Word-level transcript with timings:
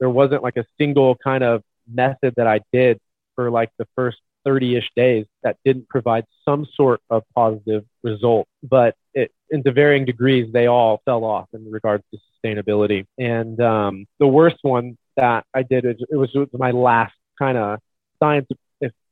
there 0.00 0.10
wasn't 0.10 0.42
like 0.42 0.56
a 0.56 0.64
single 0.78 1.16
kind 1.16 1.44
of 1.44 1.62
method 1.92 2.34
that 2.36 2.46
I 2.46 2.60
did 2.72 2.98
for 3.34 3.50
like 3.50 3.70
the 3.78 3.86
first 3.96 4.18
30 4.44 4.76
ish 4.76 4.90
days 4.94 5.26
that 5.42 5.56
didn't 5.64 5.88
provide 5.88 6.24
some 6.44 6.66
sort 6.74 7.00
of 7.10 7.22
positive 7.34 7.84
result. 8.02 8.46
But 8.62 8.94
it, 9.14 9.30
into 9.50 9.72
varying 9.72 10.04
degrees, 10.04 10.52
they 10.52 10.66
all 10.66 11.00
fell 11.04 11.24
off 11.24 11.48
in 11.52 11.70
regards 11.70 12.04
to 12.12 12.18
sustainability. 12.44 13.06
And 13.18 13.60
um, 13.60 14.06
the 14.18 14.26
worst 14.26 14.58
one 14.62 14.98
that 15.16 15.44
I 15.54 15.62
did, 15.62 15.84
it 15.84 15.98
was, 16.10 16.30
it 16.34 16.38
was 16.38 16.48
my 16.52 16.72
last 16.72 17.14
kind 17.38 17.56
of 17.56 17.78
science 18.20 18.46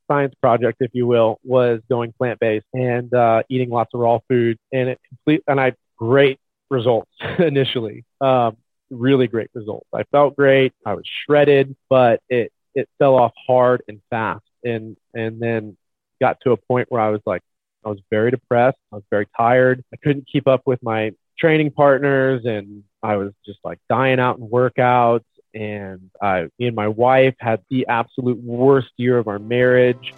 science 0.07 0.33
project, 0.41 0.77
if 0.81 0.91
you 0.93 1.07
will, 1.07 1.39
was 1.43 1.81
going 1.89 2.13
plant 2.13 2.39
based 2.39 2.65
and 2.73 3.13
uh, 3.13 3.43
eating 3.49 3.69
lots 3.69 3.93
of 3.93 3.99
raw 3.99 4.19
food, 4.29 4.57
and 4.71 4.89
it 4.89 4.99
complete 5.07 5.43
and 5.47 5.59
I 5.59 5.73
great 5.97 6.39
results 6.69 7.09
initially. 7.39 8.05
Um, 8.21 8.57
really 8.93 9.27
great 9.27 9.49
results. 9.53 9.87
I 9.93 10.03
felt 10.11 10.35
great. 10.35 10.73
I 10.85 10.93
was 10.93 11.05
shredded, 11.25 11.75
but 11.89 12.21
it 12.29 12.51
it 12.75 12.89
fell 12.97 13.15
off 13.15 13.33
hard 13.47 13.83
and 13.87 14.01
fast, 14.09 14.45
and 14.63 14.97
and 15.13 15.39
then 15.39 15.77
got 16.21 16.39
to 16.41 16.51
a 16.51 16.57
point 16.57 16.91
where 16.91 17.01
I 17.01 17.09
was 17.09 17.21
like, 17.25 17.41
I 17.85 17.89
was 17.89 17.99
very 18.09 18.31
depressed. 18.31 18.77
I 18.91 18.95
was 18.95 19.05
very 19.09 19.27
tired. 19.37 19.83
I 19.93 19.97
couldn't 19.97 20.27
keep 20.31 20.47
up 20.47 20.61
with 20.65 20.81
my 20.81 21.11
training 21.37 21.71
partners, 21.71 22.45
and 22.45 22.83
I 23.01 23.17
was 23.17 23.33
just 23.45 23.59
like 23.63 23.79
dying 23.89 24.19
out 24.19 24.37
in 24.37 24.47
workouts 24.47 25.23
and 25.53 26.09
uh, 26.21 26.43
me 26.57 26.67
and 26.67 26.75
my 26.75 26.87
wife 26.87 27.35
had 27.39 27.61
the 27.69 27.85
absolute 27.87 28.37
worst 28.37 28.89
year 28.97 29.17
of 29.17 29.27
our 29.27 29.39
marriage. 29.39 30.13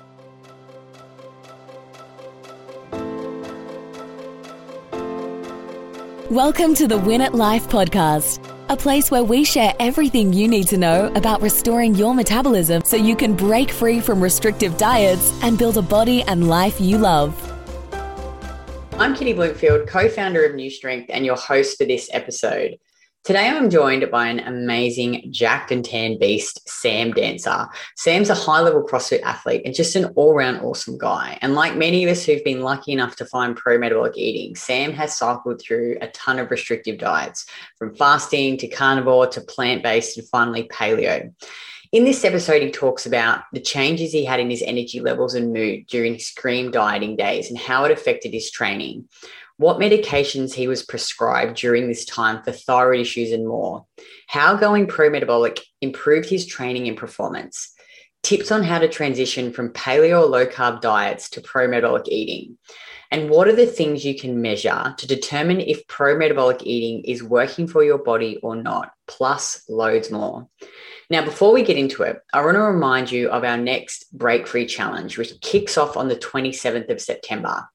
Welcome 6.32 6.74
to 6.76 6.88
the 6.88 6.98
Win 6.98 7.22
at 7.22 7.36
Life 7.36 7.68
podcast, 7.68 8.40
a 8.70 8.76
place 8.76 9.12
where 9.12 9.24
we 9.24 9.44
share 9.44 9.74
everything 9.80 10.34
you 10.34 10.48
need 10.48 10.68
to 10.68 10.78
know 10.78 11.12
about 11.16 11.42
restoring 11.42 11.94
your 11.94 12.16
metabolism 12.16 12.84
so 12.84 12.98
you 12.98 13.16
can 13.16 13.36
break 13.36 13.70
free 13.70 14.00
from 14.00 14.22
restrictive 14.22 14.76
diets 14.77 15.38
and 15.44 15.58
build 15.58 15.77
a 15.77 15.82
body 15.82 16.24
and 16.24 16.48
life 16.48 16.82
you 16.82 16.98
love. 16.98 17.34
I'm 18.98 19.13
Kitty 19.13 19.34
Blomfield, 19.34 19.88
co 19.88 20.10
founder 20.10 20.46
of 20.46 20.55
New 20.55 20.70
Strength, 20.70 21.10
and 21.10 21.26
your 21.26 21.36
host 21.36 21.77
for 21.77 21.86
this 21.86 22.10
episode. 22.13 22.80
Today, 23.26 23.48
I'm 23.48 23.71
joined 23.71 24.07
by 24.12 24.27
an 24.27 24.41
amazing 24.41 25.29
jacked 25.31 25.71
and 25.71 25.84
tan 25.84 26.20
beast, 26.20 26.62
Sam 26.70 27.12
Dancer. 27.12 27.68
Sam's 27.95 28.29
a 28.29 28.35
high 28.35 28.62
level 28.62 28.84
CrossFit 28.84 29.23
athlete 29.23 29.63
and 29.65 29.73
just 29.73 29.95
an 29.95 30.13
all 30.13 30.35
round 30.35 30.62
awesome 30.62 30.95
guy. 30.95 31.40
And 31.41 31.55
like 31.55 31.76
many 31.76 32.03
of 32.03 32.12
us 32.12 32.23
who've 32.23 32.43
been 32.43 32.62
lucky 32.62 32.91
enough 32.91 33.15
to 33.15 33.26
find 33.26 33.57
pro 33.57 33.79
metabolic 33.79 34.15
eating, 34.15 34.55
Sam 34.55 34.91
has 34.93 35.18
cycled 35.18 35.59
through 35.59 35.98
a 36.01 36.07
ton 36.09 36.37
of 36.37 36.51
restrictive 36.51 36.99
diets 36.99 37.48
from 37.79 37.96
fasting 37.96 38.57
to 38.57 38.68
carnivore 38.68 39.26
to 39.26 39.41
plant 39.41 39.81
based 39.81 40.20
and 40.20 40.27
finally 40.29 40.68
paleo. 40.68 41.34
In 41.91 42.03
this 42.03 42.26
episode, 42.26 42.62
he 42.62 42.70
talks 42.70 43.07
about 43.07 43.46
the 43.53 43.59
changes 43.59 44.12
he 44.12 44.26
had 44.26 44.40
in 44.40 44.51
his 44.51 44.62
energy 44.62 44.99
levels 44.99 45.34
and 45.34 45.51
mood 45.51 45.87
during 45.87 46.13
his 46.13 46.23
extreme 46.23 46.70
dieting 46.70 47.15
days 47.15 47.49
and 47.49 47.57
how 47.57 47.85
it 47.85 47.91
affected 47.91 48.34
his 48.34 48.51
training 48.51 49.07
what 49.58 49.80
medications 49.80 50.54
he 50.54 50.68
was 50.68 50.84
prescribed 50.84 51.58
during 51.58 51.88
this 51.88 52.06
time 52.06 52.44
for 52.44 52.52
thyroid 52.52 53.00
issues 53.00 53.32
and 53.32 53.48
more, 53.48 53.86
how 54.28 54.56
going 54.56 54.88
pro 54.88 55.10
metabolic 55.10 55.62
improved 55.82 56.30
his 56.30 56.46
training 56.46 56.88
and 56.88 56.98
performance, 56.98 57.74
tips 58.22 58.52
on 58.52 58.64
how 58.64 58.80
to 58.80 58.88
transition 58.88 59.54
from 59.54 59.72
paleo 59.72 60.24
or 60.24 60.26
low 60.26 60.46
carb 60.46 60.82
diets 60.82 61.30
to 61.30 61.42
pro 61.42 61.68
metabolic 61.68 62.08
eating, 62.08 62.58
and 63.12 63.30
what 63.30 63.48
are 63.48 63.56
the 63.56 63.66
things 63.66 64.03
you 64.03 64.20
can 64.20 64.42
measure 64.42 64.94
to 64.98 65.08
determine 65.08 65.62
if 65.62 65.88
pro 65.88 66.18
metabolic 66.18 66.64
eating 66.64 67.03
is 67.06 67.24
working 67.24 67.68
for 67.68 67.84
your 67.84 68.00
body 68.00 68.38
or 68.44 68.56
not, 68.56 68.92
plus 69.08 69.64
loads 69.70 70.12
more. 70.12 70.50
Now, 71.09 71.24
before 71.24 71.53
we 71.53 71.64
get 71.64 71.78
into 71.78 72.03
it, 72.03 72.20
I 72.34 72.44
want 72.44 72.56
to 72.56 72.62
remind 72.62 73.12
you 73.12 73.30
of 73.30 73.44
our 73.44 73.58
next 73.58 74.12
Break 74.12 74.48
Free 74.48 74.66
Challenge, 74.66 75.18
which 75.18 75.40
kicks 75.42 75.78
off 75.78 75.96
on 75.98 76.08
the 76.08 76.16
27th 76.16 76.90
of 76.90 77.02
September. 77.02 77.68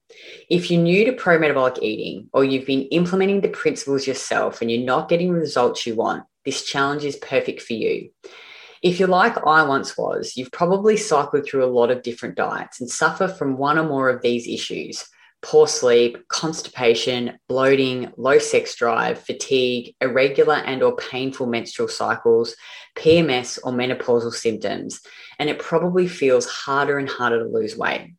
If 0.49 0.69
you're 0.69 0.81
new 0.81 1.05
to 1.05 1.13
pro 1.13 1.39
metabolic 1.39 1.81
eating 1.81 2.29
or 2.33 2.43
you've 2.43 2.65
been 2.65 2.83
implementing 2.87 3.41
the 3.41 3.49
principles 3.49 4.05
yourself 4.05 4.61
and 4.61 4.69
you're 4.69 4.83
not 4.83 5.07
getting 5.07 5.33
the 5.33 5.39
results 5.39 5.85
you 5.85 5.95
want, 5.95 6.25
this 6.43 6.65
challenge 6.65 7.05
is 7.05 7.15
perfect 7.17 7.61
for 7.61 7.73
you. 7.73 8.09
If 8.81 8.99
you're 8.99 9.07
like 9.07 9.37
I 9.45 9.63
once 9.63 9.97
was, 9.97 10.35
you've 10.35 10.51
probably 10.51 10.97
cycled 10.97 11.45
through 11.45 11.63
a 11.63 11.67
lot 11.71 11.91
of 11.91 12.01
different 12.01 12.35
diets 12.35 12.81
and 12.81 12.89
suffer 12.89 13.27
from 13.27 13.57
one 13.57 13.77
or 13.77 13.87
more 13.87 14.09
of 14.09 14.21
these 14.21 14.47
issues 14.47 15.05
poor 15.41 15.67
sleep, 15.67 16.27
constipation, 16.27 17.39
bloating, 17.47 18.11
low 18.17 18.37
sex 18.37 18.75
drive, 18.75 19.19
fatigue, 19.19 19.95
irregular 19.99 20.55
and 20.55 20.83
or 20.83 20.95
painful 20.95 21.47
menstrual 21.47 21.87
cycles, 21.87 22.55
PMS 22.95 23.57
or 23.63 23.71
menopausal 23.71 24.33
symptoms, 24.33 25.01
and 25.39 25.49
it 25.49 25.59
probably 25.59 26.07
feels 26.07 26.45
harder 26.45 26.97
and 26.97 27.09
harder 27.09 27.43
to 27.43 27.49
lose 27.49 27.75
weight. 27.75 28.13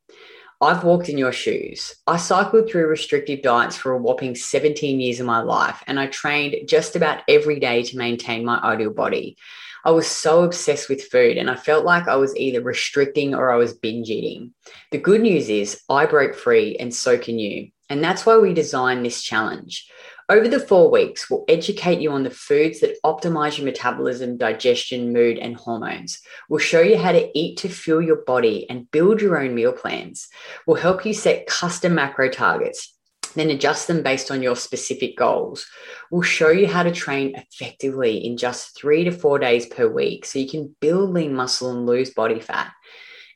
I've 0.61 0.85
walked 0.85 1.09
in 1.09 1.19
your 1.19 1.33
shoes. 1.33 1.93
I 2.07 2.19
cycled 2.19 2.71
through 2.71 2.87
restrictive 2.87 3.43
diets 3.43 3.77
for 3.77 3.93
a 3.93 3.99
whopping 3.99 4.37
17 4.37 5.01
years 5.01 5.19
of 5.19 5.27
my 5.27 5.43
life, 5.43 5.83
and 5.89 5.99
I 5.99 6.07
trained 6.07 6.69
just 6.69 6.95
about 6.95 7.23
every 7.29 7.59
day 7.59 7.83
to 7.83 7.99
maintain 7.99 8.45
my 8.45 8.59
ideal 8.59 8.93
body. 8.93 9.37
I 9.85 9.91
was 9.91 10.07
so 10.07 10.45
obsessed 10.45 10.89
with 10.89 11.05
food 11.05 11.37
and 11.37 11.51
I 11.51 11.57
felt 11.57 11.85
like 11.85 12.09
I 12.09 12.17
was 12.17 12.37
either 12.37 12.61
restricting 12.61 13.35
or 13.35 13.51
I 13.51 13.57
was 13.57 13.75
binge 13.75 14.11
eating. 14.11 14.55
The 14.91 14.99
good 14.99 15.21
news 15.21 15.49
is 15.49 15.81
I 15.89 16.07
broke 16.07 16.35
free 16.35 16.77
and 16.77 16.95
so 16.95 17.19
can 17.19 17.39
you. 17.39 17.71
And 17.89 18.03
that's 18.03 18.25
why 18.25 18.39
we 18.39 18.55
designed 18.55 19.05
this 19.05 19.23
challenge. 19.23 19.91
Over 20.29 20.49
the 20.49 20.61
four 20.61 20.91
weeks, 20.91 21.29
we'll 21.29 21.45
educate 21.49 22.01
you 22.01 22.13
on 22.13 22.23
the 22.23 22.31
foods 22.31 22.81
that 22.81 22.97
optimize 23.05 23.59
your 23.59 23.67
metabolism, 23.67 24.39
digestion, 24.39 25.13
mood, 25.13 25.37
and 25.37 25.57
hormones. 25.57 26.21
We'll 26.49 26.61
show 26.61 26.81
you 26.81 26.97
how 26.97 27.13
to 27.13 27.39
eat 27.39 27.59
to 27.59 27.69
fuel 27.69 28.01
your 28.01 28.23
body 28.25 28.67
and 28.71 28.91
build 28.91 29.21
your 29.21 29.39
own 29.39 29.55
meal 29.55 29.73
plans. 29.73 30.29
We'll 30.67 30.81
help 30.81 31.05
you 31.05 31.13
set 31.13 31.47
custom 31.47 31.95
macro 31.97 32.31
targets 32.31 32.95
then 33.35 33.51
adjust 33.51 33.89
them 33.89 34.03
based 34.03 34.31
on 34.31 34.43
your 34.43 34.57
specific 34.57 35.17
goals. 35.17 35.67
We'll 36.11 36.23
show 36.23 36.51
you 36.51 36.67
how 36.67 36.83
to 36.83 36.93
train 36.93 37.35
effectively 37.35 38.25
in 38.25 38.37
just 38.37 38.77
three 38.77 39.05
to 39.05 39.11
four 39.11 39.39
days 39.39 39.67
per 39.67 39.89
week 39.89 40.25
so 40.25 40.39
you 40.39 40.49
can 40.49 40.75
build 40.81 41.11
lean 41.11 41.35
muscle 41.35 41.71
and 41.71 41.87
lose 41.87 42.11
body 42.11 42.41
fat. 42.41 42.73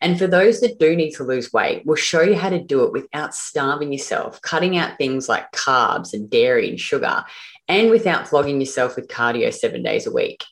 And 0.00 0.18
for 0.18 0.26
those 0.26 0.60
that 0.60 0.78
do 0.78 0.94
need 0.94 1.12
to 1.12 1.24
lose 1.24 1.52
weight, 1.52 1.82
we'll 1.84 1.96
show 1.96 2.20
you 2.20 2.36
how 2.36 2.50
to 2.50 2.62
do 2.62 2.84
it 2.84 2.92
without 2.92 3.34
starving 3.34 3.92
yourself, 3.92 4.42
cutting 4.42 4.76
out 4.76 4.98
things 4.98 5.28
like 5.28 5.52
carbs 5.52 6.12
and 6.12 6.28
dairy 6.28 6.68
and 6.68 6.78
sugar, 6.78 7.24
and 7.66 7.90
without 7.90 8.28
flogging 8.28 8.60
yourself 8.60 8.96
with 8.96 9.08
cardio 9.08 9.52
seven 9.52 9.82
days 9.82 10.06
a 10.06 10.12
week. 10.12 10.44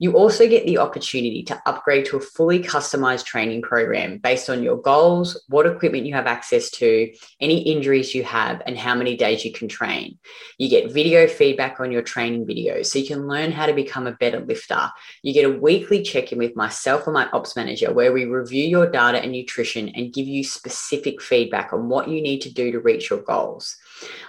You 0.00 0.14
also 0.14 0.48
get 0.48 0.64
the 0.64 0.78
opportunity 0.78 1.42
to 1.42 1.62
upgrade 1.66 2.06
to 2.06 2.16
a 2.16 2.20
fully 2.20 2.60
customized 2.60 3.26
training 3.26 3.60
program 3.60 4.16
based 4.16 4.48
on 4.48 4.62
your 4.62 4.78
goals, 4.78 5.38
what 5.48 5.66
equipment 5.66 6.06
you 6.06 6.14
have 6.14 6.26
access 6.26 6.70
to, 6.70 7.12
any 7.38 7.60
injuries 7.60 8.14
you 8.14 8.24
have, 8.24 8.62
and 8.64 8.78
how 8.78 8.94
many 8.94 9.14
days 9.14 9.44
you 9.44 9.52
can 9.52 9.68
train. 9.68 10.18
You 10.56 10.70
get 10.70 10.90
video 10.90 11.26
feedback 11.26 11.80
on 11.80 11.92
your 11.92 12.00
training 12.00 12.46
videos 12.46 12.86
so 12.86 12.98
you 12.98 13.06
can 13.06 13.28
learn 13.28 13.52
how 13.52 13.66
to 13.66 13.74
become 13.74 14.06
a 14.06 14.12
better 14.12 14.40
lifter. 14.40 14.90
You 15.22 15.34
get 15.34 15.44
a 15.44 15.58
weekly 15.58 16.02
check 16.02 16.32
in 16.32 16.38
with 16.38 16.56
myself 16.56 17.06
and 17.06 17.12
my 17.12 17.28
ops 17.34 17.54
manager 17.54 17.92
where 17.92 18.14
we 18.14 18.24
review 18.24 18.64
your 18.64 18.90
data 18.90 19.18
and 19.18 19.32
nutrition 19.32 19.90
and 19.90 20.14
give 20.14 20.26
you 20.26 20.44
specific 20.44 21.20
feedback 21.20 21.74
on 21.74 21.90
what 21.90 22.08
you 22.08 22.22
need 22.22 22.40
to 22.40 22.54
do 22.54 22.72
to 22.72 22.80
reach 22.80 23.10
your 23.10 23.20
goals. 23.20 23.76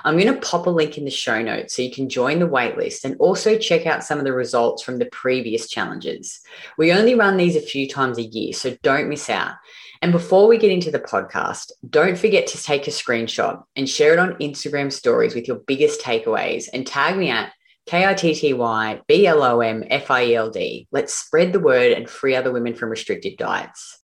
I'm 0.03 0.17
going 0.17 0.33
to 0.33 0.41
pop 0.41 0.67
a 0.67 0.69
link 0.69 0.97
in 0.97 1.05
the 1.05 1.11
show 1.11 1.41
notes 1.41 1.75
so 1.75 1.81
you 1.81 1.91
can 1.91 2.09
join 2.09 2.39
the 2.39 2.47
waitlist 2.47 3.03
and 3.03 3.15
also 3.19 3.57
check 3.57 3.85
out 3.85 4.03
some 4.03 4.19
of 4.19 4.25
the 4.25 4.33
results 4.33 4.83
from 4.83 4.97
the 4.97 5.05
previous 5.07 5.69
challenges. 5.69 6.41
We 6.77 6.91
only 6.91 7.15
run 7.15 7.37
these 7.37 7.55
a 7.55 7.61
few 7.61 7.87
times 7.87 8.17
a 8.17 8.23
year, 8.23 8.53
so 8.53 8.75
don't 8.81 9.09
miss 9.09 9.29
out. 9.29 9.55
And 10.01 10.11
before 10.11 10.47
we 10.47 10.57
get 10.57 10.71
into 10.71 10.89
the 10.89 10.99
podcast, 10.99 11.71
don't 11.87 12.17
forget 12.17 12.47
to 12.47 12.61
take 12.61 12.87
a 12.87 12.91
screenshot 12.91 13.63
and 13.75 13.87
share 13.87 14.13
it 14.13 14.19
on 14.19 14.33
Instagram 14.35 14.91
stories 14.91 15.35
with 15.35 15.47
your 15.47 15.57
biggest 15.57 16.01
takeaways 16.01 16.67
and 16.73 16.87
tag 16.87 17.17
me 17.17 17.29
at 17.29 17.53
K 17.85 18.05
I 18.05 18.13
T 18.13 18.33
T 18.33 18.53
Y 18.53 19.01
B 19.07 19.27
L 19.27 19.43
O 19.43 19.61
M 19.61 19.83
F 19.89 20.09
I 20.09 20.25
E 20.25 20.35
L 20.35 20.49
D. 20.49 20.87
Let's 20.91 21.13
spread 21.13 21.53
the 21.53 21.59
word 21.59 21.91
and 21.91 22.09
free 22.09 22.35
other 22.35 22.51
women 22.51 22.73
from 22.73 22.89
restrictive 22.89 23.37
diets. 23.37 24.00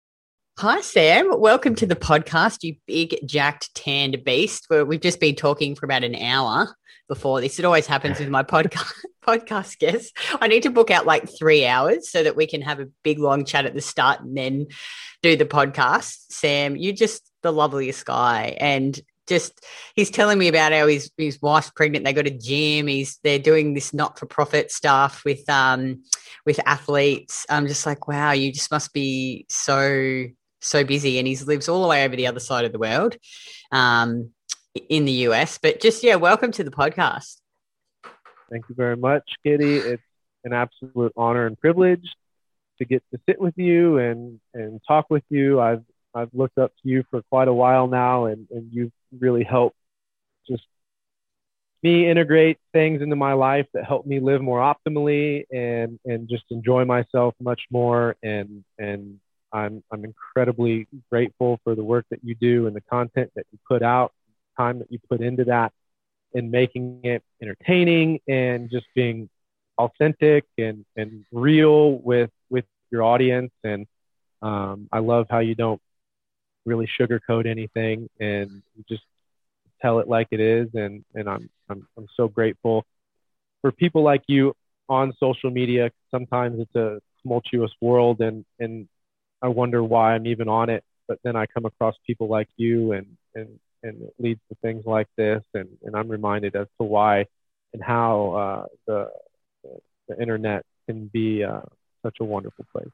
Hi, 0.59 0.81
Sam. 0.81 1.39
Welcome 1.39 1.73
to 1.75 1.87
the 1.87 1.95
podcast, 1.95 2.63
you 2.63 2.75
big 2.85 3.17
jacked 3.25 3.73
tanned 3.73 4.23
beast. 4.23 4.67
We've 4.69 5.01
just 5.01 5.19
been 5.19 5.33
talking 5.33 5.73
for 5.73 5.85
about 5.85 6.03
an 6.03 6.15
hour 6.15 6.77
before 7.07 7.41
this. 7.41 7.57
It 7.57 7.65
always 7.65 7.87
happens 7.87 8.19
with 8.19 8.29
my 8.29 8.43
podcast 8.43 8.93
podcast 9.25 9.79
guests. 9.79 10.13
I 10.39 10.47
need 10.47 10.63
to 10.63 10.69
book 10.69 10.91
out 10.91 11.07
like 11.07 11.27
three 11.39 11.65
hours 11.65 12.11
so 12.11 12.21
that 12.21 12.35
we 12.35 12.45
can 12.45 12.61
have 12.61 12.79
a 12.79 12.87
big 13.03 13.17
long 13.17 13.45
chat 13.45 13.65
at 13.65 13.73
the 13.73 13.81
start 13.81 14.21
and 14.21 14.37
then 14.37 14.67
do 15.23 15.35
the 15.35 15.45
podcast. 15.45 16.17
Sam, 16.29 16.77
you're 16.77 16.93
just 16.93 17.29
the 17.41 17.51
loveliest 17.51 18.05
guy, 18.05 18.55
and 18.59 18.97
just 19.25 19.65
he's 19.95 20.11
telling 20.11 20.37
me 20.37 20.49
about 20.49 20.71
how 20.71 20.85
his 20.85 21.09
his 21.17 21.41
wife's 21.41 21.71
pregnant. 21.71 22.05
They 22.05 22.13
got 22.13 22.27
a 22.27 22.31
gym. 22.31 22.85
He's 22.85 23.17
they're 23.23 23.39
doing 23.39 23.73
this 23.73 23.91
not 23.91 24.19
for 24.19 24.27
profit 24.27 24.71
stuff 24.71 25.23
with 25.25 25.49
um 25.49 26.03
with 26.45 26.59
athletes. 26.67 27.47
I'm 27.49 27.67
just 27.67 27.87
like, 27.87 28.07
wow, 28.07 28.33
you 28.33 28.53
just 28.53 28.71
must 28.71 28.93
be 28.93 29.47
so 29.49 30.27
so 30.63 30.83
busy 30.83 31.19
and 31.19 31.27
he 31.27 31.35
lives 31.37 31.69
all 31.69 31.81
the 31.81 31.87
way 31.87 32.05
over 32.05 32.15
the 32.15 32.27
other 32.27 32.39
side 32.39 32.65
of 32.65 32.71
the 32.71 32.79
world 32.79 33.17
um, 33.71 34.31
in 34.89 35.05
the 35.05 35.11
US. 35.27 35.59
But 35.61 35.81
just, 35.81 36.03
yeah, 36.03 36.15
welcome 36.15 36.51
to 36.53 36.63
the 36.63 36.71
podcast. 36.71 37.37
Thank 38.49 38.65
you 38.69 38.75
very 38.75 38.97
much, 38.97 39.23
Kitty. 39.43 39.77
It's 39.77 40.03
an 40.43 40.53
absolute 40.53 41.13
honor 41.15 41.45
and 41.47 41.59
privilege 41.59 42.07
to 42.77 42.85
get 42.85 43.03
to 43.11 43.19
sit 43.27 43.39
with 43.39 43.53
you 43.57 43.97
and 43.97 44.39
and 44.53 44.79
talk 44.87 45.09
with 45.09 45.23
you. 45.29 45.59
I've 45.59 45.83
I've 46.13 46.29
looked 46.33 46.57
up 46.57 46.71
to 46.83 46.89
you 46.89 47.03
for 47.09 47.21
quite 47.23 47.47
a 47.47 47.53
while 47.53 47.87
now, 47.87 48.25
and 48.25 48.47
and 48.51 48.69
you've 48.71 48.91
really 49.19 49.43
helped 49.43 49.77
just 50.47 50.63
me 51.81 52.09
integrate 52.09 52.57
things 52.71 53.01
into 53.01 53.15
my 53.15 53.33
life 53.33 53.67
that 53.73 53.85
help 53.85 54.05
me 54.05 54.19
live 54.19 54.41
more 54.41 54.59
optimally 54.59 55.45
and 55.51 55.99
and 56.05 56.29
just 56.29 56.45
enjoy 56.49 56.85
myself 56.85 57.33
much 57.39 57.61
more 57.71 58.15
and 58.23 58.63
and 58.77 59.19
I'm 59.53 59.83
I'm 59.91 60.03
incredibly 60.03 60.87
grateful 61.11 61.59
for 61.63 61.75
the 61.75 61.83
work 61.83 62.05
that 62.09 62.19
you 62.23 62.35
do 62.35 62.67
and 62.67 62.75
the 62.75 62.81
content 62.81 63.31
that 63.35 63.45
you 63.51 63.59
put 63.67 63.83
out, 63.83 64.11
time 64.57 64.79
that 64.79 64.91
you 64.91 64.99
put 65.09 65.21
into 65.21 65.45
that, 65.45 65.71
and 66.33 66.51
making 66.51 67.01
it 67.03 67.23
entertaining 67.41 68.19
and 68.27 68.69
just 68.69 68.87
being 68.95 69.29
authentic 69.77 70.45
and 70.57 70.85
and 70.95 71.25
real 71.31 71.93
with 71.99 72.31
with 72.49 72.65
your 72.91 73.03
audience. 73.03 73.51
And 73.63 73.85
um, 74.41 74.89
I 74.91 74.99
love 74.99 75.27
how 75.29 75.39
you 75.39 75.55
don't 75.55 75.81
really 76.65 76.89
sugarcoat 76.99 77.45
anything 77.45 78.09
and 78.19 78.63
just 78.89 79.03
tell 79.81 79.99
it 79.99 80.07
like 80.07 80.27
it 80.31 80.39
is. 80.39 80.69
And 80.73 81.05
and 81.13 81.29
I'm 81.29 81.49
I'm 81.69 81.87
I'm 81.97 82.07
so 82.17 82.27
grateful 82.27 82.85
for 83.61 83.71
people 83.71 84.01
like 84.03 84.23
you 84.27 84.55
on 84.89 85.13
social 85.19 85.51
media. 85.51 85.91
Sometimes 86.11 86.59
it's 86.59 86.75
a 86.75 86.99
tumultuous 87.21 87.71
world 87.81 88.21
and 88.21 88.45
and 88.59 88.87
I 89.43 89.49
wonder 89.49 89.83
why 89.83 90.15
I'm 90.15 90.25
even 90.25 90.47
on 90.47 90.69
it. 90.69 90.83
But 91.07 91.19
then 91.23 91.35
I 91.35 91.45
come 91.45 91.65
across 91.65 91.95
people 92.07 92.27
like 92.27 92.47
you, 92.55 92.93
and 92.93 93.05
and 93.35 93.59
and 93.83 94.01
it 94.01 94.13
leads 94.17 94.39
to 94.49 94.55
things 94.61 94.85
like 94.85 95.07
this, 95.17 95.43
and 95.53 95.67
and 95.83 95.95
I'm 95.95 96.07
reminded 96.07 96.55
as 96.55 96.67
to 96.79 96.85
why 96.85 97.25
and 97.73 97.83
how 97.83 98.31
uh, 98.31 98.65
the 98.87 99.09
the 100.07 100.21
internet 100.21 100.65
can 100.87 101.07
be 101.07 101.43
uh, 101.43 101.61
such 102.03 102.17
a 102.21 102.23
wonderful 102.23 102.65
place. 102.71 102.87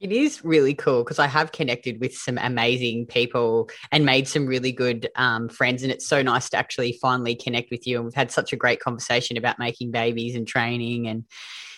It 0.00 0.12
is 0.12 0.42
really 0.42 0.72
cool 0.72 1.04
because 1.04 1.18
I 1.18 1.26
have 1.26 1.52
connected 1.52 2.00
with 2.00 2.16
some 2.16 2.38
amazing 2.38 3.06
people 3.06 3.68
and 3.92 4.06
made 4.06 4.26
some 4.26 4.46
really 4.46 4.72
good 4.72 5.10
um, 5.14 5.50
friends. 5.50 5.82
And 5.82 5.92
it's 5.92 6.06
so 6.06 6.22
nice 6.22 6.48
to 6.50 6.56
actually 6.56 6.98
finally 7.02 7.34
connect 7.34 7.70
with 7.70 7.86
you. 7.86 7.96
And 7.96 8.06
we've 8.06 8.14
had 8.14 8.30
such 8.30 8.54
a 8.54 8.56
great 8.56 8.80
conversation 8.80 9.36
about 9.36 9.58
making 9.58 9.90
babies 9.90 10.36
and 10.36 10.48
training 10.48 11.06
and 11.06 11.26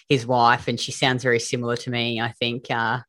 his 0.08 0.24
wife. 0.24 0.68
And 0.68 0.78
she 0.78 0.92
sounds 0.92 1.24
very 1.24 1.40
similar 1.40 1.76
to 1.78 1.90
me, 1.90 2.20
I 2.20 2.30
think. 2.30 2.70
Uh, 2.70 3.00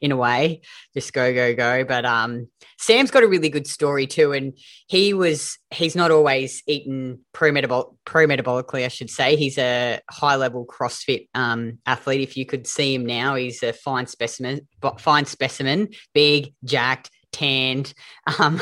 in 0.00 0.12
a 0.12 0.16
way, 0.16 0.60
just 0.94 1.12
go, 1.12 1.32
go, 1.32 1.54
go. 1.54 1.84
But 1.84 2.04
um, 2.04 2.48
Sam's 2.78 3.10
got 3.10 3.22
a 3.22 3.28
really 3.28 3.48
good 3.48 3.66
story 3.66 4.06
too. 4.06 4.32
And 4.32 4.58
he 4.86 5.14
was, 5.14 5.58
he's 5.72 5.96
not 5.96 6.10
always 6.10 6.62
eaten 6.66 7.20
pro 7.32 7.50
metabolically, 7.52 8.84
I 8.84 8.88
should 8.88 9.10
say. 9.10 9.36
He's 9.36 9.58
a 9.58 10.00
high 10.10 10.36
level 10.36 10.66
CrossFit 10.66 11.28
um, 11.34 11.78
athlete. 11.86 12.20
If 12.20 12.36
you 12.36 12.46
could 12.46 12.66
see 12.66 12.94
him 12.94 13.06
now, 13.06 13.34
he's 13.34 13.62
a 13.62 13.72
fine 13.72 14.06
specimen, 14.06 14.66
fine 14.98 15.26
specimen, 15.26 15.88
big, 16.14 16.54
jacked, 16.64 17.10
tanned. 17.32 17.92
Um, 18.38 18.60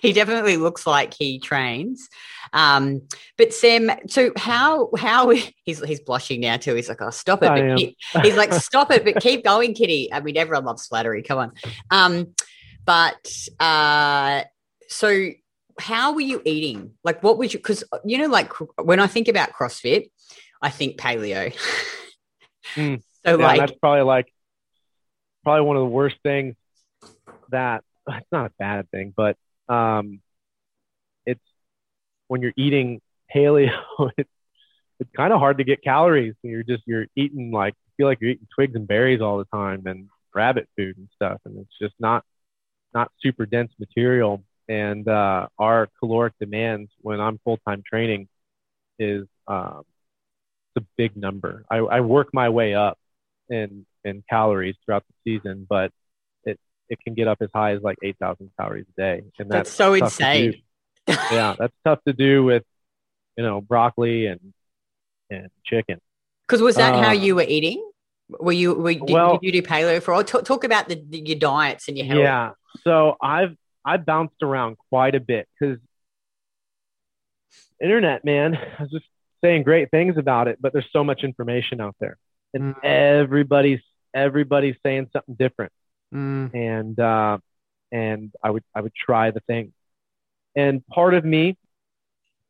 he 0.00 0.12
definitely 0.14 0.56
looks 0.56 0.86
like 0.86 1.14
he 1.14 1.38
trains. 1.38 2.08
Um, 2.52 3.02
but 3.38 3.52
Sam, 3.52 3.90
so 4.08 4.32
how 4.36 4.90
how 4.96 5.30
he's 5.64 5.82
he's 5.84 6.00
blushing 6.00 6.40
now 6.40 6.56
too. 6.56 6.74
He's 6.74 6.88
like, 6.88 7.02
oh, 7.02 7.10
stop 7.10 7.42
it. 7.42 7.78
He, 7.78 7.96
he's 8.22 8.36
like, 8.36 8.52
stop 8.52 8.90
it, 8.90 9.04
but 9.04 9.20
keep 9.20 9.44
going, 9.44 9.74
Kitty. 9.74 10.12
I 10.12 10.20
mean, 10.20 10.36
everyone 10.36 10.64
loves 10.64 10.86
flattery. 10.86 11.22
Come 11.22 11.38
on. 11.38 11.52
Um, 11.90 12.34
but 12.84 13.30
uh, 13.58 14.42
so 14.88 15.30
how 15.78 16.14
were 16.14 16.20
you 16.20 16.42
eating? 16.44 16.92
Like, 17.04 17.22
what 17.22 17.38
was 17.38 17.52
you? 17.52 17.58
Because 17.58 17.84
you 18.04 18.18
know, 18.18 18.26
like 18.26 18.52
when 18.82 19.00
I 19.00 19.06
think 19.06 19.28
about 19.28 19.52
CrossFit, 19.52 20.10
I 20.62 20.70
think 20.70 20.96
paleo. 20.96 21.54
Mm. 22.74 23.02
So 23.26 23.38
yeah, 23.38 23.44
like, 23.44 23.58
that's 23.58 23.72
probably 23.80 24.02
like 24.02 24.32
probably 25.42 25.62
one 25.66 25.76
of 25.76 25.80
the 25.80 25.88
worst 25.88 26.16
things 26.22 26.54
that 27.50 27.82
it's 28.08 28.26
not 28.30 28.46
a 28.46 28.52
bad 28.58 28.90
thing, 28.90 29.12
but 29.16 29.36
um, 29.68 30.20
when 32.30 32.42
you're 32.42 32.52
eating 32.56 33.00
paleo, 33.34 33.72
it's, 34.16 34.30
it's 35.00 35.10
kind 35.16 35.32
of 35.32 35.40
hard 35.40 35.58
to 35.58 35.64
get 35.64 35.82
calories. 35.82 36.34
You're 36.42 36.62
just 36.62 36.84
you're 36.86 37.06
eating 37.16 37.50
like 37.50 37.74
feel 37.96 38.06
like 38.06 38.18
you're 38.20 38.30
eating 38.30 38.46
twigs 38.54 38.76
and 38.76 38.86
berries 38.86 39.20
all 39.20 39.38
the 39.38 39.46
time 39.46 39.82
and 39.86 40.08
rabbit 40.32 40.68
food 40.76 40.96
and 40.96 41.08
stuff, 41.16 41.40
and 41.44 41.58
it's 41.58 41.76
just 41.82 41.94
not 41.98 42.24
not 42.94 43.10
super 43.20 43.46
dense 43.46 43.72
material. 43.80 44.44
And 44.68 45.08
uh, 45.08 45.48
our 45.58 45.88
caloric 45.98 46.34
demands 46.38 46.92
when 47.00 47.20
I'm 47.20 47.40
full 47.42 47.58
time 47.66 47.82
training 47.84 48.28
is 49.00 49.26
um, 49.48 49.82
it's 50.76 50.84
a 50.84 50.86
big 50.96 51.16
number. 51.16 51.64
I, 51.68 51.78
I 51.78 52.00
work 52.00 52.28
my 52.32 52.48
way 52.48 52.74
up 52.74 52.96
in 53.48 53.84
in 54.04 54.22
calories 54.30 54.76
throughout 54.84 55.02
the 55.08 55.14
season, 55.24 55.66
but 55.68 55.90
it 56.44 56.60
it 56.88 57.00
can 57.00 57.14
get 57.14 57.26
up 57.26 57.38
as 57.40 57.48
high 57.52 57.72
as 57.72 57.82
like 57.82 57.98
8,000 58.04 58.50
calories 58.56 58.86
a 58.96 59.00
day. 59.00 59.22
And 59.40 59.50
that's, 59.50 59.70
that's 59.70 59.76
so 59.76 59.94
insane. 59.94 60.62
Yeah, 61.08 61.54
that's 61.58 61.74
tough 61.84 61.98
to 62.06 62.12
do 62.12 62.44
with, 62.44 62.64
you 63.36 63.44
know, 63.44 63.60
broccoli 63.60 64.26
and 64.26 64.40
and 65.30 65.48
chicken. 65.64 66.00
Because 66.46 66.62
was 66.62 66.76
that 66.76 66.94
uh, 66.94 67.02
how 67.02 67.12
you 67.12 67.36
were 67.36 67.46
eating? 67.46 67.84
Were 68.28 68.52
you 68.52 68.74
were, 68.74 68.94
did, 68.94 69.10
well, 69.10 69.38
did 69.38 69.42
you 69.42 69.60
do 69.60 69.66
paleo 69.66 70.02
for 70.02 70.14
all? 70.14 70.24
Talk, 70.24 70.44
talk 70.44 70.64
about 70.64 70.88
the, 70.88 71.02
the, 71.08 71.20
your 71.20 71.38
diets 71.38 71.88
and 71.88 71.96
your 71.96 72.06
health. 72.06 72.20
Yeah, 72.20 72.50
so 72.82 73.16
I've 73.20 73.56
I've 73.84 74.04
bounced 74.04 74.42
around 74.42 74.76
quite 74.90 75.14
a 75.14 75.20
bit 75.20 75.48
because 75.58 75.78
internet, 77.82 78.24
man, 78.24 78.56
I 78.78 78.82
was 78.82 78.90
just 78.90 79.06
saying 79.42 79.62
great 79.62 79.90
things 79.90 80.16
about 80.16 80.48
it, 80.48 80.58
but 80.60 80.72
there's 80.72 80.88
so 80.92 81.02
much 81.02 81.24
information 81.24 81.80
out 81.80 81.96
there, 81.98 82.16
and 82.54 82.74
mm. 82.74 82.84
everybody's 82.84 83.80
everybody's 84.14 84.76
saying 84.82 85.08
something 85.12 85.34
different 85.34 85.72
mm. 86.14 86.54
and 86.54 86.98
uh, 86.98 87.38
and 87.92 88.32
I 88.42 88.50
would 88.50 88.64
I 88.74 88.80
would 88.80 88.94
try 88.94 89.30
the 89.30 89.40
thing. 89.40 89.72
And 90.56 90.86
part 90.86 91.14
of 91.14 91.24
me, 91.24 91.56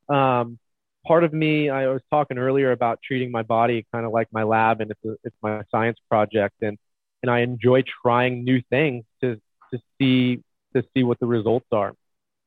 um, 0.09 0.59
part 1.07 1.25
of 1.25 1.33
me, 1.33 1.71
I 1.71 1.89
was 1.89 2.03
talking 2.11 2.39
earlier 2.39 2.73
about 2.73 3.01
treating 3.03 3.31
my 3.31 3.43
body 3.43 3.87
kind 3.93 4.07
of 4.07 4.13
like 4.13 4.29
my 4.33 4.43
lab, 4.43 4.81
and 4.81 4.91
it's 4.91 5.05
a, 5.05 5.17
it's 5.25 5.37
my 5.43 5.63
science 5.71 5.99
project, 6.09 6.57
and 6.63 6.79
and 7.23 7.31
I 7.31 7.41
enjoy 7.41 7.83
trying 8.03 8.45
new 8.45 8.63
things 8.71 9.05
to 9.23 9.41
to 9.73 9.81
see 9.99 10.43
to 10.75 10.83
see 10.95 11.03
what 11.03 11.19
the 11.21 11.27
results 11.27 11.67
are, 11.73 11.95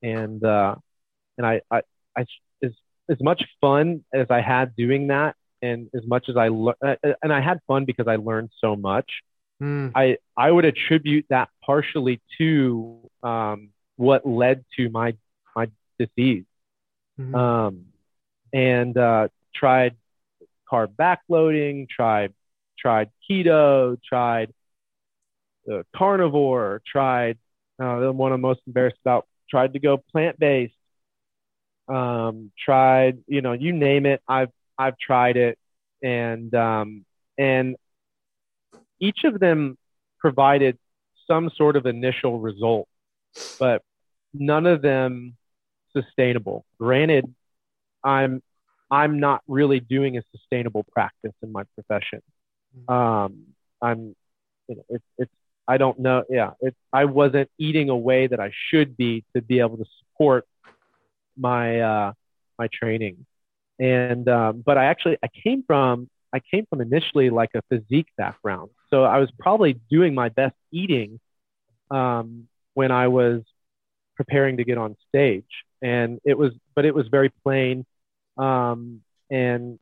and 0.02 0.44
uh, 0.44 0.76
and 1.38 1.48
I 1.48 1.62
I, 1.72 1.82
I 2.18 2.26
as 2.64 2.72
as 3.10 3.22
much 3.22 3.44
fun 3.62 4.04
as 4.14 4.28
I 4.30 4.42
had 4.42 4.76
doing 4.76 5.08
that, 5.08 5.36
and 5.62 5.90
as 5.96 6.06
much 6.06 6.30
as 6.30 6.38
I 6.38 6.50
le- 6.50 6.76
uh, 6.86 6.96
and 7.22 7.32
I 7.32 7.42
had 7.42 7.60
fun 7.68 7.86
because 7.86 8.08
I 8.08 8.18
learned 8.18 8.50
so 8.60 8.76
much. 8.76 9.10
Mm. 9.62 9.92
I 9.96 10.18
I 10.36 10.52
would 10.52 10.66
attribute 10.66 11.26
that 11.30 11.50
partially 11.66 12.22
to 12.38 13.10
um, 13.22 13.70
what 13.96 14.26
led 14.26 14.66
to 14.78 14.90
my 14.90 15.16
disease, 16.00 16.46
mm-hmm. 17.20 17.36
um, 17.36 17.86
and 18.52 18.98
uh, 18.98 19.28
tried 19.54 19.96
carb 20.72 20.96
backloading, 20.96 21.88
tried 21.90 22.34
tried 22.78 23.10
keto, 23.30 23.98
tried 24.08 24.54
uh, 25.72 25.84
carnivore, 25.96 26.82
tried 26.86 27.38
uh, 27.82 28.00
the 28.00 28.12
one 28.12 28.32
I'm 28.32 28.42
most 28.42 28.62
embarrassed 28.68 28.98
about. 29.04 29.28
Tried 29.50 29.74
to 29.74 29.80
go 29.80 29.98
plant 30.12 30.40
based. 30.40 30.74
Um, 31.88 32.52
tried 32.64 33.20
you 33.28 33.42
know 33.42 33.54
you 33.54 33.74
name 33.74 34.06
it. 34.06 34.22
I've 34.28 34.52
I've 34.78 34.98
tried 34.98 35.38
it, 35.38 35.58
and 36.02 36.54
um, 36.56 37.06
and 37.38 37.76
each 39.00 39.26
of 39.26 39.40
them 39.40 39.78
provided 40.20 40.78
some 41.28 41.52
sort 41.56 41.76
of 41.76 41.86
initial 41.86 42.40
result, 42.40 42.88
but 43.60 43.82
none 44.34 44.66
of 44.66 44.82
them 44.82 45.36
sustainable. 45.96 46.66
Granted, 46.80 47.34
I'm 48.04 48.42
I'm 48.92 49.20
not 49.20 49.42
really 49.48 49.80
doing 49.80 50.18
a 50.18 50.24
sustainable 50.32 50.84
practice 50.92 51.34
in 51.42 51.52
my 51.52 51.64
profession. 51.76 52.22
Mm-hmm. 52.78 52.94
Um, 52.94 53.44
I'm, 53.82 54.16
you 54.68 54.76
know, 54.76 54.84
it's 54.90 55.04
it's 55.18 55.32
I 55.68 55.78
don't 55.78 56.00
know. 56.00 56.24
Yeah, 56.30 56.52
it's 56.62 56.78
I 56.92 57.06
wasn't 57.06 57.50
eating 57.58 57.90
a 57.90 57.98
way 57.98 58.28
that 58.28 58.40
I 58.40 58.52
should 58.70 58.98
be 58.98 59.24
to 59.36 59.42
be 59.42 59.60
able 59.60 59.78
to 59.78 59.86
support 60.00 60.46
my 61.38 61.80
uh, 61.80 62.14
my 62.60 62.68
training, 62.72 63.26
and 63.80 64.28
um, 64.28 64.64
but 64.66 64.78
I 64.78 64.86
actually 64.86 65.18
I 65.24 65.28
came 65.44 65.64
from 65.66 66.10
I 66.34 66.40
came 66.40 66.66
from 66.70 66.82
initially 66.82 67.30
like 67.30 67.52
a 67.56 67.62
physique 67.70 68.10
background. 68.18 68.72
So 68.90 69.04
I 69.04 69.20
was 69.20 69.30
probably 69.40 69.80
doing 69.90 70.14
my 70.14 70.30
best 70.30 70.56
eating 70.72 71.20
um, 71.92 72.48
when 72.74 72.92
I 72.92 73.08
was 73.08 73.42
preparing 74.16 74.58
to 74.58 74.64
get 74.64 74.78
on 74.78 74.96
stage. 75.10 75.46
And 75.84 76.20
it 76.26 76.38
was, 76.38 76.54
but 76.76 76.86
it 76.86 76.96
was 76.96 77.08
very 77.10 77.30
plain 77.44 77.86
um, 78.38 79.02
and 79.30 79.80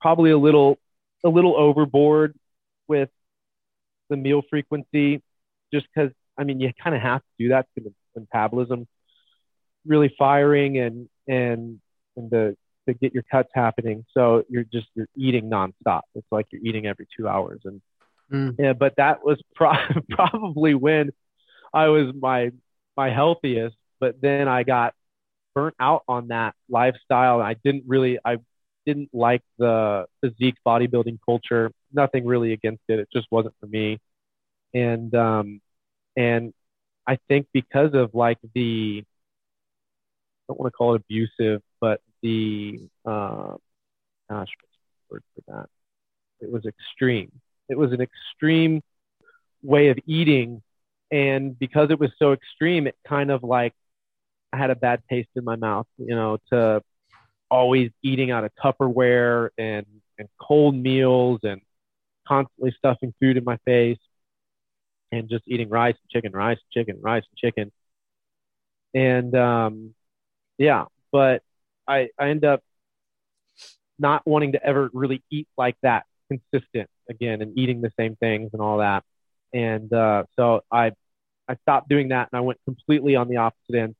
probably 0.00 0.30
a 0.30 0.38
little, 0.38 0.78
a 1.24 1.28
little 1.28 1.56
overboard 1.56 2.34
with 2.88 3.08
the 4.10 4.16
meal 4.16 4.42
frequency 4.50 5.22
just 5.72 5.86
because, 5.94 6.10
I 6.36 6.44
mean, 6.44 6.60
you 6.60 6.72
kind 6.82 6.94
of 6.94 7.02
have 7.02 7.20
to 7.20 7.26
do 7.38 7.48
that 7.50 7.66
to 7.76 7.84
the 7.84 8.20
metabolism 8.20 8.86
really 9.86 10.12
firing 10.18 10.78
and, 10.78 11.08
and, 11.28 11.80
and 12.16 12.30
the 12.30 12.56
to 12.86 12.94
get 12.94 13.12
your 13.12 13.24
cuts 13.30 13.50
happening. 13.54 14.04
So 14.12 14.44
you're 14.48 14.64
just 14.64 14.86
you're 14.94 15.08
eating 15.16 15.50
nonstop. 15.50 16.02
It's 16.14 16.26
like 16.30 16.46
you're 16.50 16.62
eating 16.64 16.86
every 16.86 17.06
two 17.16 17.28
hours, 17.28 17.60
and 17.64 17.80
mm. 18.32 18.54
yeah. 18.58 18.72
But 18.72 18.94
that 18.96 19.24
was 19.24 19.40
pro- 19.54 19.74
probably 20.10 20.74
when 20.74 21.10
I 21.72 21.88
was 21.88 22.14
my 22.18 22.52
my 22.96 23.10
healthiest. 23.10 23.76
But 23.98 24.20
then 24.20 24.48
I 24.48 24.62
got 24.62 24.94
burnt 25.56 25.74
out 25.80 26.04
on 26.06 26.28
that 26.28 26.54
lifestyle. 26.68 27.40
I 27.40 27.54
didn't 27.64 27.84
really 27.86 28.18
I 28.24 28.36
didn't 28.84 29.08
like 29.12 29.42
the 29.58 30.04
physique 30.20 30.56
bodybuilding 30.64 31.18
culture. 31.24 31.72
Nothing 31.92 32.26
really 32.26 32.52
against 32.52 32.82
it. 32.88 33.00
It 33.00 33.08
just 33.12 33.26
wasn't 33.32 33.54
for 33.58 33.66
me. 33.66 33.98
And 34.74 35.12
um, 35.14 35.60
and 36.14 36.52
I 37.06 37.18
think 37.26 37.46
because 37.54 37.94
of 37.94 38.14
like 38.14 38.38
the 38.54 39.02
I 39.02 40.52
don't 40.52 40.60
want 40.60 40.72
to 40.72 40.76
call 40.76 40.94
it 40.94 41.02
abusive, 41.02 41.62
but 41.80 42.00
the 42.22 42.78
uh, 43.06 43.56
gosh, 44.28 44.50
what's 44.60 44.76
the 44.76 45.10
word 45.10 45.22
for 45.34 45.52
that? 45.52 45.68
It 46.40 46.52
was 46.52 46.66
extreme. 46.66 47.32
It 47.70 47.78
was 47.78 47.92
an 47.92 48.02
extreme 48.02 48.82
way 49.62 49.88
of 49.88 49.98
eating, 50.06 50.62
and 51.10 51.58
because 51.58 51.90
it 51.90 51.98
was 51.98 52.10
so 52.18 52.32
extreme, 52.32 52.86
it 52.86 52.94
kind 53.08 53.30
of 53.30 53.42
like 53.42 53.72
I 54.56 54.58
had 54.58 54.70
a 54.70 54.76
bad 54.76 55.02
taste 55.10 55.30
in 55.36 55.44
my 55.44 55.56
mouth. 55.56 55.86
You 55.98 56.16
know, 56.16 56.38
to 56.52 56.82
always 57.50 57.90
eating 58.02 58.30
out 58.32 58.44
of 58.44 58.52
Tupperware 58.62 59.50
and 59.58 59.86
and 60.18 60.28
cold 60.40 60.74
meals 60.76 61.40
and 61.44 61.60
constantly 62.28 62.72
stuffing 62.78 63.14
food 63.20 63.36
in 63.36 63.44
my 63.44 63.58
face 63.66 63.98
and 65.12 65.28
just 65.28 65.44
eating 65.46 65.68
rice 65.68 65.94
and 66.02 66.10
chicken, 66.10 66.32
rice 66.32 66.58
and 66.58 66.70
chicken, 66.82 67.00
rice 67.02 67.24
and 67.30 67.38
chicken. 67.38 67.72
And 68.94 69.34
um, 69.36 69.94
yeah, 70.58 70.86
but 71.12 71.42
I 71.88 72.08
I 72.18 72.30
end 72.30 72.44
up 72.44 72.62
not 73.98 74.22
wanting 74.26 74.52
to 74.52 74.64
ever 74.64 74.90
really 74.92 75.22
eat 75.30 75.48
like 75.56 75.76
that 75.82 76.04
consistent 76.28 76.90
again 77.08 77.42
and 77.42 77.58
eating 77.58 77.80
the 77.80 77.90
same 77.98 78.16
things 78.16 78.50
and 78.52 78.60
all 78.62 78.78
that. 78.78 79.04
And 79.54 79.92
uh, 79.92 80.24
so 80.36 80.62
I 80.70 80.92
I 81.48 81.56
stopped 81.62 81.88
doing 81.88 82.08
that 82.08 82.28
and 82.32 82.38
I 82.38 82.42
went 82.42 82.60
completely 82.64 83.16
on 83.16 83.28
the 83.28 83.38
opposite 83.38 83.76
end 83.76 83.96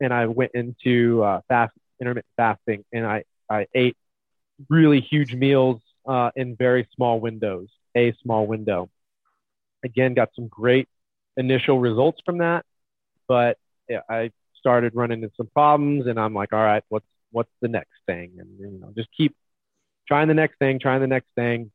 and 0.00 0.12
I 0.12 0.26
went 0.26 0.52
into 0.54 1.22
uh, 1.22 1.40
fast 1.48 1.72
intermittent 2.00 2.32
fasting 2.36 2.84
and 2.92 3.06
I 3.06 3.24
I 3.50 3.66
ate 3.74 3.96
really 4.68 5.00
huge 5.00 5.34
meals 5.34 5.80
uh, 6.06 6.30
in 6.36 6.56
very 6.56 6.88
small 6.94 7.20
windows, 7.20 7.68
a 7.96 8.12
small 8.22 8.46
window. 8.46 8.90
Again, 9.84 10.14
got 10.14 10.30
some 10.34 10.48
great 10.48 10.88
initial 11.36 11.78
results 11.78 12.20
from 12.24 12.38
that, 12.38 12.64
but 13.28 13.58
I 14.08 14.30
started 14.58 14.94
running 14.94 15.22
into 15.22 15.34
some 15.36 15.48
problems 15.54 16.06
and 16.06 16.18
I'm 16.18 16.34
like, 16.34 16.52
all 16.52 16.62
right, 16.62 16.82
what's 16.88 17.06
what's 17.30 17.50
the 17.60 17.68
next 17.68 17.94
thing? 18.06 18.32
And 18.38 18.48
you 18.58 18.78
know, 18.80 18.92
just 18.96 19.08
keep 19.16 19.34
trying 20.06 20.28
the 20.28 20.34
next 20.34 20.58
thing, 20.58 20.78
trying 20.78 21.00
the 21.00 21.06
next 21.06 21.28
thing, 21.34 21.70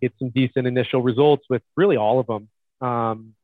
get 0.00 0.12
some 0.18 0.30
decent 0.30 0.66
initial 0.66 1.02
results 1.02 1.44
with 1.48 1.62
really 1.76 1.96
all 1.96 2.20
of 2.20 2.26
them. 2.26 2.48
Um, 2.80 3.34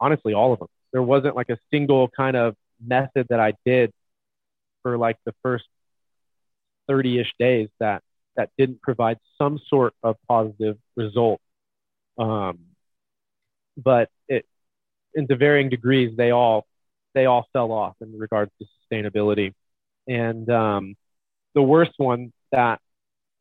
honestly, 0.00 0.34
all 0.34 0.52
of 0.52 0.58
them. 0.58 0.68
There 0.92 1.02
wasn't 1.02 1.36
like 1.36 1.50
a 1.50 1.58
single 1.70 2.08
kind 2.08 2.36
of 2.36 2.56
method 2.84 3.26
that 3.30 3.40
I 3.40 3.54
did 3.64 3.92
for 4.82 4.96
like 4.96 5.16
the 5.24 5.34
first 5.42 5.64
30-ish 6.90 7.32
days 7.38 7.68
that 7.78 8.02
that 8.36 8.50
didn't 8.56 8.80
provide 8.80 9.18
some 9.38 9.60
sort 9.68 9.92
of 10.02 10.16
positive 10.28 10.78
result. 10.96 11.40
Um, 12.18 12.58
but 13.76 14.08
it, 14.28 14.46
into 15.14 15.36
varying 15.36 15.68
degrees, 15.68 16.16
they 16.16 16.30
all 16.30 16.66
they 17.14 17.26
all 17.26 17.46
fell 17.52 17.72
off 17.72 17.96
in 18.00 18.16
regards 18.18 18.52
to 18.60 18.66
sustainability. 18.66 19.52
And 20.06 20.48
um, 20.50 20.94
the 21.54 21.62
worst 21.62 21.92
one 21.96 22.32
that 22.52 22.80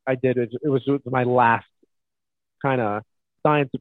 I 0.07 0.15
did 0.15 0.37
it 0.37 0.49
was, 0.63 0.83
it 0.85 0.91
was 0.91 1.01
my 1.05 1.23
last 1.23 1.67
kind 2.61 2.81
of 2.81 3.03
science 3.43 3.71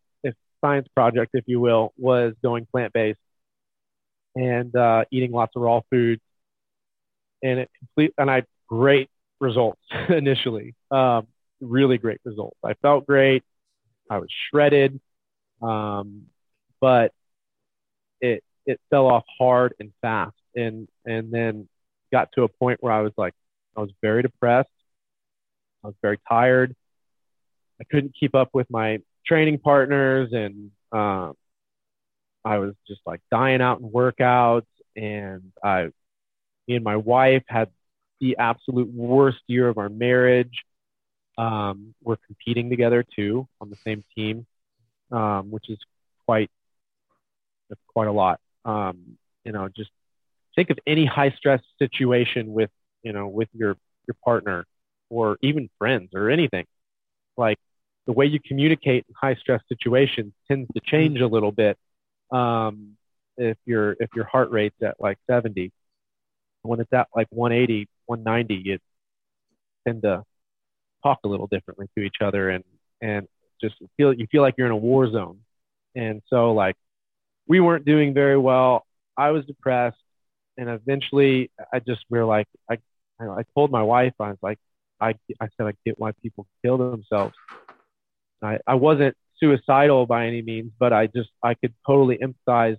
science 0.61 0.88
project, 0.95 1.31
if 1.35 1.45
you 1.47 1.61
will, 1.61 1.93
was 1.97 2.35
going 2.43 2.67
plant 2.67 2.93
based 2.93 3.19
and 4.38 4.75
uh, 4.76 5.04
eating 5.11 5.33
lots 5.33 5.54
of 5.57 5.62
raw 5.62 5.80
foods. 5.90 6.23
And 7.42 7.61
it 7.61 7.71
complete 7.78 8.14
and 8.18 8.30
I 8.30 8.37
had 8.37 8.47
great 8.68 9.11
results 9.40 9.80
initially, 10.09 10.75
um, 10.90 11.26
really 11.61 11.99
great 11.99 12.21
results. 12.25 12.59
I 12.64 12.75
felt 12.75 13.07
great. 13.07 13.42
I 14.11 14.18
was 14.18 14.28
shredded, 14.50 15.00
um, 15.61 16.26
but 16.80 17.12
it 18.21 18.42
it 18.64 18.80
fell 18.90 19.07
off 19.07 19.25
hard 19.38 19.75
and 19.80 19.92
fast, 20.00 20.37
and 20.54 20.88
and 21.04 21.33
then 21.33 21.68
got 22.12 22.30
to 22.33 22.45
a 22.45 22.49
point 22.49 22.78
where 22.83 22.92
I 22.92 23.02
was 23.02 23.12
like, 23.16 23.35
I 23.76 23.80
was 23.80 23.90
very 24.00 24.23
depressed. 24.23 24.71
I 25.85 25.88
was 25.88 25.97
very 26.00 26.18
tired. 26.28 26.75
I 27.80 27.85
couldn't 27.85 28.14
keep 28.18 28.35
up 28.35 28.50
with 28.52 28.68
my 28.71 28.99
training 29.26 29.59
partners, 29.59 30.30
and 30.33 30.71
um, 30.90 31.35
I 32.49 32.59
was 32.59 32.75
just 32.87 33.02
like 33.05 33.21
dying 33.31 33.61
out 33.61 33.81
in 33.81 33.90
workouts. 33.90 34.67
And 34.97 35.52
I, 35.62 35.90
me 36.67 36.76
and 36.76 36.85
my 36.85 36.97
wife 36.97 37.43
had 37.47 37.69
the 38.21 38.38
absolute 38.38 38.88
worst 38.88 39.40
year 39.47 39.69
of 39.69 39.76
our 39.76 39.90
marriage. 39.90 40.64
Um, 41.37 41.95
we're 42.02 42.17
competing 42.26 42.71
together 42.71 43.05
too 43.14 43.47
on 43.61 43.69
the 43.69 43.76
same 43.85 44.02
team, 44.17 44.47
um, 45.12 45.50
which 45.50 45.69
is 45.69 45.78
quite 46.25 46.50
that's 47.69 47.81
quite 47.87 48.09
a 48.09 48.12
lot. 48.12 48.40
Um, 48.64 49.19
you 49.45 49.52
know, 49.52 49.69
just 49.69 49.90
think 50.57 50.71
of 50.71 50.78
any 50.87 51.05
high 51.05 51.31
stress 51.37 51.61
situation 51.78 52.52
with 52.52 52.71
you 53.02 53.12
know 53.12 53.28
with 53.28 53.49
your 53.52 53.76
your 54.07 54.17
partner 54.25 54.64
or 55.11 55.37
even 55.43 55.69
friends 55.78 56.11
or 56.14 56.31
anything. 56.31 56.64
Like 57.37 57.59
the 58.07 58.12
way 58.12 58.25
you 58.25 58.40
communicate 58.40 59.05
in 59.07 59.14
high 59.14 59.35
stress 59.35 59.61
situations 59.69 60.33
tends 60.49 60.69
to 60.75 60.81
change 60.81 61.21
a 61.21 61.26
little 61.26 61.52
bit 61.52 61.76
um, 62.31 62.97
if 63.37 63.57
your 63.65 63.97
if 64.01 64.11
your 64.15 64.25
heart 64.25 64.51
rate's 64.51 64.81
at 64.83 64.97
like 65.01 65.19
70. 65.29 65.73
When 66.63 66.81
it's 66.81 66.93
at 66.93 67.07
like 67.15 67.29
180, 67.31 67.89
190, 68.07 68.55
you 68.69 68.79
tend 69.87 70.03
to 70.03 70.25
talk 71.03 71.21
a 71.25 71.29
little 71.29 71.47
differently 71.47 71.89
to 71.97 72.03
each 72.05 72.17
other 72.21 72.51
and 72.51 72.65
and 73.01 73.29
just 73.61 73.77
feel 73.97 74.13
you 74.13 74.27
feel 74.31 74.43
like 74.43 74.55
you're 74.59 74.67
in 74.67 74.73
a 74.73 74.77
war 74.77 75.11
zone. 75.11 75.41
And 75.95 76.23
so 76.29 76.53
like 76.53 76.77
we 77.47 77.61
weren't 77.61 77.85
doing 77.85 78.13
very 78.13 78.37
well. 78.37 78.85
I 79.17 79.31
was 79.31 79.45
depressed, 79.47 79.97
and 80.57 80.69
eventually 80.69 81.51
I 81.73 81.81
just 81.81 82.05
we 82.11 82.19
are 82.19 82.25
like 82.25 82.47
I 82.71 82.79
I 83.21 83.43
told 83.55 83.71
my 83.71 83.83
wife 83.83 84.15
I 84.21 84.31
was 84.31 84.39
like 84.43 84.59
I 85.01 85.15
I 85.41 85.49
said 85.57 85.67
I 85.67 85.73
get 85.85 85.99
why 85.99 86.13
people 86.23 86.47
kill 86.63 86.79
themselves. 86.79 87.35
I 88.43 88.59
I 88.67 88.75
wasn't 88.75 89.17
suicidal 89.40 90.07
by 90.07 90.26
any 90.26 90.42
means, 90.42 90.73
but 90.78 90.92
I 90.92 91.07
just 91.09 91.30
I 91.42 91.54
could 91.54 91.75
totally 91.87 92.18
empathize 92.18 92.78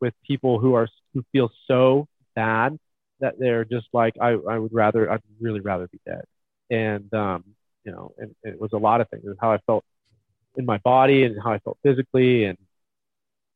with 0.00 0.14
people 0.26 0.58
who 0.58 0.74
are 0.74 0.88
who 1.14 1.24
feel 1.32 1.50
so 1.66 2.06
bad 2.34 2.78
that 3.20 3.38
they're 3.38 3.64
just 3.64 3.86
like 3.92 4.14
I 4.20 4.30
I 4.30 4.58
would 4.58 4.72
rather 4.72 5.10
I'd 5.10 5.22
really 5.40 5.60
rather 5.60 5.88
be 5.88 6.00
dead. 6.06 6.24
And 6.70 7.12
um 7.14 7.44
you 7.84 7.92
know 7.92 8.12
and, 8.18 8.34
and 8.44 8.54
it 8.54 8.60
was 8.60 8.72
a 8.72 8.78
lot 8.78 9.00
of 9.00 9.08
things. 9.10 9.24
It 9.24 9.28
was 9.28 9.38
how 9.40 9.52
I 9.52 9.58
felt 9.66 9.84
in 10.56 10.66
my 10.66 10.78
body 10.78 11.24
and 11.24 11.36
how 11.42 11.52
I 11.52 11.58
felt 11.60 11.78
physically 11.82 12.44
and 12.44 12.58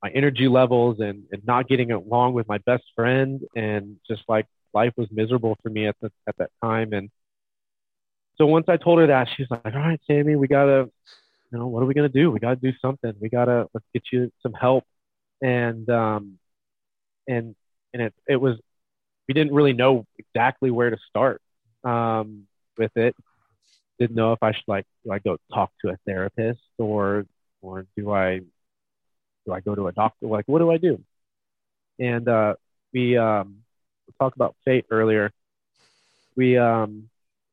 my 0.02 0.10
energy 0.10 0.48
levels 0.48 1.00
and, 1.00 1.24
and 1.32 1.44
not 1.46 1.66
getting 1.68 1.90
along 1.90 2.34
with 2.34 2.46
my 2.46 2.58
best 2.58 2.84
friend 2.94 3.40
and 3.56 3.96
just 4.06 4.22
like 4.28 4.46
life 4.74 4.92
was 4.96 5.08
miserable 5.10 5.56
for 5.62 5.70
me 5.70 5.86
at 5.86 5.96
the, 6.02 6.10
at 6.28 6.36
that 6.36 6.50
time 6.62 6.92
and 6.92 7.10
so 8.36 8.46
once 8.46 8.66
I 8.68 8.76
told 8.76 8.98
her 8.98 9.06
that 9.06 9.28
she's 9.36 9.46
like 9.50 9.64
all 9.64 9.72
right 9.72 10.00
Sammy 10.06 10.36
we 10.36 10.46
gotta 10.46 10.90
you 11.54 11.60
know 11.60 11.68
what 11.68 11.82
are 11.82 11.86
we 11.86 11.94
gonna 11.94 12.08
do 12.08 12.30
we 12.32 12.40
gotta 12.40 12.56
do 12.56 12.72
something 12.82 13.14
we 13.20 13.28
gotta 13.28 13.68
let's 13.72 13.86
get 13.94 14.02
you 14.12 14.30
some 14.42 14.52
help 14.52 14.84
and 15.40 15.88
um 15.88 16.38
and 17.28 17.54
and 17.92 18.02
it 18.02 18.14
it 18.26 18.36
was 18.36 18.56
we 19.28 19.34
didn't 19.34 19.54
really 19.54 19.72
know 19.72 20.04
exactly 20.18 20.70
where 20.72 20.90
to 20.90 20.98
start 21.08 21.40
um 21.84 22.46
with 22.76 22.90
it 22.96 23.14
didn't 24.00 24.16
know 24.16 24.32
if 24.32 24.42
I 24.42 24.50
should 24.50 24.66
like 24.66 24.84
do 25.04 25.12
I 25.12 25.20
go 25.20 25.36
talk 25.52 25.70
to 25.84 25.90
a 25.90 25.96
therapist 26.04 26.60
or 26.78 27.24
or 27.62 27.86
do 27.96 28.10
I 28.10 28.40
do 29.46 29.52
I 29.52 29.60
go 29.60 29.74
to 29.74 29.88
a 29.88 29.92
doctor? 29.92 30.26
Like, 30.26 30.46
what 30.46 30.58
do 30.58 30.70
I 30.70 30.78
do? 30.78 31.02
And 31.98 32.28
uh, 32.28 32.54
we 32.92 33.16
um, 33.16 33.58
talked 34.18 34.36
about 34.36 34.56
fate 34.64 34.86
earlier. 34.90 35.30
We 36.36 36.56
um, 36.58 37.08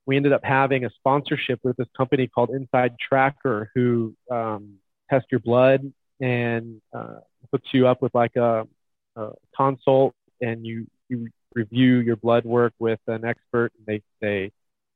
we 0.06 0.18
ended 0.18 0.34
up 0.34 0.44
having 0.44 0.86
a 0.86 0.90
sponsorship 0.92 1.60
with 1.64 1.78
this 1.78 1.88
company 1.96 2.28
called 2.28 2.50
Inside 2.50 2.96
Tracker, 3.00 3.72
who 3.76 4.16
um, 4.30 4.76
test 5.10 5.28
your 5.32 5.40
blood 5.40 5.92
and 6.20 6.82
uh, 6.94 7.20
hooks 7.52 7.68
you 7.72 7.88
up 7.88 8.02
with 8.02 8.14
like 8.16 8.36
a, 8.36 8.68
a 9.16 9.30
consult, 9.56 10.16
and 10.42 10.66
you 10.66 10.88
you 11.10 11.28
review 11.54 11.98
your 11.98 12.16
blood 12.16 12.46
work 12.46 12.74
with 12.80 13.00
an 13.08 13.26
expert. 13.26 13.72
And 13.78 13.86
they 13.86 14.02
they 14.22 14.52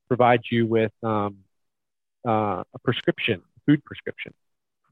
provide 0.08 0.42
you 0.52 0.66
with 0.66 0.92
um, 1.04 1.38
uh, 2.28 2.64
a 2.74 2.80
prescription, 2.84 3.42
food 3.66 3.84
prescription, 3.84 4.34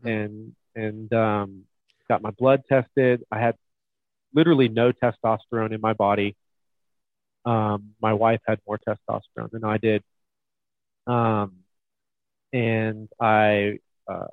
and 0.03 0.53
and 0.75 1.11
um, 1.13 1.63
got 2.07 2.21
my 2.21 2.31
blood 2.31 2.63
tested. 2.69 3.23
I 3.31 3.39
had 3.39 3.55
literally 4.33 4.67
no 4.67 4.91
testosterone 4.91 5.73
in 5.73 5.81
my 5.81 5.93
body. 5.93 6.35
Um, 7.45 7.95
my 8.01 8.13
wife 8.13 8.39
had 8.47 8.59
more 8.67 8.79
testosterone 8.87 9.51
than 9.51 9.63
I 9.63 9.77
did. 9.77 10.03
Um, 11.07 11.57
and 12.53 13.09
I 13.19 13.79
uh, 14.07 14.27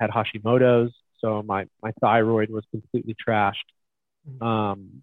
had 0.00 0.10
Hashimoto's, 0.10 0.92
so 1.20 1.42
my 1.42 1.66
my 1.82 1.92
thyroid 2.00 2.50
was 2.50 2.64
completely 2.70 3.14
trashed. 3.26 3.54
Um, 4.40 5.02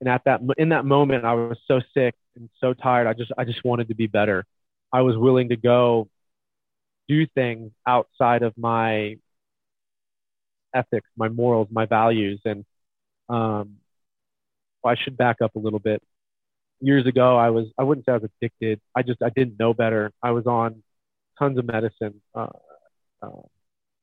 and 0.00 0.08
at 0.08 0.22
that 0.24 0.40
in 0.58 0.70
that 0.70 0.84
moment, 0.84 1.24
I 1.24 1.34
was 1.34 1.58
so 1.66 1.80
sick 1.94 2.14
and 2.36 2.50
so 2.60 2.74
tired. 2.74 3.06
I 3.06 3.14
just 3.14 3.32
I 3.38 3.44
just 3.44 3.64
wanted 3.64 3.88
to 3.88 3.94
be 3.94 4.06
better. 4.06 4.44
I 4.92 5.02
was 5.02 5.16
willing 5.16 5.48
to 5.50 5.56
go 5.56 6.08
do 7.08 7.26
things 7.26 7.72
outside 7.86 8.42
of 8.42 8.56
my 8.56 9.16
ethics, 10.74 11.08
my 11.16 11.28
morals, 11.28 11.68
my 11.70 11.86
values, 11.86 12.40
and 12.44 12.64
um, 13.28 13.76
well, 14.82 14.92
I 14.92 15.02
should 15.02 15.16
back 15.16 15.36
up 15.42 15.54
a 15.56 15.58
little 15.58 15.78
bit. 15.78 16.02
Years 16.84 17.06
ago, 17.06 17.36
I 17.36 17.48
was 17.48 17.66
I 17.78 17.82
wouldn't 17.82 18.04
say 18.04 18.12
I 18.12 18.16
was 18.18 18.30
addicted. 18.40 18.78
I 18.94 19.02
just 19.02 19.22
I 19.22 19.30
didn't 19.30 19.58
know 19.58 19.72
better. 19.72 20.12
I 20.22 20.32
was 20.32 20.46
on 20.46 20.82
tons 21.38 21.58
of 21.58 21.64
medicine, 21.64 22.20
uh, 22.34 22.48
uh, 23.22 23.42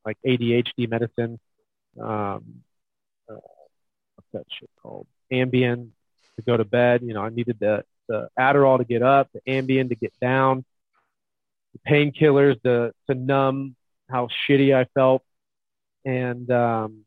like 0.03 0.17
ADHD 0.25 0.89
medicine. 0.89 1.39
Um, 1.99 2.63
uh, 3.29 3.35
what's 4.15 4.31
that 4.33 4.45
shit 4.49 4.69
called? 4.81 5.05
Ambien 5.31 5.89
to 6.37 6.41
go 6.41 6.57
to 6.57 6.65
bed. 6.65 7.01
You 7.03 7.13
know, 7.13 7.21
I 7.21 7.29
needed 7.29 7.57
the 7.59 7.83
the 8.07 8.29
Adderall 8.37 8.79
to 8.79 8.83
get 8.83 9.03
up, 9.03 9.29
the 9.31 9.41
Ambien 9.47 9.89
to 9.89 9.95
get 9.95 10.13
down, 10.19 10.65
the 11.73 11.91
painkillers 11.91 12.59
to 12.63 12.93
to 13.07 13.15
numb 13.15 13.75
how 14.09 14.27
shitty 14.47 14.75
I 14.75 14.87
felt, 14.95 15.23
and 16.03 16.49
um, 16.51 17.05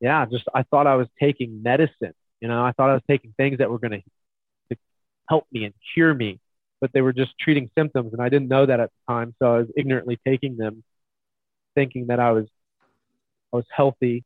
yeah, 0.00 0.24
just 0.26 0.44
I 0.54 0.62
thought 0.62 0.86
I 0.86 0.96
was 0.96 1.08
taking 1.20 1.62
medicine. 1.62 2.14
You 2.40 2.48
know, 2.48 2.64
I 2.64 2.72
thought 2.72 2.88
I 2.88 2.94
was 2.94 3.02
taking 3.06 3.34
things 3.36 3.58
that 3.58 3.70
were 3.70 3.78
going 3.78 3.92
to 3.92 4.02
help 5.30 5.46
me 5.52 5.64
and 5.64 5.74
cure 5.94 6.12
me, 6.12 6.40
but 6.80 6.90
they 6.92 7.00
were 7.00 7.12
just 7.12 7.32
treating 7.40 7.70
symptoms, 7.78 8.12
and 8.12 8.20
I 8.20 8.28
didn't 8.28 8.48
know 8.48 8.66
that 8.66 8.80
at 8.80 8.90
the 8.90 9.12
time, 9.12 9.34
so 9.38 9.54
I 9.54 9.58
was 9.58 9.68
ignorantly 9.76 10.18
taking 10.26 10.56
them, 10.56 10.82
thinking 11.74 12.08
that 12.08 12.20
I 12.20 12.32
was 12.32 12.46
I 13.52 13.56
was 13.56 13.66
healthy, 13.74 14.24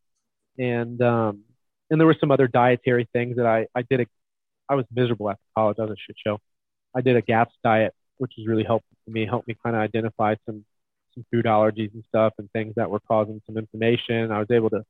and 0.58 1.00
um, 1.02 1.44
and 1.90 2.00
there 2.00 2.06
were 2.06 2.16
some 2.18 2.30
other 2.30 2.48
dietary 2.48 3.08
things 3.12 3.36
that 3.36 3.46
I 3.46 3.66
I 3.74 3.82
did. 3.82 4.00
A, 4.00 4.06
I 4.68 4.74
was 4.74 4.86
miserable 4.90 5.30
after 5.30 5.42
college. 5.56 5.76
I 5.78 5.82
was 5.82 5.92
a 5.92 5.96
shit 6.06 6.16
show. 6.26 6.38
I 6.94 7.02
did 7.02 7.16
a 7.16 7.22
GAPS 7.22 7.54
diet, 7.62 7.94
which 8.16 8.32
was 8.38 8.46
really 8.46 8.64
helpful 8.64 8.96
for 9.04 9.10
me. 9.10 9.26
Helped 9.26 9.48
me 9.48 9.56
kind 9.62 9.76
of 9.76 9.82
identify 9.82 10.34
some 10.46 10.64
some 11.14 11.24
food 11.30 11.44
allergies 11.44 11.92
and 11.94 12.02
stuff 12.08 12.32
and 12.38 12.50
things 12.52 12.74
that 12.76 12.90
were 12.90 13.00
causing 13.00 13.40
some 13.46 13.58
inflammation. 13.58 14.32
I 14.32 14.38
was 14.38 14.50
able 14.50 14.70
to 14.70 14.84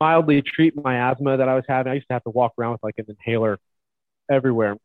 mildly 0.00 0.42
treat 0.42 0.74
my 0.76 1.10
asthma 1.10 1.36
that 1.36 1.48
I 1.48 1.54
was 1.54 1.64
having. 1.68 1.90
I 1.92 1.94
used 1.94 2.08
to 2.08 2.14
have 2.14 2.24
to 2.24 2.30
walk 2.30 2.52
around 2.58 2.72
with 2.72 2.82
like 2.82 2.98
an 2.98 3.06
inhaler 3.08 3.58
everywhere. 4.30 4.76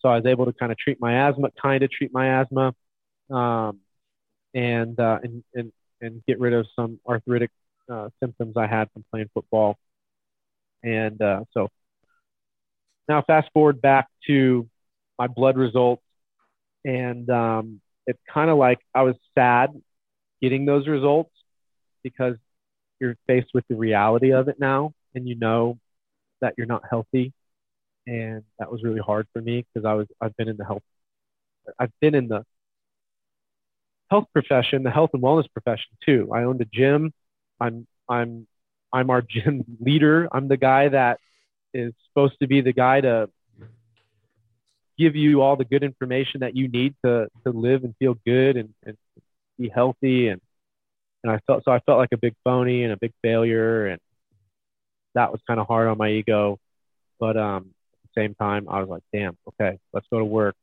So 0.00 0.08
I 0.08 0.16
was 0.16 0.26
able 0.26 0.46
to 0.46 0.52
kind 0.52 0.72
of 0.72 0.78
treat 0.78 1.00
my 1.00 1.28
asthma, 1.28 1.50
kind 1.60 1.82
of 1.82 1.90
treat 1.90 2.12
my 2.12 2.40
asthma, 2.40 2.74
um, 3.30 3.80
and, 4.54 4.98
uh, 4.98 5.18
and, 5.22 5.44
and, 5.54 5.72
and 6.00 6.22
get 6.26 6.40
rid 6.40 6.52
of 6.52 6.66
some 6.74 6.98
arthritic 7.08 7.50
uh, 7.90 8.08
symptoms 8.20 8.56
I 8.56 8.66
had 8.66 8.90
from 8.92 9.04
playing 9.10 9.30
football. 9.32 9.78
And 10.82 11.20
uh, 11.22 11.44
so 11.52 11.68
now 13.08 13.22
fast 13.22 13.48
forward 13.52 13.80
back 13.80 14.08
to 14.26 14.68
my 15.18 15.26
blood 15.28 15.56
results 15.56 16.02
and 16.84 17.28
um, 17.30 17.80
it's 18.06 18.18
kind 18.32 18.50
of 18.50 18.58
like 18.58 18.78
I 18.94 19.02
was 19.02 19.16
sad 19.34 19.70
getting 20.40 20.64
those 20.64 20.88
results 20.88 21.30
because 22.02 22.36
you're 23.00 23.16
faced 23.26 23.50
with 23.54 23.64
the 23.68 23.76
reality 23.76 24.32
of 24.32 24.48
it 24.48 24.58
now 24.58 24.92
and 25.14 25.28
you 25.28 25.36
know 25.36 25.78
that 26.40 26.54
you're 26.56 26.66
not 26.66 26.82
healthy 26.88 27.32
and 28.06 28.42
that 28.58 28.70
was 28.70 28.82
really 28.82 29.00
hard 29.00 29.26
for 29.32 29.40
me 29.40 29.64
because 29.72 29.86
I 29.86 29.94
was 29.94 30.06
I've 30.20 30.36
been 30.36 30.48
in 30.48 30.56
the 30.56 30.64
health 30.64 30.82
I've 31.78 31.92
been 32.00 32.14
in 32.14 32.28
the 32.28 32.44
health 34.10 34.26
profession, 34.32 34.82
the 34.82 34.90
health 34.90 35.10
and 35.14 35.22
wellness 35.22 35.50
profession 35.52 35.90
too. 36.04 36.30
I 36.34 36.42
owned 36.42 36.60
a 36.60 36.66
gym. 36.66 37.12
I'm 37.60 37.86
I'm 38.08 38.46
I'm 38.92 39.10
our 39.10 39.22
gym 39.28 39.64
leader. 39.80 40.28
I'm 40.32 40.48
the 40.48 40.56
guy 40.56 40.88
that 40.88 41.18
is 41.72 41.92
supposed 42.08 42.34
to 42.40 42.46
be 42.46 42.60
the 42.60 42.72
guy 42.72 43.00
to 43.00 43.30
give 44.98 45.16
you 45.16 45.40
all 45.40 45.56
the 45.56 45.64
good 45.64 45.82
information 45.82 46.40
that 46.40 46.54
you 46.54 46.68
need 46.68 46.94
to 47.04 47.28
to 47.46 47.50
live 47.52 47.84
and 47.84 47.94
feel 47.98 48.16
good 48.26 48.56
and, 48.56 48.74
and 48.84 48.96
be 49.58 49.68
healthy 49.68 50.28
and 50.28 50.40
and 51.22 51.32
I 51.32 51.38
felt 51.46 51.64
so 51.64 51.72
I 51.72 51.80
felt 51.80 51.98
like 51.98 52.12
a 52.12 52.18
big 52.18 52.34
phony 52.44 52.84
and 52.84 52.92
a 52.92 52.96
big 52.96 53.12
failure 53.22 53.86
and 53.86 54.00
that 55.14 55.32
was 55.32 55.40
kind 55.46 55.60
of 55.60 55.66
hard 55.66 55.88
on 55.88 55.98
my 55.98 56.10
ego 56.10 56.58
but 57.18 57.36
um 57.36 57.70
same 58.16 58.34
time 58.34 58.68
I 58.68 58.80
was 58.80 58.88
like 58.88 59.02
damn 59.12 59.36
okay 59.48 59.78
let's 59.92 60.06
go 60.10 60.18
to 60.18 60.24
work 60.24 60.54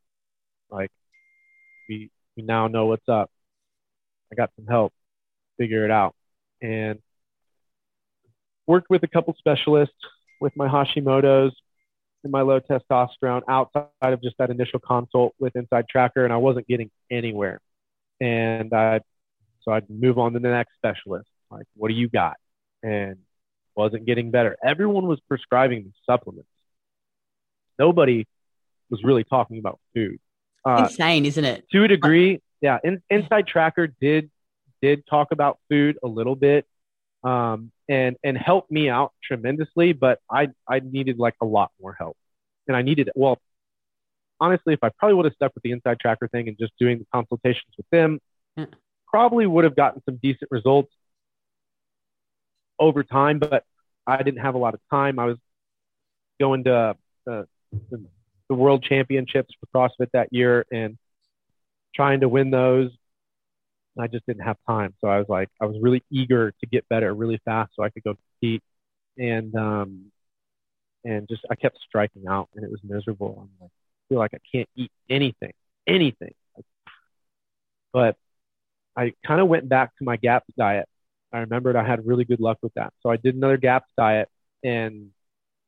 like 0.69 0.91
we 1.87 2.09
we 2.35 2.43
now 2.43 2.67
know 2.67 2.85
what's 2.87 3.07
up 3.07 3.29
I 4.31 4.35
got 4.35 4.51
some 4.55 4.67
help 4.67 4.93
figure 5.57 5.85
it 5.85 5.91
out 5.91 6.15
and 6.61 6.99
worked 8.67 8.89
with 8.89 9.03
a 9.03 9.07
couple 9.07 9.33
specialists 9.37 9.95
with 10.39 10.55
my 10.55 10.67
Hashimoto's 10.67 11.55
and 12.23 12.31
my 12.31 12.41
low 12.41 12.59
testosterone 12.59 13.41
outside 13.47 13.87
of 14.01 14.21
just 14.21 14.37
that 14.37 14.49
initial 14.49 14.79
consult 14.79 15.33
with 15.39 15.55
Inside 15.55 15.85
Tracker, 15.89 16.23
and 16.23 16.33
I 16.33 16.37
wasn't 16.37 16.67
getting 16.67 16.91
anywhere. 17.09 17.59
And 18.19 18.73
I, 18.73 19.01
so 19.61 19.71
I'd 19.71 19.89
move 19.89 20.17
on 20.17 20.33
to 20.33 20.39
the 20.39 20.49
next 20.49 20.75
specialist. 20.75 21.29
Like, 21.49 21.65
what 21.75 21.87
do 21.87 21.93
you 21.95 22.09
got? 22.09 22.35
And 22.83 23.17
wasn't 23.75 24.05
getting 24.05 24.29
better. 24.31 24.57
Everyone 24.63 25.07
was 25.07 25.19
prescribing 25.27 25.85
me 25.85 25.91
supplements. 26.05 26.48
Nobody 27.79 28.27
was 28.89 29.03
really 29.03 29.23
talking 29.23 29.57
about 29.57 29.79
food. 29.95 30.19
Uh, 30.65 30.87
Insane, 30.89 31.25
isn't 31.25 31.45
it? 31.45 31.65
To 31.71 31.83
a 31.85 31.87
degree, 31.87 32.41
yeah. 32.61 32.79
In, 32.83 33.01
Inside 33.09 33.47
Tracker 33.47 33.87
did 33.87 34.29
did 34.81 35.05
talk 35.07 35.31
about 35.31 35.59
food 35.69 35.97
a 36.03 36.07
little 36.07 36.35
bit, 36.35 36.65
um, 37.23 37.71
and 37.87 38.17
and 38.23 38.37
helped 38.37 38.69
me 38.69 38.89
out 38.89 39.13
tremendously. 39.23 39.93
But 39.93 40.19
I 40.29 40.49
I 40.67 40.79
needed 40.79 41.17
like 41.17 41.35
a 41.41 41.45
lot 41.45 41.71
more 41.81 41.93
help, 41.93 42.17
and 42.67 42.75
I 42.75 42.81
needed 42.81 43.09
well, 43.15 43.39
honestly, 44.39 44.73
if 44.73 44.83
I 44.83 44.89
probably 44.89 45.15
would 45.15 45.25
have 45.25 45.33
stuck 45.35 45.53
with 45.55 45.63
the 45.63 45.71
inside 45.71 45.99
tracker 45.99 46.27
thing 46.27 46.47
and 46.47 46.57
just 46.57 46.73
doing 46.79 46.99
the 46.99 47.05
consultations 47.13 47.73
with 47.77 47.87
them, 47.91 48.19
yeah. 48.57 48.65
probably 49.07 49.47
would 49.47 49.63
have 49.63 49.75
gotten 49.75 50.01
some 50.03 50.19
decent 50.21 50.51
results 50.51 50.91
over 52.77 53.03
time. 53.03 53.39
But 53.39 53.63
I 54.05 54.23
didn't 54.23 54.41
have 54.41 54.55
a 54.55 54.59
lot 54.59 54.73
of 54.73 54.81
time. 54.89 55.19
I 55.19 55.25
was 55.25 55.37
going 56.39 56.65
to 56.65 56.95
uh, 57.29 57.43
the, 57.71 58.05
world 58.51 58.83
championships 58.83 59.53
for 59.59 59.67
CrossFit 59.67 60.07
that 60.13 60.29
year 60.31 60.65
and 60.71 60.97
trying 61.93 62.21
to 62.21 62.27
win 62.27 62.49
those 62.49 62.89
I 63.99 64.07
just 64.07 64.25
didn't 64.25 64.43
have 64.43 64.57
time. 64.67 64.93
So 65.01 65.07
I 65.07 65.17
was 65.17 65.27
like, 65.29 65.49
I 65.61 65.65
was 65.65 65.77
really 65.81 66.03
eager 66.11 66.51
to 66.51 66.65
get 66.67 66.87
better 66.89 67.13
really 67.13 67.39
fast 67.45 67.71
so 67.75 67.83
I 67.83 67.89
could 67.89 68.03
go 68.03 68.15
compete. 68.15 68.63
And, 69.17 69.53
um, 69.55 70.11
and 71.03 71.27
just, 71.27 71.41
I 71.49 71.55
kept 71.55 71.77
striking 71.87 72.23
out 72.27 72.49
and 72.55 72.63
it 72.63 72.71
was 72.71 72.79
miserable. 72.83 73.37
I'm 73.41 73.49
like, 73.61 73.71
I 73.71 74.01
feel 74.09 74.17
like 74.19 74.33
I 74.33 74.39
can't 74.51 74.69
eat 74.75 74.91
anything, 75.09 75.53
anything. 75.87 76.33
But 77.91 78.15
I 78.95 79.13
kind 79.25 79.41
of 79.41 79.47
went 79.47 79.67
back 79.67 79.95
to 79.97 80.03
my 80.03 80.17
GAPS 80.17 80.47
diet. 80.57 80.87
I 81.33 81.39
remembered 81.39 81.75
I 81.75 81.85
had 81.85 82.05
really 82.05 82.25
good 82.25 82.39
luck 82.39 82.57
with 82.61 82.73
that. 82.75 82.93
So 83.01 83.09
I 83.09 83.17
did 83.17 83.35
another 83.35 83.57
GAPS 83.57 83.89
diet 83.97 84.29
and 84.63 85.09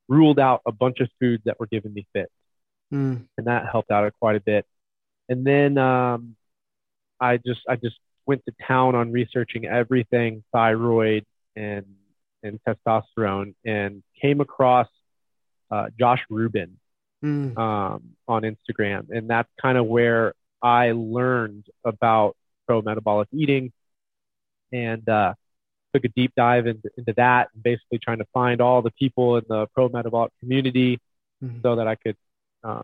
ruled 0.08 0.40
out 0.40 0.62
a 0.66 0.72
bunch 0.72 1.00
of 1.00 1.10
foods 1.20 1.44
that 1.46 1.60
were 1.60 1.68
giving 1.68 1.94
me 1.94 2.06
fits. 2.14 2.32
Mm. 2.94 3.26
And 3.38 3.48
that 3.48 3.68
helped 3.72 3.92
out 3.92 4.12
quite 4.20 4.36
a 4.36 4.42
bit. 4.42 4.66
And 5.30 5.46
then 5.46 5.78
um, 5.78 6.36
I 7.20 7.38
just 7.38 7.62
I 7.70 7.76
just 7.76 7.96
went 8.26 8.44
to 8.46 8.54
town 8.68 8.96
on 8.96 9.12
researching 9.12 9.66
everything 9.66 10.44
thyroid 10.52 11.26
and 11.56 11.86
and 12.44 12.60
testosterone 12.68 13.54
and 13.66 14.04
came 14.22 14.42
across 14.42 14.88
uh, 15.70 15.88
Josh 15.98 16.22
Rubin 16.30 16.78
mm. 17.24 17.58
um, 17.58 18.04
on 18.28 18.42
Instagram, 18.44 19.10
and 19.10 19.30
that's 19.30 19.50
kind 19.62 19.78
of 19.78 19.86
where 19.86 20.34
I 20.62 20.92
learned 20.92 21.68
about 21.86 22.36
pro 22.68 22.82
metabolic 22.82 23.28
eating 23.32 23.72
and 24.72 25.08
uh, 25.08 25.34
took 25.94 26.06
a 26.06 26.10
deep 26.10 26.34
dive 26.36 26.68
into, 26.68 26.90
into 26.98 27.14
that 27.18 27.50
and 27.54 27.64
basically 27.64 28.00
trying 28.00 28.20
to 28.20 28.26
find 28.34 28.62
all 28.62 28.82
the 28.82 28.92
people 28.92 29.38
in 29.38 29.44
the 29.48 29.68
pro 29.74 29.90
metabolic 29.90 30.32
community 30.40 31.00
mm. 31.44 31.62
so 31.62 31.76
that 31.76 31.88
I 31.88 31.96
could 31.96 32.16
uh, 32.64 32.82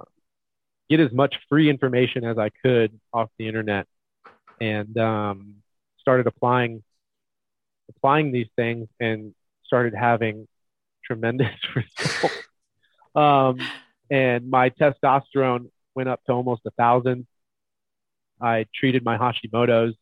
get 0.89 0.99
as 0.99 1.11
much 1.11 1.35
free 1.49 1.69
information 1.69 2.23
as 2.23 2.37
I 2.37 2.49
could 2.49 2.99
off 3.13 3.29
the 3.37 3.47
internet 3.47 3.87
and 4.59 4.97
um, 4.97 5.55
started 5.99 6.27
applying 6.27 6.83
applying 7.89 8.31
these 8.31 8.47
things 8.55 8.87
and 8.99 9.33
started 9.65 9.93
having 9.93 10.47
tremendous 11.05 11.53
results. 11.75 12.35
um, 13.15 13.59
and 14.09 14.49
my 14.49 14.69
testosterone 14.69 15.69
went 15.95 16.09
up 16.09 16.23
to 16.25 16.33
almost 16.33 16.61
a 16.65 16.71
thousand. 16.71 17.27
I 18.41 18.65
treated 18.73 19.03
my 19.03 19.17
Hashimoto's. 19.17 19.95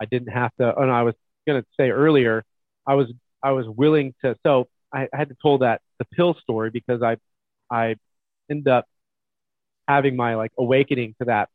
I 0.00 0.06
didn't 0.06 0.28
have 0.28 0.50
to. 0.56 0.74
Oh, 0.74 0.82
and 0.82 0.90
I 0.90 1.02
was 1.02 1.14
going 1.52 1.62
to 1.62 1.68
say 1.78 1.90
earlier, 1.90 2.44
I 2.86 2.94
was 2.94 3.08
I 3.42 3.52
was 3.52 3.66
willing 3.68 4.14
to. 4.24 4.36
So 4.46 4.68
I, 4.92 5.08
I 5.12 5.16
had 5.16 5.28
to 5.28 5.36
tell 5.40 5.58
that 5.58 5.80
the 5.98 6.04
pill 6.06 6.34
story 6.42 6.70
because 6.70 7.02
I 7.02 7.16
I 7.70 7.96
ended 8.50 8.68
up 8.68 8.86
having 9.88 10.16
my 10.16 10.34
like 10.36 10.52
awakening 10.58 11.14
to 11.20 11.26
that 11.26 11.48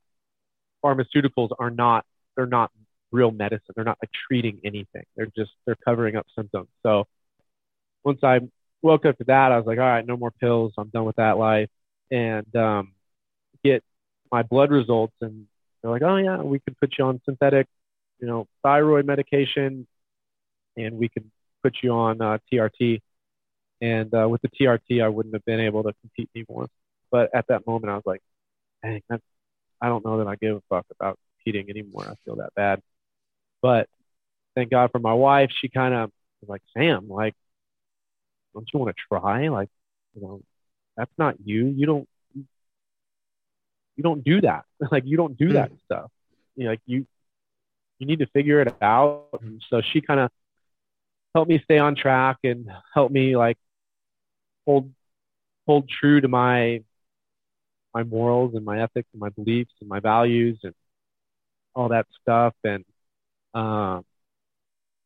pharmaceuticals 0.83 1.49
are 1.57 1.71
not 1.71 2.05
they're 2.35 2.45
not 2.45 2.71
real 3.11 3.31
medicine. 3.31 3.73
They're 3.75 3.85
not 3.85 3.97
like 4.01 4.11
treating 4.27 4.59
anything. 4.63 5.03
They're 5.15 5.31
just 5.35 5.51
they're 5.65 5.77
covering 5.85 6.15
up 6.15 6.25
symptoms. 6.35 6.67
So 6.83 7.05
once 8.03 8.19
I 8.23 8.41
woke 8.81 9.05
up 9.05 9.17
to 9.17 9.23
that, 9.25 9.51
I 9.51 9.57
was 9.57 9.65
like, 9.65 9.79
all 9.79 9.85
right, 9.85 10.05
no 10.05 10.17
more 10.17 10.31
pills. 10.31 10.73
I'm 10.77 10.89
done 10.89 11.05
with 11.05 11.15
that 11.15 11.37
life. 11.37 11.69
And 12.11 12.55
um, 12.55 12.93
get 13.63 13.83
my 14.31 14.43
blood 14.43 14.71
results, 14.71 15.13
and 15.21 15.47
they're 15.81 15.91
like, 15.91 16.03
oh 16.03 16.17
yeah, 16.17 16.41
we 16.41 16.59
could 16.59 16.77
put 16.77 16.93
you 16.97 17.05
on 17.05 17.21
synthetic, 17.25 17.67
you 18.25 18.31
know, 18.31 18.47
thyroid 18.63 19.05
medication, 19.05 19.85
and 20.75 20.97
we 20.97 21.09
could 21.09 21.29
put 21.61 21.75
you 21.83 21.91
on 21.91 22.19
uh, 22.19 22.39
TRT. 22.51 22.99
And 23.81 24.11
uh, 24.15 24.27
with 24.27 24.41
the 24.41 24.49
TRT, 24.49 25.03
I 25.03 25.09
wouldn't 25.09 25.35
have 25.35 25.45
been 25.45 25.59
able 25.59 25.83
to 25.83 25.93
compete 26.01 26.27
anymore. 26.35 26.67
But 27.11 27.29
at 27.35 27.45
that 27.49 27.67
moment, 27.67 27.91
I 27.91 27.95
was 27.97 28.03
like, 28.03 28.21
dang, 28.81 29.03
that's, 29.07 29.21
I 29.79 29.89
don't 29.89 30.03
know 30.03 30.17
that 30.17 30.27
I 30.27 30.37
give 30.37 30.55
a 30.55 30.61
fuck 30.69 30.87
about 30.99 31.19
competing 31.37 31.69
anymore. 31.69 32.07
I 32.09 32.15
feel 32.25 32.37
that 32.37 32.49
bad. 32.55 32.81
But 33.61 33.87
thank 34.55 34.71
God 34.71 34.89
for 34.91 34.97
my 34.97 35.13
wife. 35.13 35.51
She 35.61 35.69
kind 35.69 35.93
of 35.93 36.09
was 36.41 36.49
like, 36.49 36.63
Sam, 36.75 37.07
like, 37.07 37.35
don't 38.55 38.67
you 38.73 38.79
want 38.79 38.95
to 38.95 39.03
try? 39.07 39.49
Like, 39.49 39.69
you 40.15 40.23
know, 40.23 40.41
that's 40.97 41.13
not 41.19 41.35
you. 41.45 41.67
You 41.67 41.85
don't, 41.85 42.09
you 42.33 44.03
don't 44.03 44.23
do 44.23 44.41
that. 44.41 44.65
like, 44.91 45.03
you 45.05 45.15
don't 45.15 45.37
do 45.37 45.53
that 45.53 45.71
mm. 45.71 45.77
stuff. 45.85 46.09
You 46.55 46.63
know, 46.63 46.69
like 46.71 46.81
you, 46.87 47.05
you 47.99 48.07
need 48.07 48.19
to 48.19 48.27
figure 48.27 48.61
it 48.61 48.75
out. 48.81 49.27
And 49.41 49.61
so 49.69 49.81
she 49.81 50.01
kind 50.01 50.19
of 50.19 50.29
helped 51.33 51.49
me 51.49 51.61
stay 51.63 51.77
on 51.77 51.95
track 51.95 52.37
and 52.43 52.69
helped 52.93 53.13
me 53.13 53.35
like 53.35 53.57
hold, 54.65 54.91
hold 55.65 55.89
true 55.89 56.21
to 56.21 56.27
my, 56.27 56.83
my 57.93 58.03
morals 58.03 58.55
and 58.55 58.65
my 58.65 58.81
ethics 58.81 59.07
and 59.13 59.19
my 59.21 59.29
beliefs 59.29 59.71
and 59.79 59.89
my 59.89 59.99
values 59.99 60.59
and 60.63 60.73
all 61.75 61.89
that 61.89 62.07
stuff. 62.21 62.53
And 62.63 62.83
um, 63.53 64.05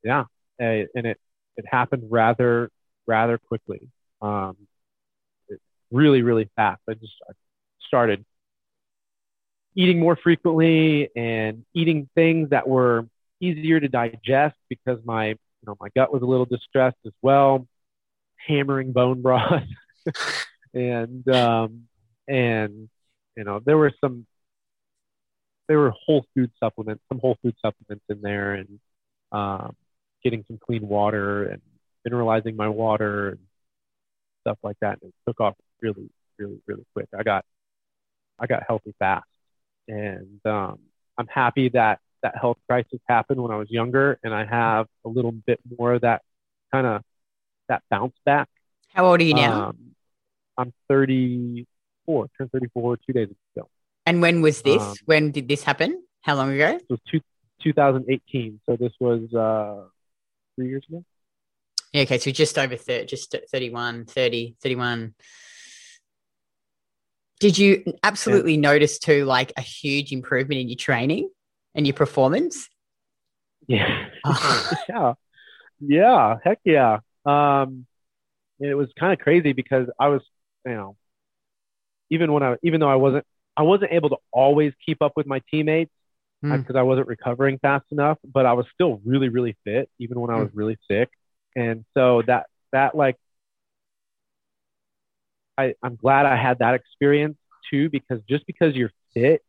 yeah, 0.04 0.26
and 0.58 0.88
it 1.06 1.20
it 1.58 1.66
happened 1.70 2.04
rather 2.10 2.70
rather 3.06 3.38
quickly. 3.38 3.90
Um, 4.22 4.56
really 5.92 6.22
really 6.22 6.50
fast. 6.56 6.82
I 6.90 6.94
just 6.94 7.14
I 7.30 7.34
started 7.88 8.26
eating 9.80 9.98
more 9.98 10.18
frequently 10.18 11.10
and 11.16 11.64
eating 11.74 12.10
things 12.14 12.50
that 12.50 12.68
were 12.68 13.08
easier 13.40 13.80
to 13.80 13.88
digest 13.88 14.58
because 14.68 15.00
my 15.06 15.28
you 15.30 15.66
know 15.66 15.78
my 15.80 15.88
gut 15.96 16.12
was 16.12 16.22
a 16.22 16.26
little 16.26 16.46
distressed 16.46 16.98
as 17.06 17.14
well. 17.22 17.66
Hammering 18.46 18.92
bone 18.92 19.22
broth 19.22 19.64
and 20.74 21.28
um, 21.30 21.88
and 22.28 22.90
you 23.38 23.46
know 23.46 23.62
there 23.66 23.78
were 23.78 23.94
some 24.02 24.26
there 25.70 25.80
were 25.80 25.92
whole 25.92 26.26
food 26.36 26.52
supplements, 26.60 27.02
some 27.08 27.20
whole 27.20 27.38
food 27.42 27.56
supplements 27.62 28.04
in 28.10 28.22
there, 28.22 28.56
and 28.56 28.80
um, 29.32 29.76
getting 30.24 30.44
some 30.48 30.58
clean 30.58 30.86
water 30.86 31.46
and 31.46 31.62
mineralizing 32.06 32.58
my 32.58 32.68
water 32.68 33.30
and 33.30 33.40
stuff 34.42 34.58
like 34.62 34.78
that. 34.82 35.00
And 35.02 35.12
it 35.12 35.16
took 35.26 35.40
off 35.40 35.54
really, 35.82 36.10
really, 36.38 36.60
really 36.66 36.86
quick. 36.94 37.08
I 37.18 37.22
got, 37.24 37.46
I 38.40 38.48
got 38.48 38.64
healthy 38.68 38.96
fast, 38.98 39.28
and 39.90 40.40
um, 40.46 40.80
I'm 41.18 41.28
happy 41.28 41.70
that 41.70 42.00
that 42.22 42.38
health 42.38 42.58
crisis 42.68 43.00
happened 43.08 43.42
when 43.42 43.52
I 43.52 43.56
was 43.58 43.70
younger, 43.70 44.20
and 44.24 44.34
I 44.34 44.46
have 44.46 44.88
a 45.06 45.10
little 45.10 45.32
bit 45.32 45.60
more 45.78 45.94
of 45.94 46.02
that 46.02 46.22
kind 46.72 46.86
of 46.86 47.02
that 47.68 47.82
bounce 47.90 48.16
back. 48.26 48.48
How 48.94 49.06
old 49.06 49.20
are 49.20 49.24
you 49.24 49.34
now? 49.34 49.70
Um, 49.70 49.96
I'm 50.58 50.74
34, 50.90 52.28
turned 52.38 52.52
34 52.52 52.98
two 52.98 53.14
days 53.14 53.30
ago. 53.56 53.70
And 54.06 54.22
when 54.22 54.42
was 54.42 54.62
this? 54.62 54.82
Um, 54.82 54.96
when 55.06 55.32
did 55.32 55.48
this 55.48 55.64
happen? 55.64 56.04
How 56.22 56.36
long 56.36 56.52
ago? 56.52 56.76
It 56.76 56.86
was 56.90 57.00
two, 57.10 57.22
2018. 57.64 58.60
So 58.66 58.76
this 58.76 58.92
was 59.00 59.34
uh, 59.34 59.88
three 60.56 60.70
years 60.70 60.84
ago. 60.90 61.04
Yeah, 61.94 62.04
okay, 62.04 62.18
so 62.18 62.32
just 62.32 62.58
over 62.58 62.76
30, 62.76 63.06
just 63.06 63.36
31, 63.52 64.06
30, 64.06 64.56
31. 64.62 65.14
Did 67.40 67.58
you 67.58 67.94
absolutely 68.04 68.56
yeah. 68.56 68.62
notice 68.62 69.00
too, 69.00 69.26
like 69.26 69.54
a 69.58 69.62
huge 69.62 70.12
improvement 70.12 70.62
in 70.62 70.70
your 70.70 70.76
training 70.76 71.30
and 71.74 71.88
your 71.88 71.94
performance? 71.94 72.68
Yeah. 73.68 74.08
yeah. 74.90 75.14
Yeah. 75.80 76.38
Heck 76.44 76.60
yeah. 76.66 77.00
Um, 77.26 77.86
it 78.60 78.76
was 78.76 78.90
kind 79.00 79.14
of 79.14 79.20
crazy 79.20 79.54
because 79.54 79.88
I 79.98 80.10
was, 80.10 80.22
you 80.66 80.74
know, 80.74 80.98
even 82.10 82.34
when 82.34 82.44
I, 82.44 82.56
even 82.64 82.80
though 82.82 82.90
I 82.90 82.96
wasn't 82.96 83.26
I 83.56 83.64
wasn't 83.64 83.92
able 83.92 84.10
to 84.10 84.18
always 84.32 84.74
keep 84.86 85.02
up 85.02 85.14
with 85.16 85.28
my 85.28 85.42
teammates 85.52 85.92
because 86.42 86.76
mm. 86.76 86.80
I 86.80 86.84
wasn't 86.84 87.08
recovering 87.08 87.60
fast 87.60 87.86
enough, 87.92 88.18
but 88.24 88.46
I 88.46 88.54
was 88.54 88.66
still 88.74 89.02
really, 89.04 89.28
really 89.28 89.58
fit 89.66 89.90
even 90.00 90.20
when 90.20 90.30
I 90.30 90.40
was 90.40 90.48
mm. 90.50 90.56
really 90.56 90.78
sick. 90.90 91.10
And 91.56 91.84
so 91.94 92.22
that, 92.28 92.46
that 92.72 92.96
like, 92.96 93.18
I, 95.60 95.74
I'm 95.84 95.96
glad 95.96 96.26
I 96.26 96.36
had 96.36 96.60
that 96.60 96.74
experience 96.74 97.38
too, 97.70 97.90
because 97.90 98.22
just 98.30 98.46
because 98.46 98.76
you're 98.76 98.92
fit 99.14 99.42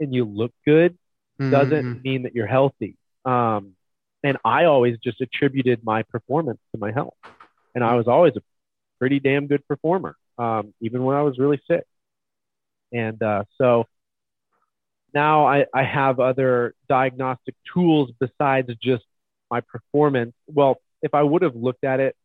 and 0.00 0.14
you 0.14 0.24
look 0.24 0.52
good 0.64 0.92
mm-hmm. 1.40 1.50
doesn't 1.50 2.02
mean 2.04 2.22
that 2.22 2.34
you're 2.34 2.46
healthy. 2.46 2.96
Um, 3.24 3.72
and 4.22 4.38
I 4.44 4.64
always 4.64 4.96
just 4.98 5.20
attributed 5.20 5.84
my 5.84 6.02
performance 6.02 6.60
to 6.72 6.78
my 6.78 6.92
health. 6.92 7.14
And 7.74 7.84
I 7.84 7.94
was 7.94 8.08
always 8.08 8.34
a 8.36 8.42
pretty 8.98 9.20
damn 9.20 9.46
good 9.46 9.66
performer, 9.66 10.16
um, 10.38 10.72
even 10.80 11.04
when 11.04 11.16
I 11.16 11.22
was 11.22 11.38
really 11.38 11.60
sick. 11.70 11.84
And 12.92 13.22
uh, 13.22 13.44
so 13.58 13.86
now 15.12 15.46
I, 15.46 15.66
I 15.74 15.82
have 15.82 16.20
other 16.20 16.74
diagnostic 16.88 17.54
tools 17.72 18.10
besides 18.18 18.70
just 18.82 19.04
my 19.50 19.60
performance. 19.60 20.34
Well, 20.46 20.76
if 21.02 21.12
I 21.14 21.22
would 21.22 21.42
have 21.42 21.56
looked 21.56 21.84
at 21.84 22.00
it 22.00 22.16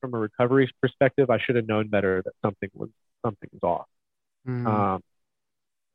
from 0.00 0.14
a 0.14 0.18
recovery 0.18 0.72
perspective, 0.80 1.30
I 1.30 1.38
should 1.38 1.56
have 1.56 1.66
known 1.66 1.88
better 1.88 2.22
that 2.24 2.32
something 2.42 2.70
was 2.74 2.90
something 3.24 3.48
was 3.52 3.62
off. 3.62 3.86
Mm. 4.46 4.66
Um, 4.66 5.02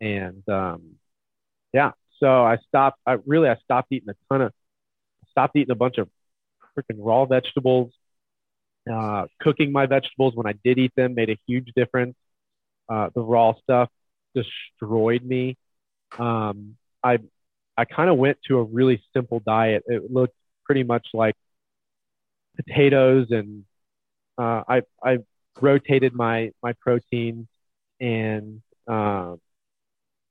and 0.02 0.48
um, 0.50 0.96
yeah, 1.74 1.92
so 2.20 2.44
I 2.44 2.58
stopped. 2.68 3.00
I 3.06 3.18
really 3.26 3.50
I 3.50 3.56
stopped 3.64 3.92
eating 3.92 4.10
a 4.10 4.16
ton 4.30 4.42
of 4.42 4.54
stopped 5.32 5.56
eating 5.56 5.72
a 5.72 5.76
bunch 5.76 5.98
of 5.98 6.10
freaking 6.78 6.98
raw 6.98 7.26
vegetables. 7.26 7.92
Uh, 8.92 9.26
cooking 9.42 9.72
my 9.72 9.88
vegetables 9.88 10.36
when 10.36 10.46
I 10.46 10.54
did 10.64 10.78
eat 10.78 10.92
them 10.96 11.16
made 11.16 11.32
a 11.32 11.38
huge 11.48 11.72
difference. 11.76 12.16
Uh, 12.88 13.10
the 13.16 13.22
raw 13.22 13.54
stuff 13.64 13.90
destroyed 14.36 15.24
me. 15.24 15.58
Um, 16.20 16.78
I 17.04 17.18
I 17.78 17.86
kind 17.86 18.10
of 18.10 18.18
went 18.18 18.38
to 18.48 18.60
a 18.60 18.64
really 18.64 19.02
simple 19.14 19.40
diet. 19.40 19.84
It 19.88 20.12
looked 20.12 20.36
pretty 20.66 20.84
much 20.84 21.08
like 21.14 21.36
potatoes, 22.56 23.28
and 23.32 23.66
uh, 24.38 24.64
I 24.68 24.82
I 25.04 25.20
rotated 25.60 26.14
my 26.14 26.52
my 26.62 26.74
proteins, 26.74 27.48
and 28.00 28.62
um, 28.88 29.40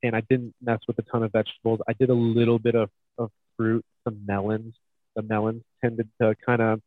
and 0.03 0.15
I 0.15 0.21
didn't 0.21 0.55
mess 0.63 0.81
with 0.87 0.99
a 0.99 1.03
ton 1.03 1.23
of 1.23 1.33
vegetables. 1.33 1.81
I 1.89 1.95
did 1.95 2.11
a 2.11 2.15
little 2.15 2.59
bit 2.59 2.75
of, 2.75 2.91
of 3.19 3.31
fruit, 3.57 3.85
some 4.05 4.21
melons. 4.27 4.75
The 5.17 5.23
melons 5.23 5.63
tended 5.83 6.09
to 6.21 6.35
kind 6.45 6.61
of 6.61 6.81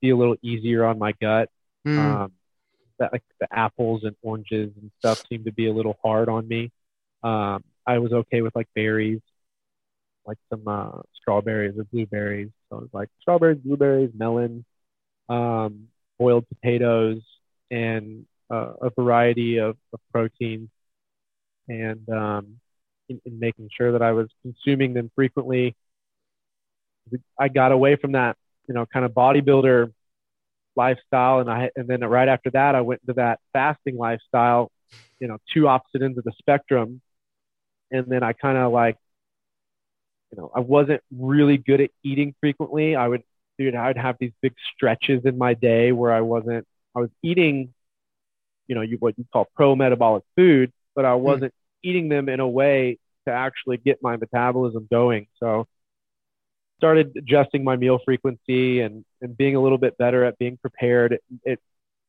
be 0.00 0.10
a 0.10 0.16
little 0.16 0.36
easier 0.42 0.84
on 0.84 0.98
my 0.98 1.12
gut. 1.20 1.48
Mm. 1.86 1.98
Um, 1.98 2.32
that 2.98 3.12
like 3.12 3.22
the 3.40 3.48
apples 3.52 4.04
and 4.04 4.14
oranges 4.22 4.70
and 4.80 4.90
stuff 4.98 5.20
seemed 5.28 5.44
to 5.46 5.52
be 5.52 5.66
a 5.66 5.72
little 5.72 5.98
hard 6.02 6.28
on 6.28 6.46
me. 6.46 6.70
Um, 7.22 7.64
I 7.86 7.98
was 7.98 8.12
okay 8.12 8.42
with 8.42 8.54
like 8.54 8.68
berries, 8.74 9.20
like 10.24 10.38
some 10.50 10.66
uh, 10.66 11.02
strawberries 11.14 11.76
or 11.76 11.84
blueberries. 11.84 12.50
So 12.68 12.78
it 12.78 12.82
was 12.82 12.90
like 12.92 13.08
strawberries, 13.20 13.58
blueberries, 13.58 14.10
melon, 14.16 14.64
um, 15.32 15.88
boiled 16.18 16.46
potatoes, 16.48 17.22
and 17.70 18.26
uh, 18.50 18.74
a 18.82 18.90
variety 18.90 19.58
of, 19.58 19.76
of 19.92 20.00
proteins, 20.12 20.68
and 21.68 22.08
um, 22.10 22.60
in, 23.08 23.20
in 23.24 23.38
making 23.38 23.70
sure 23.76 23.92
that 23.92 24.02
I 24.02 24.12
was 24.12 24.28
consuming 24.42 24.94
them 24.94 25.10
frequently. 25.14 25.74
I 27.38 27.48
got 27.48 27.72
away 27.72 27.96
from 27.96 28.12
that, 28.12 28.36
you 28.68 28.74
know, 28.74 28.86
kind 28.86 29.04
of 29.04 29.12
bodybuilder 29.12 29.92
lifestyle 30.74 31.40
and 31.40 31.50
I 31.50 31.70
and 31.76 31.86
then 31.86 32.00
right 32.00 32.28
after 32.28 32.48
that 32.50 32.74
I 32.74 32.80
went 32.80 33.02
into 33.02 33.14
that 33.14 33.40
fasting 33.52 33.96
lifestyle, 33.96 34.70
you 35.20 35.28
know, 35.28 35.38
two 35.52 35.68
opposite 35.68 36.02
ends 36.02 36.16
of 36.16 36.24
the 36.24 36.32
spectrum. 36.38 37.00
And 37.90 38.06
then 38.06 38.22
I 38.22 38.32
kind 38.32 38.56
of 38.56 38.72
like 38.72 38.96
you 40.30 40.38
know, 40.38 40.50
I 40.54 40.60
wasn't 40.60 41.02
really 41.14 41.58
good 41.58 41.80
at 41.80 41.90
eating 42.02 42.34
frequently. 42.40 42.96
I 42.96 43.06
would 43.08 43.22
dude, 43.58 43.74
I'd 43.74 43.96
have 43.96 44.16
these 44.18 44.32
big 44.40 44.54
stretches 44.74 45.24
in 45.24 45.38
my 45.38 45.54
day 45.54 45.92
where 45.92 46.12
I 46.12 46.20
wasn't 46.20 46.66
I 46.94 47.00
was 47.00 47.10
eating, 47.22 47.72
you 48.66 48.74
know, 48.74 48.82
you 48.82 48.96
what 48.98 49.18
you 49.18 49.24
call 49.32 49.48
pro 49.54 49.74
metabolic 49.74 50.24
food, 50.36 50.72
but 50.94 51.04
I 51.04 51.14
hmm. 51.14 51.22
wasn't 51.22 51.52
mm. 51.52 51.88
eating 51.88 52.08
them 52.08 52.28
in 52.28 52.40
a 52.40 52.48
way 52.48 52.98
to 53.26 53.32
actually 53.32 53.78
get 53.78 54.02
my 54.02 54.16
metabolism 54.16 54.88
going. 54.90 55.26
So 55.38 55.66
started 56.78 57.12
adjusting 57.16 57.62
my 57.62 57.76
meal 57.76 58.00
frequency 58.04 58.80
and, 58.80 59.04
and 59.20 59.36
being 59.36 59.54
a 59.54 59.60
little 59.60 59.78
bit 59.78 59.96
better 59.98 60.24
at 60.24 60.36
being 60.38 60.58
prepared. 60.58 61.12
It, 61.12 61.22
it 61.44 61.60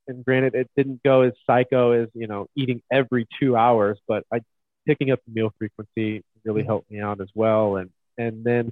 and 0.07 0.25
granted, 0.25 0.55
it 0.55 0.69
didn't 0.75 1.01
go 1.03 1.21
as 1.21 1.33
psycho 1.45 1.91
as 1.91 2.09
you 2.13 2.27
know 2.27 2.47
eating 2.55 2.81
every 2.91 3.27
two 3.39 3.55
hours, 3.55 3.99
but 4.07 4.25
I 4.33 4.41
picking 4.85 5.11
up 5.11 5.19
the 5.25 5.33
meal 5.33 5.53
frequency 5.57 6.23
really 6.43 6.63
helped 6.63 6.91
me 6.91 6.99
out 6.99 7.21
as 7.21 7.29
well. 7.33 7.77
And 7.77 7.89
and 8.17 8.43
then 8.43 8.71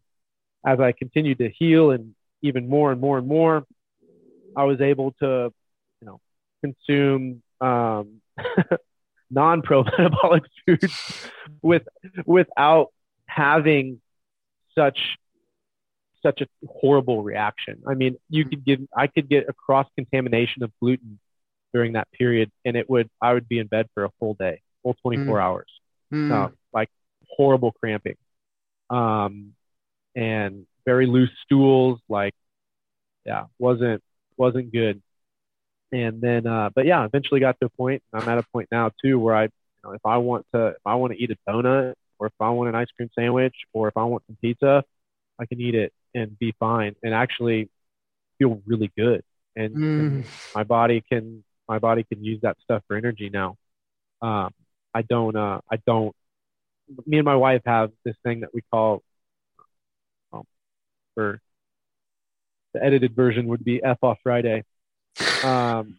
as 0.66 0.80
I 0.80 0.92
continued 0.92 1.40
to 1.40 1.50
heal 1.50 1.92
and 1.92 2.14
even 2.42 2.68
more 2.68 2.92
and 2.92 3.00
more 3.00 3.18
and 3.18 3.28
more, 3.28 3.66
I 4.56 4.64
was 4.66 4.82
able 4.82 5.14
to, 5.20 5.54
you 6.02 6.06
know, 6.06 6.20
consume 6.64 7.42
um, 7.60 8.22
non-pro 9.30 9.84
metabolic 9.84 10.44
foods 10.66 11.30
with 11.62 11.84
without 12.26 12.88
having 13.26 14.02
such 14.76 15.18
such 16.22 16.42
a 16.42 16.48
horrible 16.68 17.24
reaction. 17.24 17.82
I 17.88 17.96
mean, 17.96 18.18
you 18.30 18.46
could 18.46 18.64
get 18.64 18.80
I 18.96 19.08
could 19.08 19.30
get 19.30 19.50
a 19.50 19.54
cross 19.54 19.88
contamination 19.96 20.64
of 20.64 20.72
gluten 20.82 21.20
during 21.74 21.94
that 21.94 22.12
period, 22.12 22.52
and 22.66 22.76
it 22.76 22.90
would 22.90 23.10
I 23.22 23.34
would 23.34 23.48
be 23.48 23.60
in 23.60 23.68
bed 23.68 23.88
for 23.94 24.04
a 24.04 24.10
full 24.20 24.36
day, 24.36 24.62
full 24.84 24.96
24 25.02 25.26
mm. 25.26 25.42
hours, 25.42 25.72
mm. 26.14 26.32
Uh, 26.32 26.50
like 26.74 26.90
horrible 27.30 27.72
cramping, 27.72 28.18
um, 28.90 29.54
and 30.16 30.66
very 30.86 31.08
loose 31.08 31.32
stools. 31.46 32.00
Like, 32.10 32.34
yeah, 33.26 33.46
wasn't 33.60 34.02
wasn't 34.38 34.72
good. 34.72 35.02
And 35.92 36.22
then, 36.22 36.48
uh, 36.48 36.70
but 36.74 36.86
yeah, 36.86 37.04
eventually 37.06 37.40
got 37.42 37.60
to 37.60 37.66
a 37.66 37.70
point. 37.70 38.02
I'm 38.14 38.28
at 38.28 38.38
a 38.38 38.44
point 38.54 38.70
now 38.72 38.92
too 39.04 39.20
where 39.20 39.36
I, 39.36 39.44
you 39.44 39.50
know, 39.84 39.92
if 39.92 40.06
I 40.06 40.18
want 40.18 40.46
to, 40.54 40.68
if 40.68 40.86
I 40.86 40.96
want 40.96 41.14
to 41.14 41.22
eat 41.22 41.32
a 41.32 41.50
donut, 41.50 41.96
or 42.18 42.28
if 42.28 42.34
I 42.40 42.50
want 42.52 42.70
an 42.70 42.76
ice 42.76 42.88
cream 42.96 43.10
sandwich, 43.18 43.56
or 43.74 43.88
if 43.90 43.98
I 43.98 44.04
want 44.04 44.24
some 44.28 44.38
pizza, 44.42 44.84
I 45.40 45.46
can 45.46 45.60
eat 45.60 45.76
it 45.76 45.92
and 46.14 46.38
be 46.40 46.54
fine, 46.60 46.96
and 47.04 47.14
actually 47.14 47.70
feel 48.38 48.62
really 48.66 48.92
good. 48.98 49.22
And, 49.56 49.76
mm. 49.76 50.00
and 50.00 50.26
my 50.56 50.64
body 50.64 51.04
can, 51.12 51.44
my 51.68 51.80
body 51.80 52.04
can 52.04 52.24
use 52.24 52.40
that 52.42 52.58
stuff 52.64 52.84
for 52.88 52.96
energy 52.96 53.30
now. 53.30 53.58
Um, 54.22 54.52
I 54.94 55.02
don't, 55.02 55.36
uh, 55.36 55.60
I 55.70 55.78
don't. 55.86 56.16
Me 57.06 57.18
and 57.18 57.26
my 57.26 57.36
wife 57.36 57.62
have 57.66 57.92
this 58.06 58.16
thing 58.24 58.42
that 58.42 58.54
we 58.54 58.62
call, 58.72 59.02
for 61.16 61.42
the 62.74 62.84
edited 62.84 63.16
version 63.16 63.48
would 63.48 63.64
be 63.64 63.84
F 63.84 63.98
off 64.02 64.18
Friday 64.24 64.64
um, 65.44 65.98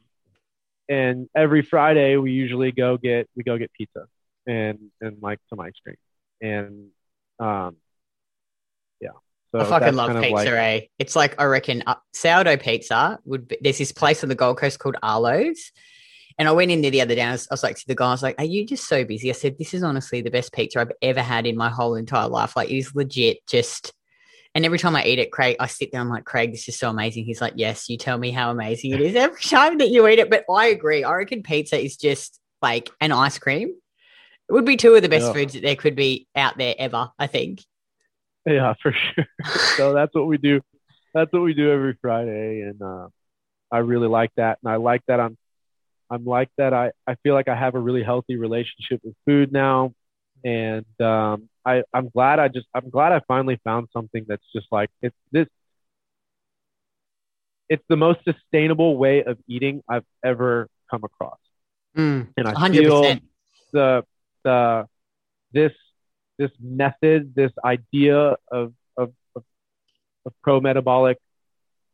and 0.89 1.29
every 1.37 1.63
Friday 1.63 2.17
we 2.17 2.33
usually 2.33 2.73
go 2.73 2.97
get 2.97 3.29
we 3.37 3.43
go 3.43 3.59
get 3.59 3.73
pizza 3.73 4.07
and 4.47 4.79
and 5.01 5.19
like 5.21 5.39
some 5.49 5.61
ice 5.61 5.75
cream 5.85 5.97
and 6.41 6.89
um, 7.39 7.77
yeah. 9.01 9.11
So 9.53 9.61
I 9.61 9.65
fucking 9.65 9.95
love 9.95 10.23
pizza, 10.23 10.33
like, 10.33 10.49
eh? 10.49 10.81
It's 10.99 11.17
like 11.17 11.41
I 11.41 11.45
reckon 11.45 11.83
uh, 11.87 11.97
sourdough 12.13 12.59
pizza 12.59 13.19
would. 13.25 13.49
Be, 13.49 13.59
there's 13.61 13.79
this 13.79 13.93
place 13.93 14.23
on 14.23 14.29
the 14.29 14.35
Gold 14.35 14.59
Coast 14.59 14.79
called 14.79 14.97
Arlo's, 15.03 15.73
and 16.39 16.49
I 16.49 16.53
went 16.53 16.71
in 16.71 16.83
there 16.83 16.91
the 16.91 17.03
other 17.03 17.15
day. 17.15 17.23
I 17.23 17.33
was, 17.33 17.47
I 17.51 17.55
was, 17.55 17.63
like 17.63 17.77
to 17.77 17.87
the 17.87 17.95
guy, 17.95 18.07
I 18.07 18.11
was 18.11 18.23
like, 18.23 18.37
"Are 18.39 18.45
you 18.45 18.67
just 18.67 18.89
so 18.89 19.05
busy?" 19.05 19.31
I 19.31 19.35
said, 19.35 19.59
"This 19.59 19.75
is 19.75 19.83
honestly 19.83 20.23
the 20.23 20.31
best 20.31 20.53
pizza 20.53 20.81
I've 20.81 20.93
ever 21.03 21.21
had 21.21 21.47
in 21.47 21.57
my 21.57 21.69
whole 21.69 21.97
entire 21.97 22.29
life. 22.29 22.57
Like, 22.57 22.71
it 22.71 22.77
is 22.77 22.95
legit. 22.95 23.47
Just 23.47 23.93
and 24.55 24.65
every 24.65 24.79
time 24.79 24.95
I 24.95 25.05
eat 25.05 25.19
it, 25.19 25.33
Craig, 25.33 25.57
I 25.59 25.67
sit 25.67 25.93
there, 25.93 26.01
I'm 26.01 26.11
like, 26.11 26.25
Craig, 26.25 26.53
this 26.53 26.69
is 26.69 26.79
so 26.79 26.91
amazing. 26.91 27.25
He's 27.25 27.41
like, 27.41 27.55
Yes, 27.57 27.89
you 27.89 27.97
tell 27.97 28.19
me 28.19 28.31
how 28.31 28.51
amazing 28.51 28.93
it 28.93 29.01
is 29.01 29.17
every 29.17 29.43
time 29.43 29.79
that 29.79 29.89
you 29.89 30.07
eat 30.09 30.19
it. 30.19 30.31
But 30.31 30.45
I 30.51 30.67
agree. 30.67 31.05
I 31.05 31.15
reckon 31.15 31.43
pizza 31.43 31.83
is 31.83 31.97
just 31.97 32.39
like 32.61 32.91
an 33.01 33.13
ice 33.13 33.39
cream. 33.39 33.75
It 34.49 34.53
would 34.53 34.65
be 34.65 34.77
two 34.77 34.95
of 34.95 35.03
the 35.03 35.09
best 35.09 35.27
yeah. 35.27 35.33
foods 35.33 35.55
that 35.55 35.63
there 35.63 35.77
could 35.77 35.97
be 35.97 36.27
out 36.37 36.59
there 36.59 36.75
ever, 36.79 37.11
I 37.19 37.27
think. 37.27 37.63
Yeah, 38.45 38.75
for 38.83 38.93
sure. 38.93 39.27
so 39.77 39.93
that's 39.95 40.15
what 40.15 40.27
we 40.27 40.37
do. 40.37 40.61
That's 41.15 41.33
what 41.33 41.43
we 41.43 41.55
do 41.55 41.71
every 41.71 41.97
Friday. 42.01 42.63
And 42.63 42.81
uh, 42.83 43.09
I 43.71 43.79
really 43.79 44.09
like 44.09 44.33
that. 44.37 44.59
And 44.63 44.73
I 44.73 44.77
like 44.77 45.03
that 45.09 45.21
I'm 45.21 45.37
I'm 46.11 46.27
like 46.27 46.51
that. 46.59 46.75
I, 46.75 46.93
I 47.07 47.15
feel 47.23 47.33
like 47.33 47.49
I 47.49 47.57
have 47.57 47.75
a 47.75 47.79
really 47.79 48.03
healthy 48.03 48.37
relationship 48.37 49.01
with 49.03 49.15
food 49.25 49.51
now. 49.51 49.95
And 50.45 50.85
um, 51.01 51.49
I, 51.65 51.83
I'm 51.93 52.09
glad 52.09 52.39
I 52.39 52.49
just 52.49 52.67
I'm 52.75 52.91
glad 52.91 53.13
I 53.13 53.21
finally 53.29 53.61
found 53.65 53.89
something 53.93 54.25
that's 54.29 54.45
just 54.55 54.67
like 54.71 54.91
it's 55.01 55.17
this 55.31 55.47
it's 57.69 57.85
the 57.89 57.97
most 57.97 58.21
sustainable 58.25 58.97
way 58.97 59.23
of 59.25 59.39
eating 59.47 59.83
I've 59.89 60.05
ever 60.23 60.69
come 60.91 61.05
across. 61.05 61.39
Mm, 61.97 62.29
and 62.37 62.49
I 62.49 62.53
100%. 62.53 62.71
feel 62.73 63.17
the 63.73 64.05
the 64.45 64.87
this 65.53 65.73
this 66.39 66.51
method, 66.61 67.35
this 67.35 67.53
idea 67.65 68.37
of 68.51 68.75
of, 68.97 69.13
of, 69.37 69.45
of 70.27 70.33
pro 70.43 70.61
metabolic 70.61 71.19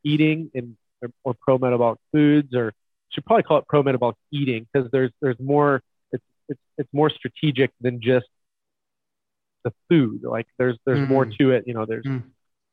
eating 0.04 0.50
and 0.54 0.76
or, 1.02 1.10
or 1.24 1.34
pro 1.34 1.58
metabolic 1.58 1.98
foods, 2.12 2.54
or 2.54 2.72
should 3.10 3.24
probably 3.24 3.42
call 3.42 3.58
it 3.58 3.66
pro 3.68 3.82
metabolic 3.82 4.16
eating 4.30 4.66
because 4.72 4.90
there's 4.90 5.12
there's 5.20 5.38
more 5.38 5.82
it's 6.12 6.24
it's 6.48 6.60
it's 6.76 6.92
more 6.92 7.10
strategic 7.10 7.70
than 7.80 8.00
just 8.00 8.26
the 9.64 9.72
food. 9.88 10.22
Like 10.24 10.46
there's 10.58 10.76
there's 10.86 11.00
mm. 11.00 11.08
more 11.08 11.26
to 11.26 11.50
it. 11.52 11.64
You 11.66 11.74
know, 11.74 11.86
there's 11.86 12.04
mm. 12.04 12.22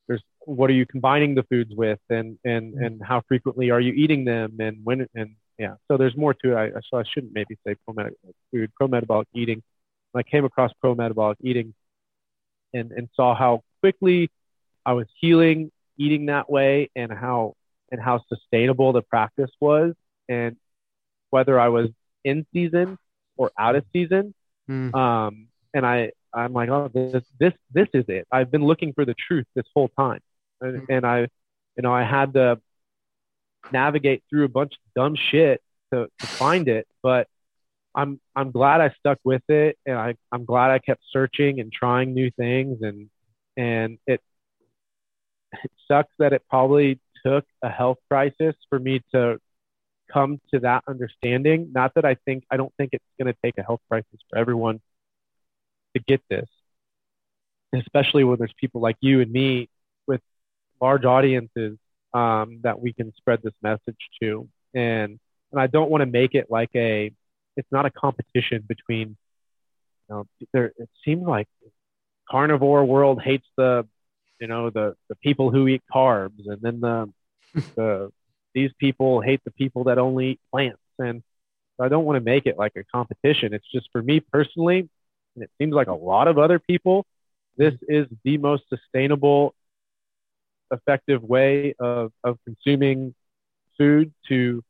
there's 0.07 0.21
what 0.41 0.69
are 0.69 0.73
you 0.73 0.85
combining 0.85 1.35
the 1.35 1.43
foods 1.43 1.71
with, 1.75 1.99
and 2.09 2.37
and 2.43 2.75
mm. 2.75 2.85
and 2.85 3.01
how 3.03 3.21
frequently 3.27 3.71
are 3.71 3.79
you 3.79 3.93
eating 3.93 4.25
them, 4.25 4.57
and 4.59 4.79
when 4.83 5.07
and 5.15 5.35
yeah. 5.57 5.75
So 5.87 5.97
there's 5.97 6.15
more 6.15 6.33
to 6.33 6.57
it. 6.57 6.73
I, 6.75 6.79
so 6.89 6.97
I 6.97 7.03
shouldn't 7.13 7.33
maybe 7.33 7.57
say 7.65 7.75
pro 7.85 7.93
metabolic 7.93 8.35
food, 8.51 8.71
pro 8.75 8.87
metabolic 8.87 9.27
eating. 9.33 9.63
I 10.13 10.23
came 10.23 10.45
across 10.45 10.71
pro 10.79 10.95
metabolic 10.95 11.37
eating, 11.41 11.73
and 12.73 12.91
and 12.91 13.09
saw 13.15 13.35
how 13.35 13.63
quickly 13.81 14.29
I 14.85 14.93
was 14.93 15.07
healing 15.19 15.71
eating 15.97 16.27
that 16.27 16.49
way, 16.49 16.89
and 16.95 17.11
how 17.11 17.55
and 17.91 18.01
how 18.01 18.21
sustainable 18.29 18.93
the 18.93 19.01
practice 19.01 19.51
was, 19.59 19.93
and 20.27 20.55
whether 21.29 21.59
I 21.59 21.69
was 21.69 21.89
in 22.23 22.45
season 22.53 22.97
or 23.37 23.51
out 23.57 23.75
of 23.75 23.85
season. 23.93 24.33
Mm. 24.69 24.93
Um, 24.95 25.47
and 25.73 25.85
I 25.85 26.11
I'm 26.35 26.53
like, 26.53 26.69
oh, 26.69 26.89
this 26.93 27.23
this 27.39 27.53
this 27.71 27.87
is 27.93 28.05
it. 28.07 28.27
I've 28.31 28.51
been 28.51 28.63
looking 28.65 28.93
for 28.93 29.05
the 29.05 29.15
truth 29.15 29.45
this 29.55 29.65
whole 29.73 29.89
time, 29.89 30.19
and, 30.61 30.81
mm-hmm. 30.81 30.91
and 30.91 31.05
I, 31.05 31.19
you 31.21 31.81
know, 31.83 31.93
I 31.93 32.03
had 32.03 32.33
to 32.33 32.59
navigate 33.71 34.23
through 34.29 34.45
a 34.45 34.49
bunch 34.49 34.73
of 34.73 34.93
dumb 34.95 35.15
shit 35.15 35.61
to, 35.93 36.07
to 36.19 36.27
find 36.27 36.67
it, 36.67 36.87
but 37.01 37.27
I'm 37.95 38.19
I'm 38.35 38.51
glad 38.51 38.81
I 38.81 38.93
stuck 38.99 39.19
with 39.23 39.43
it, 39.49 39.77
and 39.85 39.97
I 39.97 40.15
I'm 40.31 40.45
glad 40.45 40.71
I 40.71 40.79
kept 40.79 41.01
searching 41.11 41.59
and 41.61 41.71
trying 41.71 42.13
new 42.13 42.29
things, 42.31 42.79
and 42.81 43.09
and 43.55 43.97
it 44.05 44.21
it 45.63 45.71
sucks 45.87 46.11
that 46.19 46.33
it 46.33 46.43
probably 46.49 46.99
took 47.25 47.45
a 47.63 47.69
health 47.69 47.97
crisis 48.09 48.55
for 48.69 48.77
me 48.79 49.01
to 49.13 49.39
come 50.11 50.39
to 50.53 50.59
that 50.59 50.83
understanding. 50.87 51.71
Not 51.73 51.93
that 51.95 52.05
I 52.05 52.15
think 52.25 52.43
I 52.51 52.57
don't 52.57 52.73
think 52.77 52.89
it's 52.93 53.05
going 53.19 53.33
to 53.33 53.39
take 53.43 53.57
a 53.57 53.63
health 53.63 53.81
crisis 53.89 54.19
for 54.29 54.37
everyone 54.37 54.81
to 55.95 56.03
get 56.07 56.21
this, 56.29 56.47
especially 57.73 58.23
when 58.23 58.37
there's 58.37 58.53
people 58.59 58.81
like 58.81 58.97
you 59.01 59.21
and 59.21 59.31
me 59.31 59.69
with 60.07 60.21
large 60.81 61.05
audiences 61.05 61.77
um, 62.13 62.59
that 62.63 62.79
we 62.79 62.93
can 62.93 63.13
spread 63.17 63.41
this 63.43 63.53
message 63.61 63.97
to. 64.21 64.47
And 64.73 65.19
and 65.51 65.61
I 65.61 65.67
don't 65.67 65.89
want 65.89 66.01
to 66.01 66.05
make 66.05 66.35
it 66.35 66.47
like 66.49 66.71
a 66.75 67.11
it's 67.55 67.71
not 67.71 67.85
a 67.85 67.89
competition 67.89 68.63
between 68.67 69.17
you 70.09 70.09
know 70.09 70.27
there 70.53 70.73
it 70.77 70.89
seems 71.03 71.23
like 71.23 71.47
carnivore 72.29 72.83
world 72.83 73.21
hates 73.21 73.47
the 73.55 73.87
you 74.41 74.47
know 74.47 74.69
the 74.69 74.95
the 75.07 75.15
people 75.15 75.51
who 75.51 75.67
eat 75.67 75.81
carbs 75.93 76.45
and 76.47 76.61
then 76.61 76.81
the 76.81 77.13
the 77.75 78.11
these 78.53 78.71
people 78.79 79.21
hate 79.21 79.41
the 79.45 79.51
people 79.51 79.85
that 79.85 79.97
only 79.97 80.31
eat 80.31 80.39
plants 80.51 80.81
and 80.99 81.23
I 81.79 81.89
don't 81.89 82.05
want 82.05 82.17
to 82.17 82.23
make 82.23 82.45
it 82.45 82.57
like 82.57 82.73
a 82.77 82.83
competition. 82.83 83.53
It's 83.53 83.69
just 83.69 83.89
for 83.91 84.01
me 84.01 84.19
personally, 84.19 84.89
and 85.35 85.43
it 85.43 85.51
seems 85.57 85.73
like 85.73 85.87
a 85.87 85.93
lot 85.93 86.27
of 86.27 86.37
other 86.37 86.59
people, 86.59 87.05
this 87.57 87.73
is 87.87 88.07
the 88.23 88.37
most 88.37 88.63
sustainable, 88.69 89.53
effective 90.71 91.23
way 91.23 91.75
of, 91.79 92.11
of 92.23 92.37
consuming 92.45 93.13
food 93.77 94.13
to 94.27 94.63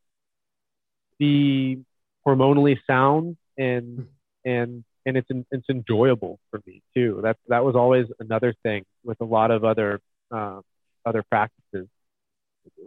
be 1.18 1.84
hormonally 2.28 2.78
sound 2.88 3.38
and 3.58 4.08
and 4.44 4.84
and 5.06 5.18
it's 5.18 5.30
it's 5.52 5.70
enjoyable 5.70 6.40
for 6.50 6.62
me 6.66 6.82
too. 6.96 7.20
That 7.24 7.38
that 7.48 7.64
was 7.64 7.76
always 7.76 8.08
another 8.20 8.54
thing 8.64 8.86
with 9.04 9.22
a 9.22 9.26
lot 9.26 9.52
of 9.52 9.64
other 9.64 10.02
uh, 10.32 10.62
other 11.06 11.24
practices. 11.24 11.88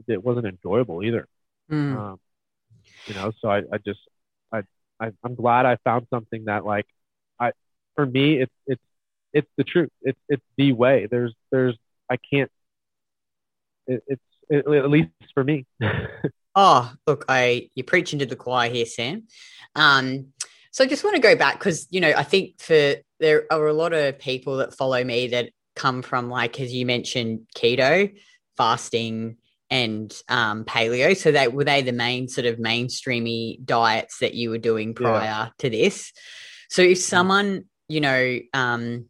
It 0.06 0.22
wasn't 0.22 0.46
enjoyable 0.46 1.04
either. 1.04 1.26
Mm. 1.70 1.96
Um, 1.96 2.20
you 3.06 3.14
know, 3.14 3.32
so 3.40 3.48
I, 3.48 3.58
I 3.72 3.78
just 3.78 4.00
I, 4.52 4.62
I 5.00 5.12
I'm 5.24 5.34
glad 5.34 5.66
I 5.66 5.76
found 5.84 6.06
something 6.10 6.46
that 6.46 6.64
like 6.64 6.86
for 7.98 8.06
me, 8.06 8.40
it's 8.40 8.52
it's 8.68 8.82
it's 9.32 9.50
the 9.56 9.64
truth. 9.64 9.90
It's 10.02 10.20
it's 10.28 10.44
the 10.56 10.70
way. 10.70 11.08
There's 11.10 11.34
there's 11.50 11.76
I 12.08 12.16
can't. 12.16 12.48
It, 13.88 14.04
it's 14.06 14.22
it, 14.48 14.68
at 14.68 14.88
least 14.88 15.10
for 15.34 15.42
me. 15.42 15.66
oh, 16.54 16.92
look, 17.08 17.24
I 17.28 17.70
you're 17.74 17.82
preaching 17.82 18.20
to 18.20 18.26
the 18.26 18.36
choir 18.36 18.70
here, 18.70 18.86
Sam. 18.86 19.24
Um, 19.74 20.26
so 20.70 20.84
I 20.84 20.86
just 20.86 21.02
want 21.02 21.16
to 21.16 21.22
go 21.22 21.34
back 21.34 21.58
because 21.58 21.88
you 21.90 22.00
know 22.00 22.12
I 22.16 22.22
think 22.22 22.60
for 22.60 22.94
there 23.18 23.46
are 23.50 23.66
a 23.66 23.72
lot 23.72 23.92
of 23.92 24.20
people 24.20 24.58
that 24.58 24.76
follow 24.76 25.02
me 25.02 25.26
that 25.28 25.50
come 25.74 26.02
from 26.02 26.30
like 26.30 26.60
as 26.60 26.72
you 26.72 26.86
mentioned 26.86 27.48
keto, 27.56 28.16
fasting, 28.56 29.38
and 29.70 30.16
um, 30.28 30.64
paleo. 30.64 31.16
So 31.16 31.32
they 31.32 31.48
were 31.48 31.64
they 31.64 31.82
the 31.82 31.90
main 31.90 32.28
sort 32.28 32.46
of 32.46 32.58
mainstreamy 32.58 33.64
diets 33.64 34.20
that 34.20 34.34
you 34.34 34.50
were 34.50 34.58
doing 34.58 34.94
prior 34.94 35.24
yeah. 35.24 35.48
to 35.58 35.68
this. 35.68 36.12
So 36.70 36.82
if 36.82 36.98
mm. 36.98 37.02
someone 37.02 37.64
you 37.88 38.00
know, 38.00 38.38
um, 38.54 39.06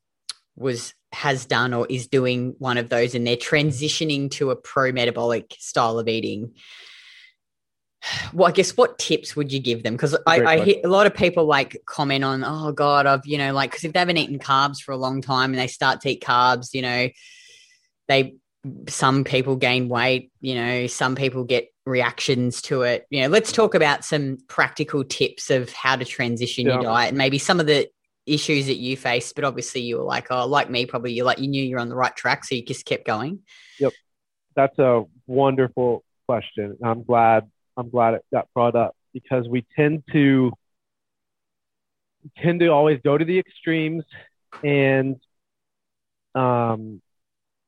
was 0.57 0.95
has 1.13 1.47
done 1.47 1.73
or 1.73 1.87
is 1.89 2.07
doing 2.07 2.55
one 2.59 2.77
of 2.77 2.91
those 2.91 3.15
and 3.15 3.27
they're 3.27 3.37
transitioning 3.37 4.31
to 4.31 4.51
a 4.51 4.57
pro 4.57 4.93
metabolic 4.93 5.57
style 5.59 5.99
of 5.99 6.07
eating 6.07 6.53
well, 8.33 8.49
I 8.49 8.53
guess 8.53 8.77
what 8.77 8.99
tips 8.99 9.35
would 9.35 9.53
you 9.53 9.59
give 9.59 9.83
them? 9.83 9.95
Because 9.95 10.17
I, 10.27 10.43
I 10.45 10.65
hear 10.65 10.77
a 10.85 10.89
lot 10.89 11.07
of 11.07 11.15
people 11.15 11.45
like 11.47 11.83
comment 11.87 12.25
on, 12.25 12.45
oh 12.45 12.73
God, 12.73 13.07
I've, 13.07 13.27
you 13.27 13.39
know, 13.39 13.53
like, 13.53 13.71
because 13.71 13.85
if 13.85 13.93
they 13.93 13.99
haven't 13.99 14.17
eaten 14.17 14.39
carbs 14.39 14.81
for 14.81 14.93
a 14.93 14.97
long 14.97 15.21
time 15.21 15.51
and 15.51 15.59
they 15.59 15.67
start 15.67 16.01
to 16.03 16.11
eat 16.11 16.23
carbs, 16.23 16.73
you 16.73 16.83
know, 16.83 17.09
they, 18.07 18.37
some 18.89 19.25
people 19.25 19.57
gain 19.57 19.89
weight, 19.89 20.31
you 20.41 20.55
know, 20.55 20.87
some 20.87 21.17
people 21.17 21.45
get 21.45 21.69
reactions 21.87 22.63
to 22.63 22.83
it. 22.83 23.07
You 23.11 23.23
know, 23.23 23.29
let's 23.29 23.53
talk 23.53 23.75
about 23.75 24.05
some 24.05 24.39
practical 24.49 25.05
tips 25.05 25.51
of 25.51 25.73
how 25.73 25.97
to 25.97 26.05
transition 26.05 26.67
yeah. 26.67 26.75
your 26.75 26.83
diet 26.85 27.09
and 27.09 27.19
maybe 27.19 27.39
some 27.39 27.61
of 27.61 27.67
the 27.67 27.89
issues 28.33 28.67
that 28.67 28.77
you 28.77 28.97
faced, 28.97 29.35
but 29.35 29.45
obviously 29.45 29.81
you 29.81 29.99
were 29.99 30.05
like, 30.05 30.29
oh, 30.31 30.47
like 30.47 30.71
me, 30.71 30.87
probably 30.87 31.13
you 31.13 31.25
like, 31.25 31.39
you 31.39 31.49
knew 31.49 31.63
you're 31.63 31.81
on 31.81 31.89
the 31.89 31.97
right 31.97 32.15
track. 32.15 32.45
So 32.45 32.55
you 32.55 32.65
just 32.65 32.87
kept 32.87 33.07
going. 33.07 33.41
Yep. 33.81 33.93
That's 34.55 34.79
a 34.79 35.05
wonderful 35.27 36.05
question. 36.27 36.77
I'm 36.85 37.05
glad 37.05 37.49
I'm 37.77 37.91
glad 37.91 38.15
it 38.15 38.25
got 38.33 38.49
brought 38.55 38.75
up 38.75 38.97
because 39.13 39.49
we 39.49 39.65
tend 39.77 40.03
to 40.13 40.53
tend 42.43 42.61
to 42.61 42.69
always 42.69 43.01
go 43.05 43.17
to 43.17 43.25
the 43.25 43.39
extremes 43.39 44.05
and 44.65 45.17
um 46.35 47.01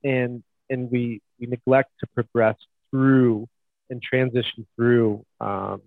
and 0.03 0.43
and 0.69 0.91
we 0.91 1.23
we 1.39 1.47
neglect 1.47 1.91
to 2.01 2.07
progress 2.15 2.57
through 2.91 3.49
and 3.89 4.03
transition 4.03 4.67
through 4.77 5.25
um, 5.41 5.81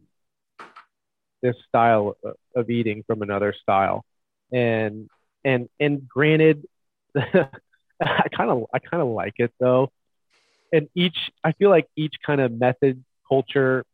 this 1.42 1.56
style 1.68 2.18
of 2.56 2.70
eating 2.70 3.04
from 3.08 3.22
another 3.22 3.54
style 3.62 4.06
and 4.54 5.10
and 5.44 5.68
and 5.80 6.08
granted 6.08 6.66
i 7.16 8.28
kind 8.36 8.50
of 8.50 8.66
i 8.74 8.80
kind 8.80 9.02
of 9.02 9.10
like 9.10 9.34
it 9.38 9.52
though 9.60 9.92
and 10.72 10.88
each 10.96 11.18
i 11.44 11.52
feel 11.54 11.70
like 11.70 11.88
each 11.96 12.16
kind 12.26 12.40
of 12.40 12.52
method 12.52 13.04
culture 13.28 13.86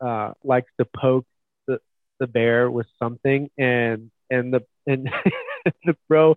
uh, 0.00 0.32
likes 0.44 0.70
to 0.78 0.84
poke 0.84 1.26
the, 1.66 1.78
the 2.20 2.26
bear 2.26 2.70
with 2.70 2.86
something, 2.98 3.50
and 3.58 4.10
and 4.30 4.52
the 4.52 4.60
and 4.86 5.08
the 5.84 5.96
pro 6.08 6.34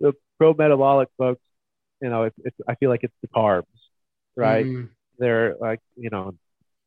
the 0.00 0.12
pro 0.38 0.54
metabolic 0.54 1.08
folks, 1.18 1.42
you 2.00 2.08
know, 2.08 2.24
it's, 2.24 2.36
it's 2.44 2.56
I 2.68 2.74
feel 2.76 2.90
like 2.90 3.02
it's 3.02 3.14
the 3.22 3.28
carbs, 3.28 3.64
right? 4.36 4.66
Mm. 4.66 4.88
They're 5.18 5.56
like 5.60 5.80
you 5.96 6.10
know, 6.10 6.34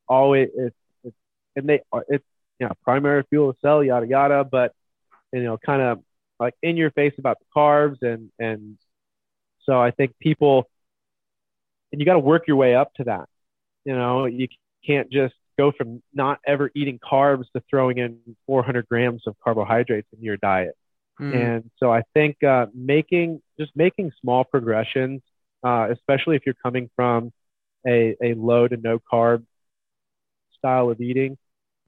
always 0.08 0.48
it's, 0.54 0.76
it's 1.04 1.16
and 1.56 1.68
they 1.68 1.80
are 1.92 2.04
it's 2.08 2.24
you 2.58 2.66
know 2.66 2.74
primary 2.82 3.24
fuel 3.30 3.56
cell 3.62 3.82
yada 3.82 4.06
yada, 4.06 4.44
but 4.44 4.72
you 5.32 5.42
know 5.42 5.58
kind 5.58 5.82
of 5.82 6.02
like 6.40 6.54
in 6.62 6.76
your 6.76 6.90
face 6.90 7.12
about 7.18 7.38
the 7.38 7.44
carbs 7.54 7.98
and 8.02 8.30
and 8.38 8.78
so 9.64 9.80
I 9.80 9.90
think 9.92 10.14
people 10.18 10.68
and 11.92 12.00
you 12.00 12.06
got 12.06 12.14
to 12.14 12.20
work 12.20 12.46
your 12.46 12.56
way 12.56 12.74
up 12.74 12.94
to 12.94 13.04
that. 13.04 13.28
You 13.84 13.94
know, 13.94 14.26
you 14.26 14.48
can't 14.86 15.10
just 15.10 15.34
go 15.58 15.72
from 15.76 16.02
not 16.14 16.38
ever 16.46 16.70
eating 16.74 16.98
carbs 16.98 17.44
to 17.54 17.62
throwing 17.68 17.98
in 17.98 18.18
400 18.46 18.88
grams 18.88 19.22
of 19.26 19.36
carbohydrates 19.42 20.08
in 20.16 20.22
your 20.22 20.36
diet. 20.36 20.74
Mm. 21.20 21.34
And 21.34 21.70
so 21.78 21.92
I 21.92 22.02
think 22.14 22.42
uh, 22.42 22.66
making 22.74 23.42
just 23.58 23.72
making 23.76 24.12
small 24.20 24.44
progressions, 24.44 25.20
uh, 25.62 25.88
especially 25.90 26.36
if 26.36 26.42
you're 26.46 26.54
coming 26.62 26.88
from 26.96 27.32
a, 27.86 28.16
a 28.22 28.34
low 28.34 28.68
to 28.68 28.76
no 28.76 28.98
carb 29.12 29.44
style 30.56 30.90
of 30.90 31.00
eating, 31.00 31.36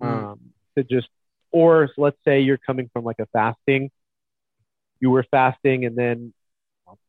mm. 0.03 0.07
um, 0.07 0.41
to 0.77 0.85
just 0.85 1.09
or 1.51 1.89
let's 1.97 2.17
say 2.27 2.41
you're 2.41 2.59
coming 2.59 2.91
from 2.93 3.05
like 3.05 3.21
a 3.21 3.27
fasting, 3.27 3.91
you 5.03 5.11
were 5.11 5.27
fasting, 5.31 5.85
and 5.85 5.97
then 5.97 6.33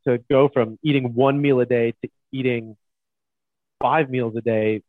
to 0.06 0.18
go 0.30 0.50
from 0.50 0.78
eating 0.84 1.14
one 1.14 1.42
meal 1.42 1.60
a 1.62 1.66
day 1.66 1.94
to 2.04 2.10
eating 2.32 2.76
five 3.82 4.10
meals 4.10 4.36
a 4.36 4.42
day 4.42 4.82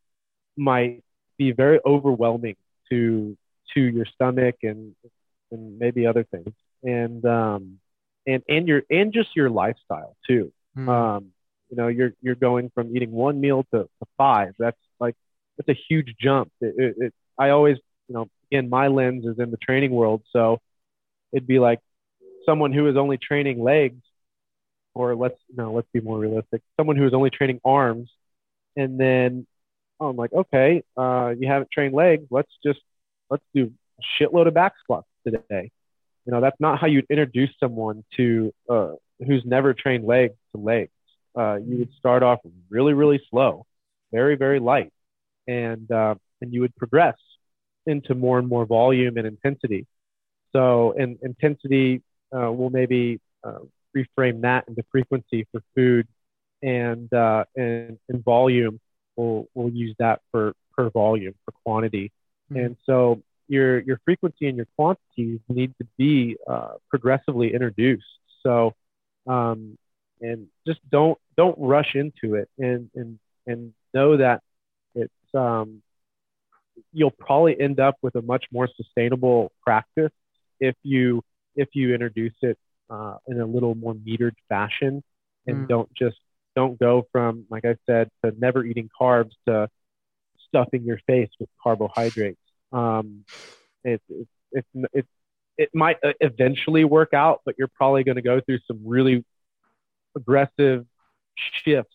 might 0.56 1.02
be 1.36 1.52
very 1.52 1.78
overwhelming 1.84 2.56
to 2.90 3.36
to 3.74 3.80
your 3.80 4.06
stomach 4.06 4.56
and 4.62 4.94
and 5.52 5.78
maybe 5.78 6.06
other 6.06 6.24
things. 6.24 6.54
And 6.82 7.24
um 7.26 7.78
and 8.26 8.42
and 8.48 8.66
your 8.66 8.82
and 8.90 9.12
just 9.12 9.36
your 9.36 9.50
lifestyle 9.50 10.16
too. 10.26 10.52
Mm. 10.76 10.88
um 10.88 11.26
you 11.70 11.76
know 11.76 11.88
you're 11.88 12.12
you're 12.22 12.34
going 12.34 12.70
from 12.74 12.96
eating 12.96 13.12
one 13.12 13.40
meal 13.40 13.64
to, 13.74 13.82
to 13.82 14.06
five. 14.16 14.54
That's 14.58 14.80
like 14.98 15.14
that's 15.58 15.68
a 15.68 15.80
huge 15.88 16.14
jump. 16.18 16.50
It, 16.60 16.74
it, 16.78 17.04
it, 17.06 17.14
i 17.38 17.50
always 17.50 17.76
you 18.08 18.14
know 18.14 18.28
again 18.50 18.70
my 18.70 18.86
lens 18.88 19.26
is 19.26 19.38
in 19.38 19.50
the 19.50 19.58
training 19.58 19.90
world. 19.90 20.22
So 20.32 20.60
it'd 21.32 21.46
be 21.46 21.58
like 21.58 21.80
someone 22.46 22.72
who 22.72 22.87
is 22.88 22.96
only 22.96 23.18
training 23.18 23.62
legs 23.62 24.02
or 24.94 25.14
let's 25.14 25.38
no 25.57 25.72
let's 25.72 25.88
be 25.92 26.00
more 26.00 26.18
realistic 26.18 26.62
someone 26.78 26.96
who 26.96 27.07
is 27.07 27.14
only 27.14 27.30
training 27.30 27.61
arms 27.64 28.11
and 28.76 28.98
then 29.00 29.46
Oh, 30.00 30.09
I'm 30.09 30.16
like, 30.16 30.33
okay, 30.33 30.83
uh, 30.96 31.35
you 31.38 31.48
haven't 31.48 31.70
trained 31.72 31.94
legs. 31.94 32.24
Let's 32.30 32.50
just 32.64 32.80
let's 33.30 33.42
do 33.54 33.70
a 33.98 34.24
shitload 34.24 34.46
of 34.48 34.54
back 34.54 34.74
squats 34.83 35.07
today. 35.26 35.54
You 36.11 36.16
know, 36.18 36.26
that's 36.26 36.42
not 36.42 36.62
how 36.64 36.70
you'd 36.72 36.90
introduce 36.94 37.38
someone 37.48 38.02
to 38.16 38.52
uh, 38.68 38.92
who's 39.18 39.42
never 39.44 39.72
trained 39.72 40.04
legs 40.04 40.35
to 40.54 40.61
legs. 40.61 40.90
Uh, 41.37 41.57
you 41.57 41.78
would 41.78 41.92
start 41.98 42.22
off 42.22 42.40
really, 42.70 42.92
really 42.92 43.20
slow, 43.30 43.66
very, 44.12 44.37
very 44.37 44.59
light, 44.61 44.92
and 45.46 45.90
uh, 45.90 46.14
and 46.40 46.52
you 46.52 46.61
would 46.62 46.74
progress 46.76 47.16
into 47.87 48.14
more 48.14 48.38
and 48.38 48.48
more 48.48 48.64
volume 48.66 49.16
and 49.16 49.26
intensity. 49.26 49.87
So, 50.52 50.94
and 50.98 51.18
intensity 51.22 52.02
uh, 52.32 52.50
will 52.52 52.70
maybe 52.70 53.20
uh, 53.42 53.58
reframe 53.96 54.42
that 54.42 54.68
into 54.68 54.82
frequency 54.90 55.46
for 55.50 55.62
food, 55.74 56.06
and 56.62 57.12
uh, 57.12 57.44
and, 57.56 57.98
and 58.08 58.24
volume 58.24 58.80
we'll 59.16 59.48
we'll 59.54 59.70
use 59.70 59.94
that 59.98 60.20
for 60.30 60.54
per 60.76 60.90
volume 60.90 61.34
for 61.44 61.52
quantity. 61.64 62.12
Mm-hmm. 62.52 62.64
And 62.64 62.76
so 62.84 63.22
your 63.48 63.80
your 63.80 64.00
frequency 64.04 64.48
and 64.48 64.56
your 64.56 64.66
quantities 64.76 65.40
need 65.48 65.74
to 65.78 65.87
be 65.96 66.37
uh, 66.46 66.74
progressively 66.88 67.52
introduced. 67.54 68.04
So 68.42 68.74
um, 69.26 69.78
and 70.20 70.46
just 70.66 70.80
don't 70.90 71.18
don't 71.37 71.56
rush 71.58 71.94
into 71.94 72.37
it 72.37 72.48
and 72.58 72.90
and 72.94 73.18
and 73.46 73.72
know 73.92 74.16
that 74.16 74.42
it's 74.94 75.12
um, 75.34 75.82
you'll 76.92 77.10
probably 77.10 77.60
end 77.60 77.80
up 77.80 77.96
with 78.02 78.14
a 78.14 78.22
much 78.22 78.44
more 78.52 78.68
sustainable 78.76 79.52
practice 79.62 80.12
if 80.60 80.74
you 80.82 81.22
if 81.56 81.68
you 81.72 81.94
introduce 81.94 82.34
it 82.42 82.58
uh, 82.90 83.16
in 83.28 83.40
a 83.40 83.46
little 83.46 83.74
more 83.74 83.94
metered 83.94 84.34
fashion 84.48 85.02
and 85.46 85.64
mm. 85.64 85.68
don't 85.68 85.92
just 85.94 86.16
don't 86.54 86.78
go 86.78 87.06
from, 87.10 87.46
like 87.50 87.64
I 87.64 87.76
said, 87.86 88.10
to 88.24 88.32
never 88.38 88.64
eating 88.64 88.88
carbs 89.00 89.32
to 89.48 89.68
stuffing 90.48 90.84
your 90.84 91.00
face 91.06 91.30
with 91.40 91.48
carbohydrates. 91.62 92.38
Um, 92.72 93.24
it, 93.82 94.00
it, 94.08 94.28
it, 94.52 94.64
it, 94.92 95.06
it 95.58 95.70
might 95.74 95.96
uh, 96.04 96.12
eventually 96.20 96.84
work 96.84 97.12
out, 97.12 97.40
but 97.44 97.56
you're 97.58 97.70
probably 97.74 98.04
going 98.04 98.16
to 98.16 98.22
go 98.22 98.40
through 98.40 98.60
some 98.66 98.80
really 98.84 99.24
aggressive 100.16 100.86
shifts 101.64 101.94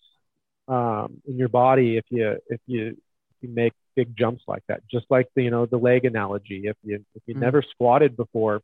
um, 0.67 1.21
in 1.25 1.37
your 1.37 1.49
body 1.49 1.97
if 1.97 2.05
you 2.09 2.37
if 2.47 2.59
you 2.67 2.87
if 2.87 3.35
you 3.41 3.49
make 3.49 3.73
big 3.95 4.15
jumps 4.17 4.43
like 4.47 4.63
that. 4.67 4.81
Just 4.89 5.05
like 5.09 5.27
the 5.35 5.43
you 5.43 5.51
know 5.51 5.65
the 5.65 5.77
leg 5.77 6.05
analogy. 6.05 6.63
If 6.65 6.77
you 6.83 7.05
if 7.15 7.23
you 7.25 7.33
mm-hmm. 7.33 7.43
never 7.43 7.61
squatted 7.61 8.15
before, 8.15 8.61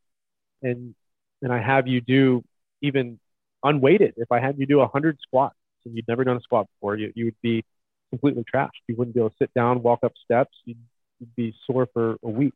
and 0.66 0.96
and 1.42 1.54
I 1.54 1.62
have 1.62 1.88
you 1.88 2.02
do 2.02 2.44
even 2.82 3.20
unweighted, 3.64 4.14
if 4.18 4.32
I 4.32 4.40
had 4.40 4.58
you 4.58 4.66
do 4.66 4.78
100 4.78 5.18
squats, 5.22 5.56
and 5.86 5.96
you'd 5.96 6.08
never 6.08 6.24
done 6.24 6.38
a 6.38 6.42
squat 6.42 6.68
before, 6.76 6.96
you, 6.98 7.12
you 7.16 7.26
would 7.26 7.42
be 7.42 7.64
completely 8.10 8.44
trashed. 8.54 8.72
You 8.88 8.96
wouldn't 8.96 9.14
be 9.14 9.20
able 9.20 9.32
to 9.32 9.36
sit 9.40 9.54
down, 9.54 9.82
walk 9.82 10.00
up 10.04 10.14
steps. 10.24 10.56
You'd, 10.66 10.78
you'd 11.20 11.36
be 11.36 11.54
sore 11.66 11.88
for 11.94 12.18
a 12.24 12.30
week. 12.30 12.54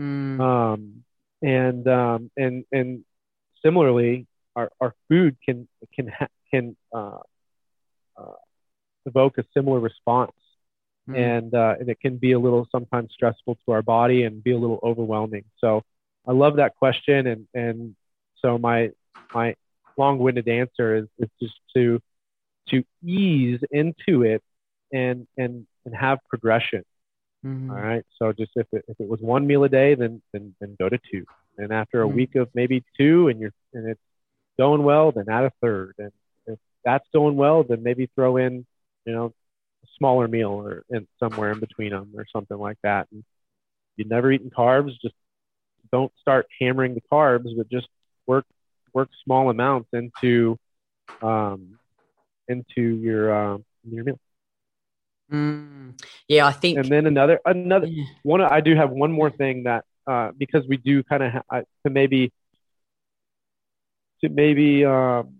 Mm. 0.00 0.40
Um, 0.40 1.04
and 1.42 1.86
um, 1.88 2.30
and 2.36 2.64
and 2.72 3.04
similarly, 3.64 4.26
our, 4.56 4.70
our 4.80 4.94
food 5.08 5.36
can 5.44 5.68
can 5.94 6.08
ha- 6.08 6.26
can 6.50 6.76
uh, 6.92 7.18
uh, 8.16 8.38
evoke 9.06 9.38
a 9.38 9.44
similar 9.54 9.80
response, 9.80 10.32
mm. 11.08 11.16
and 11.16 11.54
uh, 11.54 11.74
and 11.78 11.88
it 11.88 12.00
can 12.00 12.16
be 12.16 12.32
a 12.32 12.38
little 12.38 12.66
sometimes 12.70 13.10
stressful 13.12 13.58
to 13.66 13.72
our 13.72 13.82
body 13.82 14.24
and 14.24 14.42
be 14.42 14.52
a 14.52 14.58
little 14.58 14.80
overwhelming. 14.82 15.44
So 15.58 15.82
I 16.28 16.32
love 16.32 16.56
that 16.56 16.76
question, 16.76 17.26
and 17.26 17.48
and 17.54 17.96
so 18.42 18.58
my 18.58 18.90
my 19.34 19.54
long-winded 19.96 20.46
answer 20.46 20.96
is, 20.96 21.06
is 21.18 21.30
just 21.40 21.54
to 21.74 22.00
to 22.68 22.84
ease 23.04 23.60
into 23.70 24.22
it 24.22 24.42
and 24.92 25.26
and 25.36 25.66
and 25.84 25.94
have 25.94 26.18
progression. 26.28 26.84
Mm-hmm. 27.44 27.70
All 27.70 27.76
right. 27.76 28.04
So 28.18 28.32
just 28.32 28.52
if 28.56 28.66
it, 28.72 28.84
if 28.88 29.00
it 29.00 29.08
was 29.08 29.20
one 29.20 29.46
meal 29.46 29.64
a 29.64 29.68
day, 29.68 29.94
then 29.94 30.22
then 30.32 30.54
then 30.60 30.76
go 30.78 30.88
to 30.88 30.98
two. 31.10 31.24
And 31.56 31.72
after 31.72 32.02
a 32.02 32.06
mm-hmm. 32.06 32.16
week 32.16 32.34
of 32.36 32.48
maybe 32.54 32.84
two, 32.96 33.28
and 33.28 33.40
you're 33.40 33.52
and 33.72 33.88
it's 33.88 34.00
going 34.58 34.82
well, 34.82 35.12
then 35.12 35.28
add 35.28 35.44
a 35.44 35.52
third. 35.62 35.94
And 35.98 36.12
if 36.46 36.58
that's 36.84 37.06
going 37.12 37.36
well, 37.36 37.62
then 37.62 37.82
maybe 37.82 38.10
throw 38.14 38.36
in, 38.36 38.66
you 39.04 39.12
know, 39.12 39.26
a 39.26 39.86
smaller 39.96 40.28
meal 40.28 40.50
or 40.50 40.82
in 40.90 41.06
somewhere 41.18 41.52
in 41.52 41.60
between 41.60 41.90
them 41.90 42.12
or 42.16 42.26
something 42.32 42.58
like 42.58 42.78
that. 42.82 43.06
And 43.12 43.24
you've 43.96 44.10
never 44.10 44.30
eaten 44.32 44.50
carbs, 44.50 44.92
just 45.00 45.14
don't 45.92 46.12
start 46.20 46.46
hammering 46.60 46.94
the 46.94 47.02
carbs, 47.12 47.56
but 47.56 47.68
just 47.70 47.88
work 48.26 48.44
work 48.92 49.08
small 49.24 49.50
amounts 49.50 49.88
into 49.92 50.58
um, 51.22 51.78
into 52.48 52.82
your 52.82 53.54
uh, 53.54 53.58
your 53.88 54.04
meal. 54.04 54.18
Mm, 55.30 56.00
yeah, 56.26 56.46
I 56.46 56.52
think. 56.52 56.78
And 56.78 56.86
then 56.88 57.06
another 57.06 57.40
another 57.44 57.86
yeah. 57.86 58.04
one. 58.22 58.40
I 58.40 58.60
do 58.60 58.74
have 58.74 58.90
one 58.90 59.12
more 59.12 59.30
thing 59.30 59.64
that 59.64 59.84
uh, 60.06 60.30
because 60.36 60.66
we 60.66 60.78
do 60.78 61.02
kind 61.02 61.22
of 61.22 61.32
ha- 61.32 61.60
to 61.84 61.90
maybe 61.90 62.32
to 64.22 64.28
maybe 64.28 64.84
um, 64.84 65.36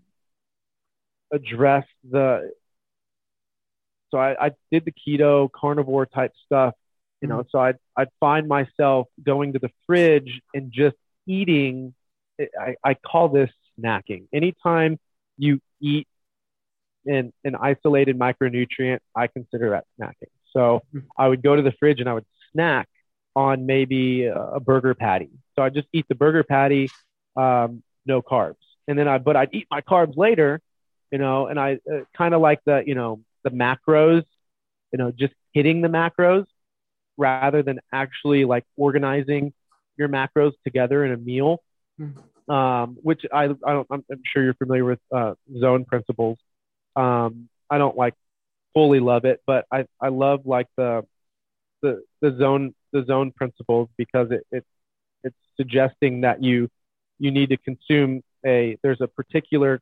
address 1.33 1.85
the. 2.09 2.51
So 4.11 4.17
I, 4.17 4.47
I 4.47 4.51
did 4.71 4.85
the 4.85 4.91
keto 4.91 5.49
carnivore 5.51 6.07
type 6.07 6.33
stuff, 6.45 6.73
you 7.21 7.27
know. 7.27 7.39
Mm-hmm. 7.39 7.49
So 7.51 7.59
I'd 7.59 7.77
I'd 7.95 8.09
find 8.19 8.47
myself 8.47 9.07
going 9.21 9.53
to 9.53 9.59
the 9.59 9.71
fridge 9.85 10.41
and 10.53 10.71
just 10.71 10.95
eating. 11.27 11.93
I, 12.39 12.75
I 12.83 12.93
call 12.93 13.29
this 13.29 13.49
snacking. 13.77 14.27
Anytime 14.31 14.97
you 15.37 15.59
eat 15.81 16.07
an, 17.05 17.33
an 17.43 17.55
isolated 17.55 18.17
micronutrient, 18.17 18.99
I 19.15 19.27
consider 19.27 19.71
that 19.71 19.85
snacking. 19.99 20.29
So 20.53 20.81
mm-hmm. 20.95 20.99
I 21.17 21.27
would 21.27 21.43
go 21.43 21.55
to 21.55 21.61
the 21.61 21.73
fridge 21.73 21.99
and 21.99 22.07
I 22.07 22.13
would 22.13 22.25
snack 22.53 22.87
on 23.35 23.65
maybe 23.65 24.25
a 24.25 24.59
burger 24.59 24.95
patty. 24.95 25.29
So 25.55 25.63
I 25.63 25.69
just 25.69 25.87
eat 25.93 26.05
the 26.09 26.15
burger 26.15 26.43
patty, 26.43 26.89
um, 27.35 27.83
no 28.05 28.21
carbs, 28.21 28.55
and 28.87 28.97
then 28.97 29.07
I 29.07 29.17
but 29.17 29.35
I'd 29.35 29.49
eat 29.53 29.67
my 29.69 29.81
carbs 29.81 30.17
later, 30.17 30.61
you 31.11 31.17
know, 31.17 31.47
and 31.47 31.59
I 31.59 31.79
uh, 31.91 32.01
kind 32.17 32.33
of 32.33 32.41
like 32.41 32.59
the 32.65 32.83
you 32.85 32.95
know 32.95 33.21
the 33.43 33.51
macros, 33.51 34.23
you 34.91 34.97
know, 34.97 35.11
just 35.11 35.33
hitting 35.53 35.81
the 35.81 35.87
macros 35.87 36.45
rather 37.19 37.61
than 37.61 37.79
actually 37.93 38.45
like 38.45 38.63
organizing 38.77 39.53
your 39.97 40.09
macros 40.09 40.53
together 40.63 41.05
in 41.05 41.11
a 41.11 41.17
meal. 41.17 41.61
Mm-hmm. 41.99 42.51
Um, 42.51 42.97
which 43.03 43.25
I, 43.31 43.43
I 43.43 43.47
don't, 43.47 43.87
I'm, 43.91 44.03
I'm, 44.09 44.21
sure 44.25 44.43
you're 44.43 44.55
familiar 44.55 44.83
with 44.83 44.99
uh, 45.13 45.35
zone 45.59 45.85
principles. 45.85 46.39
Um, 46.95 47.47
I 47.69 47.77
don't 47.77 47.95
like 47.95 48.15
fully 48.73 48.99
love 48.99 49.25
it, 49.25 49.39
but 49.45 49.65
I, 49.71 49.85
I 50.01 50.07
love 50.07 50.47
like 50.47 50.65
the, 50.75 51.05
the, 51.83 52.01
the 52.21 52.35
zone 52.39 52.73
the 52.91 53.05
zone 53.05 53.31
principles 53.31 53.89
because 53.97 54.31
it, 54.31 54.45
it 54.51 54.65
it's 55.23 55.35
suggesting 55.57 56.21
that 56.21 56.43
you 56.43 56.69
you 57.19 57.31
need 57.31 57.49
to 57.49 57.57
consume 57.57 58.21
a 58.45 58.77
there's 58.81 59.01
a 59.01 59.07
particular 59.07 59.81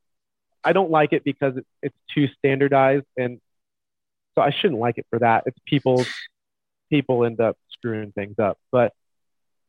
I 0.64 0.74
don't 0.74 0.92
like 0.92 1.14
it 1.14 1.24
because 1.24 1.58
it, 1.58 1.66
it's 1.82 1.96
too 2.14 2.28
standardized 2.38 3.06
and 3.16 3.40
so 4.36 4.42
I 4.42 4.52
shouldn't 4.52 4.80
like 4.80 4.98
it 4.98 5.08
for 5.10 5.20
that. 5.20 5.44
It's 5.48 5.58
people 5.66 6.06
people 6.90 7.26
end 7.26 7.40
up 7.40 7.58
screwing 7.72 8.12
things 8.12 8.36
up. 8.40 8.58
But 8.72 8.94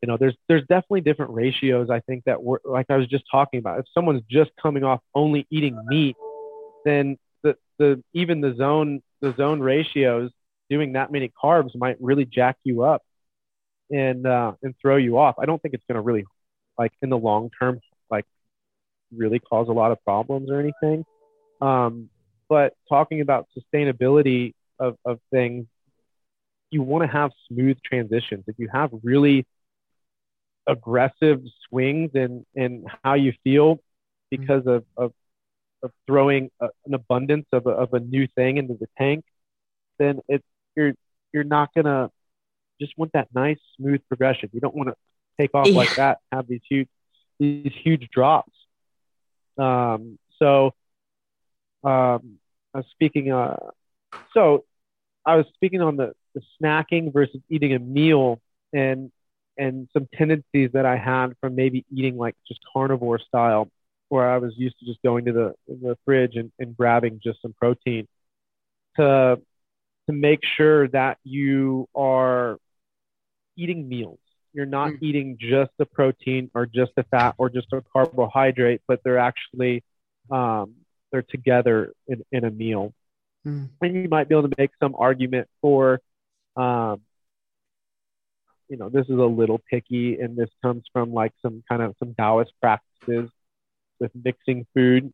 you 0.02 0.06
know, 0.06 0.16
there's 0.16 0.36
there's 0.48 0.62
definitely 0.62 1.00
different 1.00 1.32
ratios 1.32 1.90
I 1.90 2.00
think 2.00 2.24
that 2.24 2.42
we're 2.42 2.58
like 2.64 2.86
I 2.88 2.96
was 2.96 3.08
just 3.08 3.24
talking 3.30 3.58
about. 3.58 3.80
If 3.80 3.86
someone's 3.92 4.22
just 4.30 4.50
coming 4.60 4.84
off 4.84 5.00
only 5.14 5.46
eating 5.50 5.78
meat, 5.86 6.16
then 6.84 7.18
the 7.42 7.56
the 7.78 8.02
even 8.14 8.40
the 8.40 8.54
zone 8.56 9.02
the 9.20 9.34
zone 9.36 9.60
ratios 9.60 10.30
doing 10.70 10.92
that 10.92 11.10
many 11.10 11.32
carbs 11.42 11.70
might 11.74 11.96
really 12.00 12.24
jack 12.24 12.56
you 12.62 12.82
up 12.84 13.02
and 13.90 14.26
uh, 14.26 14.52
and 14.62 14.74
throw 14.80 14.96
you 14.96 15.18
off. 15.18 15.36
I 15.38 15.46
don't 15.46 15.60
think 15.60 15.74
it's 15.74 15.84
going 15.88 15.96
to 15.96 16.02
really 16.02 16.24
like 16.78 16.92
in 17.02 17.10
the 17.10 17.18
long 17.18 17.50
term 17.58 17.80
like 18.10 18.24
really 19.14 19.38
cause 19.38 19.68
a 19.68 19.72
lot 19.72 19.90
of 19.90 20.02
problems 20.04 20.50
or 20.50 20.60
anything. 20.60 21.04
Um, 21.60 22.08
but 22.48 22.74
talking 22.88 23.20
about 23.20 23.46
sustainability 23.56 24.54
of, 24.78 24.96
of 25.04 25.18
things, 25.30 25.66
you 26.70 26.82
want 26.82 27.02
to 27.04 27.08
have 27.08 27.30
smooth 27.50 27.78
transitions. 27.84 28.44
If 28.46 28.56
you 28.58 28.68
have 28.72 28.90
really 29.02 29.46
aggressive 30.66 31.42
swings 31.68 32.10
in, 32.14 32.44
in 32.54 32.84
how 33.02 33.14
you 33.14 33.32
feel 33.42 33.80
because 34.30 34.66
of, 34.66 34.84
of, 34.96 35.12
of 35.82 35.92
throwing 36.06 36.50
a, 36.60 36.68
an 36.86 36.94
abundance 36.94 37.46
of 37.52 37.66
a, 37.66 37.70
of 37.70 37.94
a 37.94 38.00
new 38.00 38.26
thing 38.34 38.58
into 38.58 38.74
the 38.74 38.86
tank, 38.98 39.24
then 39.98 40.20
it's, 40.28 40.44
you're, 40.76 40.92
you're 41.32 41.44
not 41.44 41.72
going 41.74 41.86
to 41.86 42.10
just 42.80 42.96
want 42.96 43.12
that 43.12 43.28
nice 43.34 43.58
smooth 43.76 44.00
progression. 44.08 44.50
You 44.52 44.60
don't 44.60 44.74
want 44.74 44.90
to 44.90 44.94
take 45.40 45.50
off 45.54 45.66
yeah. 45.66 45.76
like 45.76 45.96
that, 45.96 46.18
have 46.32 46.46
these 46.46 46.60
huge 46.68 46.88
these 47.38 47.72
huge 47.84 48.08
drops. 48.10 48.52
Um, 49.56 50.18
so 50.38 50.74
um, 51.84 52.38
I 52.74 52.78
was 52.78 52.86
speaking. 52.90 53.30
Uh, 53.32 53.56
so 54.34 54.64
I 55.28 55.36
was 55.36 55.44
speaking 55.52 55.82
on 55.82 55.96
the, 55.96 56.14
the 56.34 56.40
snacking 56.58 57.12
versus 57.12 57.42
eating 57.50 57.74
a 57.74 57.78
meal 57.78 58.40
and 58.72 59.12
and 59.58 59.88
some 59.92 60.08
tendencies 60.16 60.70
that 60.72 60.86
I 60.86 60.96
had 60.96 61.34
from 61.40 61.54
maybe 61.54 61.84
eating 61.92 62.16
like 62.16 62.34
just 62.46 62.60
carnivore 62.72 63.18
style, 63.18 63.68
where 64.08 64.30
I 64.30 64.38
was 64.38 64.54
used 64.56 64.78
to 64.78 64.86
just 64.86 65.02
going 65.02 65.26
to 65.26 65.32
the 65.32 65.54
the 65.68 65.98
fridge 66.06 66.36
and, 66.36 66.50
and 66.58 66.74
grabbing 66.74 67.20
just 67.22 67.42
some 67.42 67.52
protein 67.52 68.08
to 68.96 69.38
to 70.06 70.12
make 70.12 70.40
sure 70.56 70.88
that 70.88 71.18
you 71.24 71.88
are 71.94 72.56
eating 73.54 73.86
meals. 73.86 74.20
You're 74.54 74.64
not 74.64 74.92
mm. 74.92 75.02
eating 75.02 75.36
just 75.38 75.72
a 75.78 75.84
protein 75.84 76.50
or 76.54 76.64
just 76.64 76.92
a 76.96 77.02
fat 77.02 77.34
or 77.36 77.50
just 77.50 77.66
a 77.74 77.82
carbohydrate, 77.92 78.80
but 78.88 79.00
they're 79.04 79.18
actually 79.18 79.84
um, 80.30 80.76
they're 81.12 81.20
together 81.20 81.92
in, 82.06 82.24
in 82.32 82.44
a 82.44 82.50
meal. 82.50 82.94
Mm. 83.46 83.68
And 83.80 83.94
you 83.94 84.08
might 84.08 84.28
be 84.28 84.34
able 84.34 84.48
to 84.48 84.54
make 84.58 84.70
some 84.80 84.94
argument 84.98 85.48
for, 85.60 86.00
um, 86.56 87.00
you 88.68 88.76
know, 88.76 88.88
this 88.88 89.06
is 89.06 89.18
a 89.18 89.24
little 89.24 89.60
picky, 89.70 90.20
and 90.20 90.36
this 90.36 90.50
comes 90.62 90.84
from 90.92 91.12
like 91.12 91.32
some 91.40 91.62
kind 91.68 91.82
of 91.82 91.94
some 91.98 92.14
Taoist 92.14 92.52
practices 92.60 93.30
with 93.98 94.10
mixing 94.14 94.66
food. 94.74 95.12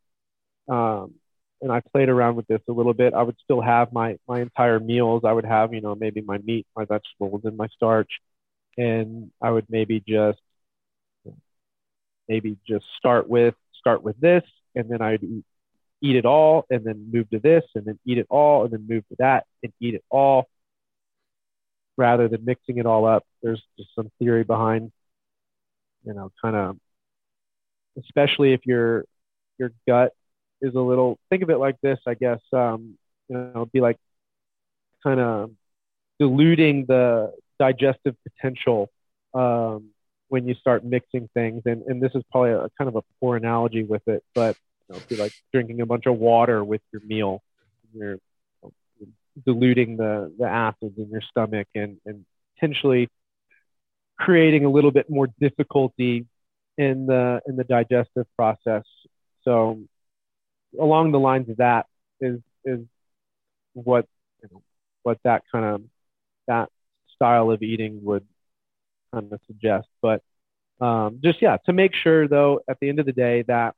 Um, 0.68 1.14
and 1.60 1.70
I 1.70 1.80
played 1.92 2.08
around 2.08 2.36
with 2.36 2.46
this 2.46 2.60
a 2.68 2.72
little 2.72 2.94
bit. 2.94 3.14
I 3.14 3.22
would 3.22 3.36
still 3.42 3.60
have 3.60 3.92
my 3.92 4.18
my 4.26 4.40
entire 4.40 4.80
meals. 4.80 5.22
I 5.24 5.32
would 5.32 5.44
have, 5.44 5.72
you 5.72 5.80
know, 5.80 5.94
maybe 5.94 6.20
my 6.20 6.38
meat, 6.38 6.66
my 6.76 6.84
vegetables, 6.84 7.42
and 7.44 7.56
my 7.56 7.68
starch 7.68 8.10
and 8.76 9.30
I 9.40 9.50
would 9.50 9.66
maybe 9.68 10.02
just 10.06 10.38
maybe 12.28 12.56
just 12.66 12.84
start 12.98 13.28
with 13.28 13.54
start 13.78 14.02
with 14.02 14.18
this, 14.20 14.42
and 14.74 14.88
then 14.88 15.02
I'd 15.02 15.22
eat, 15.22 15.44
eat 16.04 16.16
it 16.16 16.26
all, 16.26 16.66
and 16.70 16.84
then 16.84 17.10
move 17.12 17.28
to 17.30 17.38
this, 17.38 17.64
and 17.74 17.84
then 17.86 17.98
eat 18.04 18.18
it 18.18 18.26
all, 18.28 18.64
and 18.64 18.72
then 18.72 18.86
move 18.88 19.04
to 19.08 19.16
that, 19.18 19.46
and 19.62 19.72
eat 19.80 19.94
it 19.94 20.04
all, 20.10 20.46
rather 21.96 22.28
than 22.28 22.44
mixing 22.44 22.78
it 22.78 22.86
all 22.86 23.06
up. 23.06 23.24
There's 23.42 23.62
just 23.78 23.90
some 23.94 24.10
theory 24.18 24.44
behind, 24.44 24.92
you 26.04 26.12
know, 26.12 26.30
kind 26.42 26.56
of, 26.56 26.76
especially 27.98 28.52
if 28.52 28.66
your 28.66 29.04
your 29.58 29.72
gut 29.88 30.12
is 30.60 30.74
a 30.74 30.80
little. 30.80 31.18
Think 31.30 31.42
of 31.42 31.50
it 31.50 31.58
like 31.58 31.76
this, 31.80 31.98
I 32.06 32.14
guess. 32.14 32.40
Um, 32.52 32.98
you 33.28 33.36
know, 33.36 33.66
be 33.72 33.80
like 33.80 33.96
kind 35.02 35.20
of 35.20 35.50
diluting 36.18 36.84
the 36.86 37.32
digestive 37.58 38.16
potential 38.28 38.90
um, 39.32 39.90
when 40.28 40.46
you 40.48 40.54
start 40.54 40.84
mixing 40.84 41.28
things. 41.34 41.62
And, 41.64 41.82
and 41.82 42.02
this 42.02 42.12
is 42.14 42.22
probably 42.30 42.52
a 42.52 42.68
kind 42.78 42.88
of 42.88 42.96
a 42.96 43.02
poor 43.20 43.36
analogy 43.36 43.84
with 43.84 44.02
it, 44.06 44.22
but 44.34 44.56
you 44.88 44.94
know, 44.94 45.02
be 45.08 45.16
like 45.16 45.32
drinking 45.52 45.80
a 45.80 45.86
bunch 45.86 46.06
of 46.06 46.18
water 46.18 46.62
with 46.62 46.82
your 46.92 47.02
meal. 47.04 47.42
You're, 47.92 48.18
you're 48.62 49.08
diluting 49.44 49.96
the, 49.96 50.32
the 50.38 50.46
acids 50.46 50.98
in 50.98 51.10
your 51.10 51.22
stomach 51.22 51.68
and, 51.74 51.98
and 52.06 52.24
potentially 52.54 53.08
creating 54.18 54.64
a 54.64 54.70
little 54.70 54.90
bit 54.90 55.10
more 55.10 55.28
difficulty 55.40 56.26
in 56.76 57.06
the 57.06 57.40
in 57.46 57.56
the 57.56 57.64
digestive 57.64 58.26
process. 58.36 58.84
So 59.42 59.80
along 60.78 61.12
the 61.12 61.18
lines 61.18 61.48
of 61.48 61.58
that 61.58 61.86
is 62.20 62.40
is 62.64 62.80
what 63.72 64.06
you 64.42 64.48
know, 64.52 64.62
what 65.02 65.18
that 65.24 65.42
kind 65.50 65.64
of 65.64 65.82
that 66.46 66.68
style 67.14 67.50
of 67.50 67.62
eating 67.62 68.00
would 68.04 68.26
kind 69.12 69.32
of 69.32 69.40
suggest. 69.46 69.88
But 70.02 70.22
um, 70.80 71.20
just 71.22 71.40
yeah, 71.40 71.58
to 71.66 71.72
make 71.72 71.92
sure 71.94 72.28
though, 72.28 72.60
at 72.68 72.78
the 72.80 72.88
end 72.88 72.98
of 72.98 73.06
the 73.06 73.12
day, 73.12 73.42
that 73.42 73.74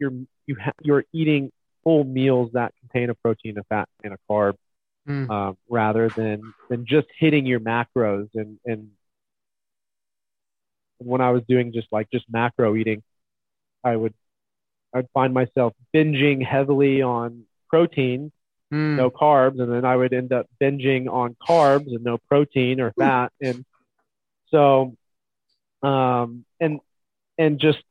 you're 0.00 0.12
you 0.46 0.56
ha- 0.60 0.72
you're 0.82 1.04
eating 1.12 1.52
full 1.84 2.04
meals 2.04 2.50
that 2.54 2.72
contain 2.80 3.10
a 3.10 3.14
protein, 3.14 3.58
a 3.58 3.64
fat, 3.64 3.88
and 4.02 4.14
a 4.14 4.18
carb, 4.28 4.54
mm. 5.08 5.30
um, 5.30 5.56
rather 5.68 6.08
than 6.08 6.52
than 6.68 6.86
just 6.86 7.08
hitting 7.18 7.46
your 7.46 7.60
macros. 7.60 8.28
And 8.34 8.58
and 8.64 8.90
when 10.98 11.20
I 11.20 11.30
was 11.30 11.42
doing 11.48 11.72
just 11.72 11.88
like 11.92 12.10
just 12.10 12.24
macro 12.30 12.74
eating, 12.76 13.02
I 13.84 13.94
would 13.94 14.14
I'd 14.94 15.08
find 15.14 15.32
myself 15.32 15.74
binging 15.94 16.44
heavily 16.44 17.02
on 17.02 17.44
protein 17.68 18.32
mm. 18.72 18.96
no 18.96 19.10
carbs, 19.10 19.60
and 19.60 19.72
then 19.72 19.84
I 19.84 19.96
would 19.96 20.12
end 20.12 20.32
up 20.32 20.46
binging 20.60 21.08
on 21.08 21.36
carbs 21.46 21.88
and 21.88 22.02
no 22.04 22.18
protein 22.28 22.80
or 22.80 22.92
fat, 22.92 23.32
and 23.40 23.64
so, 24.48 24.96
um, 25.82 26.44
and 26.60 26.80
and 27.38 27.58
just 27.58 27.82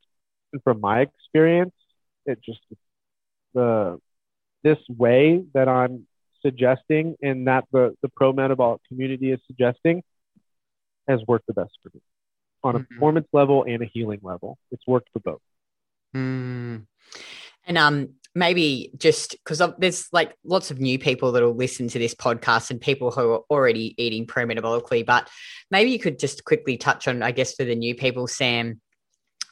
from 0.64 0.80
my 0.80 1.00
experience, 1.00 1.74
it 2.30 2.40
just 2.42 2.60
the 3.54 3.98
this 4.62 4.78
way 4.88 5.42
that 5.54 5.68
I'm 5.68 6.06
suggesting 6.42 7.16
and 7.22 7.46
that 7.46 7.64
the 7.72 7.94
the 8.02 8.08
pro 8.08 8.32
metabolic 8.32 8.80
community 8.88 9.32
is 9.32 9.40
suggesting 9.46 10.02
has 11.08 11.20
worked 11.26 11.46
the 11.46 11.54
best 11.54 11.72
for 11.82 11.90
me 11.94 12.00
on 12.62 12.76
a 12.76 12.78
mm-hmm. 12.78 12.94
performance 12.94 13.28
level 13.32 13.64
and 13.64 13.82
a 13.82 13.86
healing 13.86 14.20
level. 14.22 14.58
It's 14.70 14.86
worked 14.86 15.08
for 15.12 15.20
both. 15.20 15.40
Mm. 16.14 16.86
And 17.66 17.78
um, 17.78 18.10
maybe 18.34 18.92
just 18.96 19.32
because 19.32 19.62
there's 19.78 20.08
like 20.12 20.34
lots 20.44 20.70
of 20.70 20.80
new 20.80 20.98
people 20.98 21.32
that 21.32 21.42
will 21.42 21.54
listen 21.54 21.88
to 21.88 21.98
this 21.98 22.14
podcast 22.14 22.70
and 22.70 22.80
people 22.80 23.10
who 23.10 23.32
are 23.32 23.42
already 23.50 23.94
eating 24.02 24.26
pro-metabolically, 24.26 25.04
but 25.04 25.28
maybe 25.70 25.90
you 25.90 25.98
could 25.98 26.18
just 26.18 26.44
quickly 26.44 26.76
touch 26.76 27.08
on, 27.08 27.22
I 27.22 27.32
guess, 27.32 27.54
for 27.54 27.64
the 27.64 27.74
new 27.74 27.94
people, 27.94 28.26
Sam, 28.26 28.80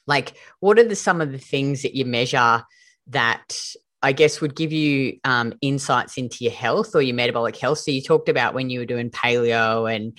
like 0.08 0.32
what 0.58 0.78
are 0.78 0.84
the 0.84 0.96
some 0.96 1.20
of 1.20 1.30
the 1.30 1.38
things 1.38 1.82
that 1.82 1.94
you 1.94 2.04
measure 2.04 2.64
that 3.08 3.56
I 4.02 4.12
guess 4.12 4.40
would 4.40 4.56
give 4.56 4.72
you 4.72 5.18
um, 5.24 5.54
insights 5.60 6.16
into 6.16 6.44
your 6.44 6.52
health 6.52 6.94
or 6.94 7.02
your 7.02 7.16
metabolic 7.16 7.56
health. 7.56 7.78
So 7.78 7.90
you 7.90 8.02
talked 8.02 8.28
about 8.28 8.54
when 8.54 8.70
you 8.70 8.80
were 8.80 8.86
doing 8.86 9.10
paleo 9.10 9.92
and 9.92 10.16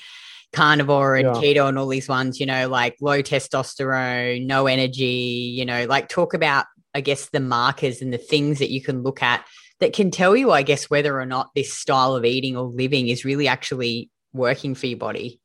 carnivore 0.52 1.16
and 1.16 1.28
yeah. 1.28 1.42
keto 1.42 1.70
and 1.70 1.78
all 1.78 1.88
these 1.88 2.10
ones, 2.10 2.40
you 2.40 2.46
know, 2.46 2.68
like 2.68 2.98
low 3.02 3.22
testosterone, 3.22 4.46
no 4.46 4.68
energy, 4.68 5.54
you 5.56 5.66
know, 5.66 5.86
like 5.86 6.10
talk 6.10 6.34
about, 6.34 6.66
I 6.94 7.02
guess, 7.02 7.30
the 7.30 7.40
markers 7.40 8.02
and 8.02 8.14
the 8.14 8.18
things 8.18 8.60
that 8.60 8.72
you 8.72 8.82
can 8.82 9.02
look 9.02 9.24
at 9.24 9.46
that 9.80 9.94
can 9.94 10.12
tell 10.12 10.36
you, 10.36 10.52
I 10.52 10.64
guess, 10.64 10.90
whether 10.90 11.18
or 11.20 11.26
not 11.26 11.52
this 11.56 11.74
style 11.74 12.16
of 12.16 12.26
eating 12.26 12.58
or 12.58 12.64
living 12.66 13.08
is 13.08 13.24
really 13.24 13.48
actually 13.48 14.10
working 14.34 14.76
for 14.76 14.88
your 14.88 15.00
body. 15.00 15.40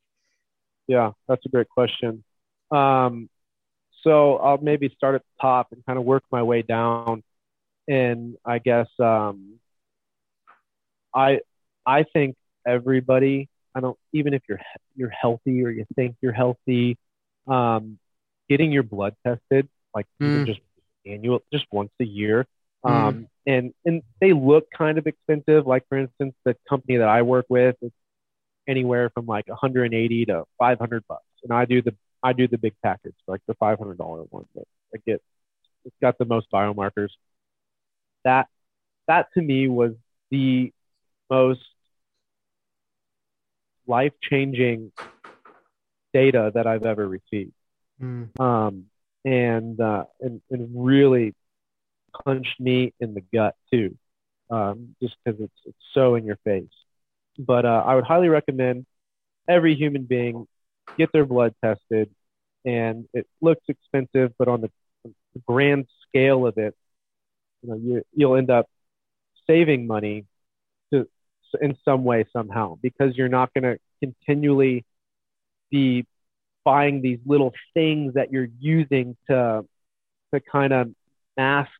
Yeah, 0.89 1.13
that's 1.29 1.45
a 1.47 1.49
great 1.49 1.69
question. 1.69 2.25
Um, 2.71 3.29
so 4.05 4.37
I'll 4.37 4.59
maybe 4.59 4.93
start 4.97 5.17
at 5.17 5.23
the 5.23 5.43
top 5.43 5.69
and 5.73 5.85
kind 5.85 5.99
of 5.99 6.05
work 6.05 6.23
my 6.31 6.43
way 6.43 6.63
down. 6.63 7.23
And 7.89 8.37
I 8.45 8.59
guess 8.59 8.89
um, 9.01 9.59
I 11.15 11.41
I 11.85 12.05
think 12.05 12.37
everybody 12.67 13.49
I 13.75 13.81
don't 13.81 13.99
even 14.13 14.35
if 14.35 14.43
you're 14.49 14.61
you're 14.95 15.11
healthy 15.11 15.65
or 15.65 15.71
you 15.71 15.85
think 15.97 16.17
you're 16.21 16.33
healthy, 16.33 16.97
um, 17.47 17.99
getting 18.49 18.71
your 18.71 18.85
blood 18.85 19.17
tested 19.27 19.69
like 19.95 20.07
mm. 20.21 20.47
just 20.47 20.61
annual 21.07 21.41
just 21.53 21.67
once 21.73 21.91
a 22.01 22.05
year. 22.05 22.47
Mm. 22.85 22.91
Um, 22.91 23.29
and 23.47 23.75
and 23.85 24.03
they 24.21 24.33
look 24.33 24.67
kind 24.77 24.99
of 24.99 25.07
expensive. 25.07 25.67
Like 25.67 25.85
for 25.89 25.99
instance, 25.99 26.35
the 26.45 26.57
company 26.69 26.99
that 26.99 27.09
I 27.09 27.23
work 27.23 27.47
with 27.49 27.77
is 27.83 27.93
anywhere 28.67 29.11
from 29.11 29.27
like 29.27 29.49
180 29.49 30.25
to 30.27 30.45
500 30.59 31.05
bucks, 31.09 31.23
and 31.43 31.53
I 31.53 31.65
do 31.65 31.83
the 31.83 31.95
I 32.25 32.33
do 32.33 32.49
the 32.49 32.57
big 32.57 32.75
package, 32.83 33.15
like 33.29 33.43
the 33.47 33.55
$500 33.55 33.97
one 34.31 34.47
that 34.55 34.65
I 34.95 34.99
get. 35.07 35.23
It's 35.85 35.95
got 36.01 36.17
the 36.17 36.25
most 36.25 36.51
biomarkers. 36.51 37.11
That 38.25 38.49
that 39.07 39.29
to 39.35 39.43
me 39.43 39.69
was 39.69 39.93
the 40.31 40.73
most 41.31 41.61
life 43.87 44.15
changing 44.23 44.93
data 46.15 46.51
that 46.55 46.67
I've 46.67 46.87
ever 46.87 47.07
received. 47.07 47.53
Mm. 48.03 48.41
Um, 48.41 48.87
and, 49.27 49.79
uh, 49.79 50.05
and, 50.21 50.41
and 50.51 50.71
really 50.73 51.35
punched 52.25 52.59
me 52.59 52.95
in 53.01 53.13
the 53.13 53.21
gut 53.21 53.55
too, 53.71 53.99
um, 54.49 54.97
just 55.03 55.17
because 55.23 55.39
it's, 55.41 55.61
it's 55.67 55.77
so 55.93 56.15
in 56.15 56.25
your 56.25 56.39
face. 56.45 56.65
But 57.39 57.67
uh, 57.67 57.83
I 57.87 57.95
would 57.95 58.05
highly 58.05 58.29
recommend 58.29 58.87
every 59.47 59.75
human 59.75 60.05
being 60.05 60.47
get 60.97 61.11
their 61.13 61.25
blood 61.25 61.55
tested. 61.63 62.11
And 62.65 63.07
it 63.13 63.27
looks 63.41 63.63
expensive, 63.69 64.33
but 64.39 64.49
on 64.49 64.63
the, 64.63 64.71
the 65.05 65.43
grand 65.47 65.87
scale 66.09 66.47
of 66.47 66.57
it, 66.57 66.75
you 67.63 67.71
know, 67.71 67.77
you, 67.77 68.03
you'll 68.15 68.37
end 68.37 68.51
up 68.51 68.67
saving 69.47 69.87
money 69.87 70.25
to, 70.93 71.09
in 71.61 71.77
some 71.85 72.05
way 72.05 72.25
somehow 72.33 72.79
because 72.83 73.17
you're 73.17 73.29
not 73.29 73.53
going 73.55 73.65
to 73.65 73.79
continually 74.01 74.85
be 75.71 76.07
buying 76.65 77.03
these 77.03 77.19
little 77.27 77.53
things 77.75 78.15
that 78.15 78.33
you're 78.33 78.49
using 78.59 79.17
to 79.29 79.65
to 80.33 80.41
kind 80.41 80.73
of 80.73 80.91
mask 81.37 81.71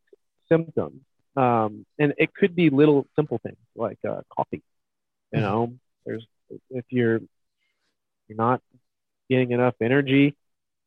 symptoms 0.47 1.01
um, 1.35 1.85
and 1.99 2.13
it 2.17 2.33
could 2.33 2.55
be 2.55 2.69
little 2.69 3.05
simple 3.15 3.39
things 3.41 3.57
like 3.75 3.97
uh, 4.07 4.21
coffee 4.29 4.61
you 5.33 5.39
mm-hmm. 5.39 5.41
know 5.41 5.73
there's 6.05 6.25
if 6.69 6.85
you're 6.89 7.19
you're 8.27 8.37
not 8.37 8.61
getting 9.29 9.51
enough 9.51 9.75
energy 9.81 10.35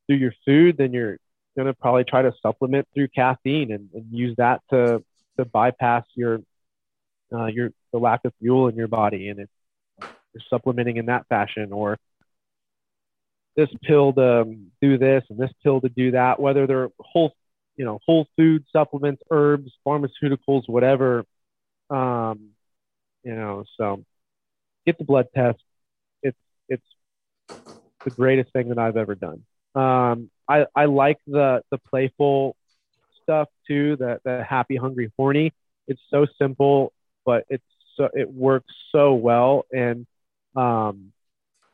through 0.07 0.17
your 0.17 0.33
food 0.45 0.77
then 0.77 0.93
you're 0.93 1.19
going 1.57 1.67
to 1.67 1.75
probably 1.75 2.05
try 2.05 2.23
to 2.23 2.33
supplement 2.41 2.87
through 2.95 3.09
caffeine 3.09 3.73
and, 3.73 3.89
and 3.93 4.07
use 4.11 4.35
that 4.37 4.61
to 4.71 5.03
to 5.37 5.45
bypass 5.45 6.05
your 6.15 6.41
uh, 7.33 7.47
your 7.47 7.71
the 7.93 7.99
lack 7.99 8.25
of 8.25 8.33
fuel 8.41 8.69
in 8.69 8.77
your 8.77 8.89
body, 8.89 9.29
and 9.29 9.41
it's 9.41 9.53
you're 10.35 10.43
supplementing 10.51 10.97
in 10.97 11.07
that 11.07 11.27
fashion, 11.29 11.73
or 11.73 11.99
this 13.57 13.69
pill 13.83 14.13
to 14.13 14.43
um, 14.43 14.71
do 14.81 14.99
this 14.99 15.25
and 15.31 15.39
this 15.39 15.51
pill 15.63 15.81
to 15.81 15.89
do 15.89 16.13
that. 16.13 16.41
Whether 16.41 16.67
they're 16.67 16.89
whole, 17.01 17.35
you 17.77 17.85
know, 17.85 17.99
whole 18.07 18.27
food 18.37 18.65
supplements, 18.73 19.23
herbs, 19.31 19.73
pharmaceuticals, 19.87 20.69
whatever. 20.69 21.25
Um, 21.91 22.51
you 23.25 23.35
know, 23.35 23.65
so 23.77 24.05
get 24.87 24.99
the 24.99 25.05
blood 25.05 25.27
test. 25.35 25.59
It's 26.23 26.39
it's 26.69 26.85
the 28.09 28.15
greatest 28.15 28.53
thing 28.53 28.69
that 28.69 28.79
I've 28.79 28.97
ever 28.97 29.15
done. 29.15 29.45
Um, 29.75 30.31
I, 30.49 30.67
I 30.75 30.87
like 30.87 31.19
the 31.27 31.63
the 31.71 31.79
playful 31.79 32.57
stuff 33.23 33.49
too, 33.67 33.97
the 33.97 34.21
the 34.25 34.43
happy, 34.43 34.77
hungry, 34.77 35.13
horny. 35.17 35.53
It's 35.87 36.01
so 36.11 36.27
simple 36.39 36.93
but 37.29 37.45
it's 37.51 37.63
so 37.95 38.09
it 38.15 38.33
works 38.33 38.73
so 38.91 39.13
well 39.13 39.67
and 39.71 40.07
um 40.57 41.13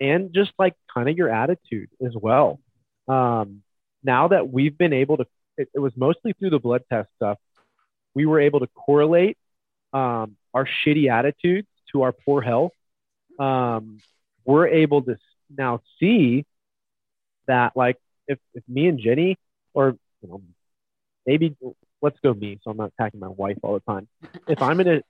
and 0.01 0.35
just 0.35 0.51
like 0.59 0.75
kind 0.93 1.09
of 1.09 1.17
your 1.17 1.31
attitude 1.31 1.89
as 2.05 2.13
well. 2.21 2.59
Um, 3.07 3.63
now 4.03 4.27
that 4.29 4.51
we've 4.51 4.77
been 4.77 4.93
able 4.93 5.19
to, 5.19 5.27
it, 5.57 5.69
it, 5.73 5.79
was 5.79 5.93
mostly 5.97 6.33
through 6.33 6.51
the 6.51 6.59
blood 6.59 6.83
test 6.91 7.09
stuff. 7.15 7.39
We 8.15 8.27
were 8.27 8.41
able 8.41 8.61
to 8.61 8.67
correlate 8.75 9.39
um, 9.93 10.37
our 10.53 10.67
shitty 10.67 11.09
attitudes 11.09 11.69
to 11.93 12.03
our 12.03 12.11
poor 12.11 12.43
health. 12.43 12.73
Um, 13.39 14.01
we're 14.45 14.67
able 14.67 15.03
to 15.03 15.17
now 15.55 15.81
see 16.01 16.45
that, 17.47 17.77
like, 17.77 17.97
if, 18.27 18.39
if 18.55 18.63
me 18.69 18.87
and 18.87 18.99
Jenny, 18.99 19.37
or 19.75 19.97
you 20.23 20.29
know, 20.29 20.43
maybe 21.27 21.57
let's 22.01 22.19
go 22.23 22.33
me, 22.35 22.59
so 22.63 22.71
I'm 22.71 22.77
not 22.77 22.93
attacking 22.99 23.21
my 23.21 23.29
wife 23.29 23.59
all 23.63 23.75
the 23.75 23.81
time. 23.81 24.09
If 24.47 24.63
I'm 24.63 24.81
in 24.81 24.89
a 24.89 25.03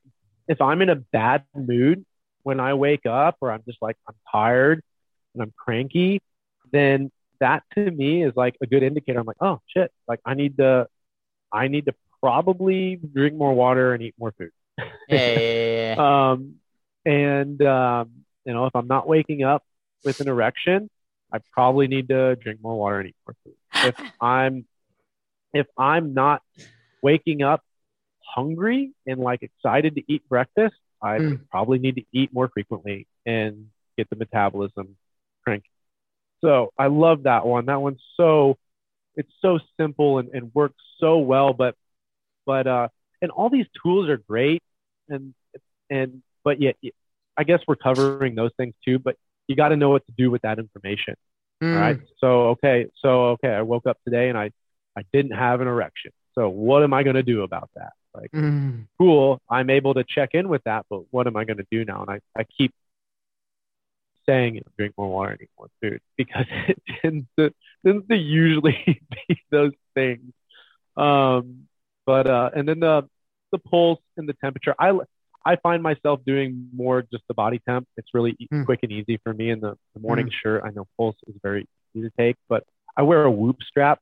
if 0.49 0.61
I'm 0.61 0.83
in 0.83 0.91
a 0.91 0.97
bad 0.97 1.45
mood 1.55 2.05
when 2.43 2.61
I 2.61 2.75
wake 2.75 3.07
up 3.07 3.37
or 3.41 3.51
I'm 3.51 3.63
just 3.67 3.79
like 3.81 3.97
I'm 4.09 4.15
tired 4.31 4.83
and 5.35 5.43
I'm 5.43 5.53
cranky, 5.57 6.21
then 6.73 7.11
that 7.41 7.63
to 7.75 7.91
me 7.91 8.25
is 8.25 8.33
like 8.37 8.57
a 8.63 8.67
good 8.67 8.83
indicator. 8.83 9.19
I'm 9.21 9.27
like, 9.27 9.37
oh 9.41 9.61
shit, 9.67 9.93
like 10.09 10.21
I 10.25 10.35
need 10.35 10.57
to 10.59 10.87
I 11.53 11.69
need 11.69 11.87
to 11.87 11.95
probably 12.21 12.97
drink 12.97 13.35
more 13.37 13.53
water 13.53 13.93
and 13.93 14.03
eat 14.03 14.15
more 14.19 14.33
food. 14.37 14.51
Yeah, 15.09 15.39
yeah, 15.39 15.95
yeah. 15.97 16.31
um, 16.33 16.55
and 17.05 17.61
um, 17.63 18.11
you 18.45 18.53
know, 18.53 18.67
if 18.67 18.75
I'm 18.75 18.89
not 18.89 19.07
waking 19.07 19.43
up 19.43 19.63
with 20.05 20.21
an 20.21 20.29
erection, 20.29 20.91
I 21.33 21.39
probably 21.53 21.89
need 21.89 22.09
to 22.09 22.37
drink 22.37 22.61
more 22.63 22.79
water 22.79 23.01
and 23.01 23.09
eat 23.09 23.17
more 23.27 23.37
food. 23.45 23.55
If 23.75 24.13
I'm 24.21 24.67
if 25.53 25.67
I'm 25.79 26.15
not 26.15 26.43
waking 27.03 27.43
up 27.43 27.63
hungry 28.25 28.93
and 29.07 29.21
like 29.21 29.43
excited 29.43 29.95
to 29.97 30.03
eat 30.09 30.29
breakfast, 30.29 30.75
I 31.01 31.19
mm. 31.19 31.41
probably 31.51 31.79
need 31.79 31.97
to 31.97 32.05
eat 32.13 32.33
more 32.33 32.49
frequently 32.49 33.07
and 33.25 33.69
get 33.97 34.11
the 34.11 34.17
metabolism 34.17 34.97
cranking. 35.45 35.71
So 36.41 36.73
I 36.79 36.89
love 36.89 37.25
that 37.25 37.47
one. 37.47 37.67
That 37.67 37.81
one's 37.81 38.03
so 38.17 38.59
it's 39.17 39.31
so 39.41 39.59
simple 39.79 40.19
and, 40.19 40.31
and 40.33 40.53
works 40.55 40.83
so 40.99 41.19
well. 41.19 41.53
But 41.53 41.75
but 42.47 42.67
uh 42.67 42.89
and 43.23 43.31
all 43.31 43.51
these 43.51 43.67
tools 43.83 44.09
are 44.09 44.19
great 44.19 44.63
and 45.09 45.35
and 45.91 46.23
but 46.43 46.61
yet 46.61 46.77
I 47.37 47.45
guess 47.45 47.61
we're 47.67 47.77
covering 47.77 48.35
those 48.35 48.53
things 48.57 48.75
too, 48.85 48.99
but 48.99 49.17
you 49.49 49.57
got 49.57 49.69
to 49.69 49.77
know 49.77 49.91
what 49.91 50.07
to 50.07 50.13
do 50.17 50.31
with 50.31 50.43
that 50.43 50.59
information. 50.59 51.15
Mm. 51.63 51.75
All 51.75 51.81
right. 51.81 52.01
So 52.19 52.29
okay, 52.51 52.87
so 52.97 53.25
okay, 53.31 53.49
I 53.49 53.63
woke 53.63 53.87
up 53.87 53.99
today 54.05 54.29
and 54.29 54.39
I 54.39 54.51
I 54.97 55.03
didn't 55.13 55.33
have 55.33 55.61
an 55.61 55.69
erection. 55.69 56.13
So 56.35 56.49
what 56.49 56.83
am 56.83 56.93
I 56.93 57.03
going 57.03 57.17
to 57.17 57.23
do 57.23 57.43
about 57.43 57.71
that? 57.77 57.93
Like, 58.15 58.31
mm. 58.33 58.87
cool, 58.99 59.41
I'm 59.51 59.71
able 59.71 59.95
to 59.95 60.05
check 60.05 60.31
in 60.35 60.49
with 60.49 60.63
that, 60.65 60.87
but 60.89 61.03
what 61.11 61.27
am 61.27 61.37
I 61.37 61.45
going 61.45 61.57
to 61.57 61.67
do 61.71 61.85
now? 61.85 62.03
And 62.03 62.11
I, 62.11 62.41
I 62.41 62.45
keep 62.45 62.73
saying, 64.27 64.55
you 64.55 64.61
know, 64.61 64.73
drink 64.79 64.95
more 64.97 65.09
water 65.09 65.33
and 65.33 65.43
eat 65.43 65.51
more 65.59 65.69
food 65.83 66.01
because 66.17 66.47
it 66.69 66.81
tends 67.03 67.27
to, 67.39 67.53
tends 67.85 68.07
to 68.09 68.17
usually 68.17 69.01
be 69.29 69.41
those 69.51 69.73
things. 69.95 70.33
Um, 70.97 71.67
but, 72.07 72.27
uh, 72.27 72.51
and 72.55 72.69
then 72.69 72.81
the, 72.81 73.09
the 73.51 73.59
pulse 73.59 74.01
and 74.17 74.29
the 74.29 74.35
temperature, 74.35 74.75
I, 74.79 74.93
I 75.45 75.57
find 75.57 75.83
myself 75.83 76.21
doing 76.27 76.69
more 76.75 77.03
just 77.03 77.25
the 77.29 77.35
body 77.35 77.61
temp. 77.69 77.87
It's 77.97 78.09
really 78.15 78.37
mm. 78.53 78.65
quick 78.65 78.81
and 78.83 78.91
easy 78.91 79.19
for 79.23 79.35
me 79.35 79.51
in 79.51 79.61
the, 79.61 79.77
the 79.95 80.01
morning. 80.01 80.27
Mm. 80.27 80.33
Sure, 80.43 80.67
I 80.67 80.71
know 80.71 80.87
pulse 80.97 81.17
is 81.27 81.35
very 81.43 81.67
easy 81.95 82.09
to 82.09 82.13
take, 82.19 82.37
but 82.49 82.65
I 82.97 83.03
wear 83.03 83.25
a 83.25 83.31
whoop 83.31 83.59
strap. 83.67 84.01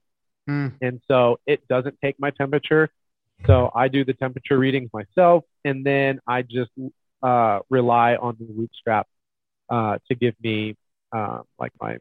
Mm. 0.49 0.75
And 0.81 1.01
so 1.09 1.39
it 1.47 1.67
doesn't 1.69 1.97
take 2.03 2.19
my 2.19 2.31
temperature. 2.31 2.91
So 3.47 3.71
I 3.75 3.89
do 3.89 4.05
the 4.05 4.13
temperature 4.15 4.59
readings 4.59 4.91
myself, 4.93 5.45
and 5.65 5.85
then 5.85 6.21
I 6.27 6.43
just 6.43 6.71
uh, 7.23 7.61
rely 7.71 8.17
on 8.17 8.37
the 8.39 8.47
Whoop 8.47 8.71
strap 8.75 9.09
uh, 9.69 9.99
to 10.09 10.15
give 10.15 10.35
me 10.43 10.77
uh, 11.13 11.41
like 11.59 11.73
my 11.81 11.97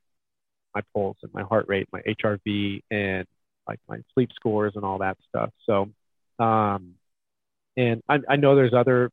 my 0.74 0.82
pulse 0.94 1.18
and 1.24 1.34
my 1.34 1.44
heart 1.44 1.66
rate, 1.68 1.88
my 1.92 2.02
HRV, 2.02 2.82
and 2.92 3.26
like 3.68 3.80
my 3.89 3.98
sleep 4.14 4.30
scores 4.36 4.74
and 4.76 4.86
all 4.86 5.00
that 5.00 5.18
stuff. 5.28 5.50
So, 5.66 5.89
um, 6.39 6.94
and 7.76 8.02
I, 8.08 8.20
I 8.30 8.36
know 8.38 8.56
there's 8.56 8.74
other 8.74 9.12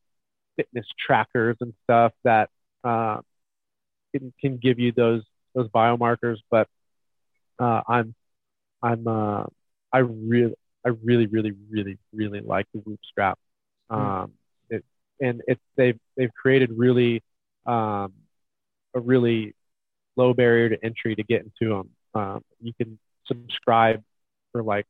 fitness 0.59 0.87
trackers 0.99 1.57
and 1.61 1.73
stuff 1.85 2.13
that 2.25 2.51
uh, 2.85 3.21
can 4.13 4.33
can 4.41 4.59
give 4.59 4.79
you 4.79 4.93
those 4.93 5.23
those 5.55 5.69
biomarkers, 5.69 6.39
but 6.51 6.69
uh, 7.59 7.83
I'm 7.89 8.15
I'm 8.83 9.07
uh, 9.07 9.45
I 9.93 9.99
really 9.99 10.55
I 10.85 10.91
really 11.03 11.27
really 11.27 11.53
really 11.71 11.99
really 12.13 12.41
like 12.41 12.67
the 12.75 12.81
Whoop 12.81 13.01
strap. 13.09 13.39
Hmm. 13.91 13.97
Um, 13.97 14.33
it, 14.69 14.85
and 15.21 15.43
it's 15.47 15.61
they've 15.77 15.99
they've 16.17 16.33
created 16.35 16.71
really 16.73 17.23
um, 17.67 18.13
a 18.95 19.01
really 19.01 19.55
low 20.17 20.35
barrier 20.35 20.71
to 20.71 20.85
entry 20.85 21.15
to 21.15 21.23
get 21.23 21.43
into 21.43 21.75
them. 21.75 21.91
Um, 22.15 22.45
you 22.61 22.73
can 22.75 22.99
subscribe 23.27 24.03
for 24.53 24.63
like 24.63 24.87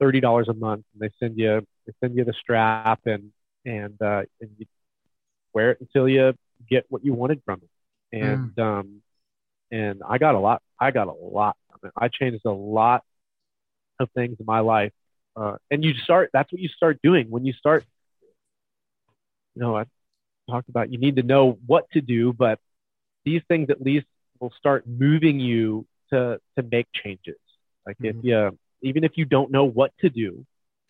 thirty 0.00 0.20
dollars 0.20 0.48
a 0.48 0.54
month, 0.54 0.84
and 0.92 1.02
they 1.02 1.12
send 1.18 1.38
you 1.38 1.66
they 1.86 1.92
send 2.00 2.16
you 2.16 2.24
the 2.24 2.34
strap 2.34 3.00
and 3.06 3.32
and 3.64 4.00
uh, 4.00 4.22
and 4.40 4.50
you 4.58 4.66
wear 5.54 5.72
it 5.72 5.80
until 5.80 6.08
you 6.08 6.34
get 6.68 6.86
what 6.88 7.04
you 7.04 7.12
wanted 7.12 7.42
from 7.44 7.62
it. 7.62 8.20
And 8.22 8.54
mm. 8.54 8.62
um, 8.62 9.02
and 9.70 10.02
I 10.08 10.18
got 10.18 10.34
a 10.34 10.38
lot. 10.38 10.62
I 10.78 10.90
got 10.90 11.08
a 11.08 11.12
lot 11.12 11.56
from 11.70 11.88
it. 11.88 11.92
I 11.96 12.08
changed 12.08 12.44
a 12.44 12.50
lot 12.50 13.02
of 13.98 14.08
things 14.14 14.36
in 14.38 14.46
my 14.46 14.60
life. 14.60 14.92
Uh, 15.36 15.56
and 15.70 15.82
you 15.82 15.94
start. 15.94 16.30
That's 16.32 16.52
what 16.52 16.60
you 16.60 16.68
start 16.68 17.00
doing 17.02 17.30
when 17.30 17.44
you 17.44 17.52
start. 17.52 17.84
You 19.54 19.62
know, 19.62 19.76
I 19.76 19.84
talked 20.48 20.68
about 20.68 20.92
you 20.92 20.98
need 20.98 21.16
to 21.16 21.22
know 21.22 21.58
what 21.66 21.90
to 21.92 22.00
do, 22.00 22.32
but 22.32 22.58
these 23.24 23.42
things 23.48 23.70
at 23.70 23.80
least 23.80 24.06
will 24.40 24.52
start 24.58 24.86
moving 24.86 25.40
you 25.40 25.86
to 26.10 26.40
to 26.56 26.62
make 26.70 26.86
changes. 26.92 27.36
Like 27.86 27.96
mm-hmm. 27.98 28.18
if 28.18 28.24
you 28.24 28.58
even 28.82 29.04
if 29.04 29.12
you 29.16 29.24
don't 29.24 29.50
know 29.50 29.64
what 29.64 29.92
to 30.00 30.10
do, 30.10 30.44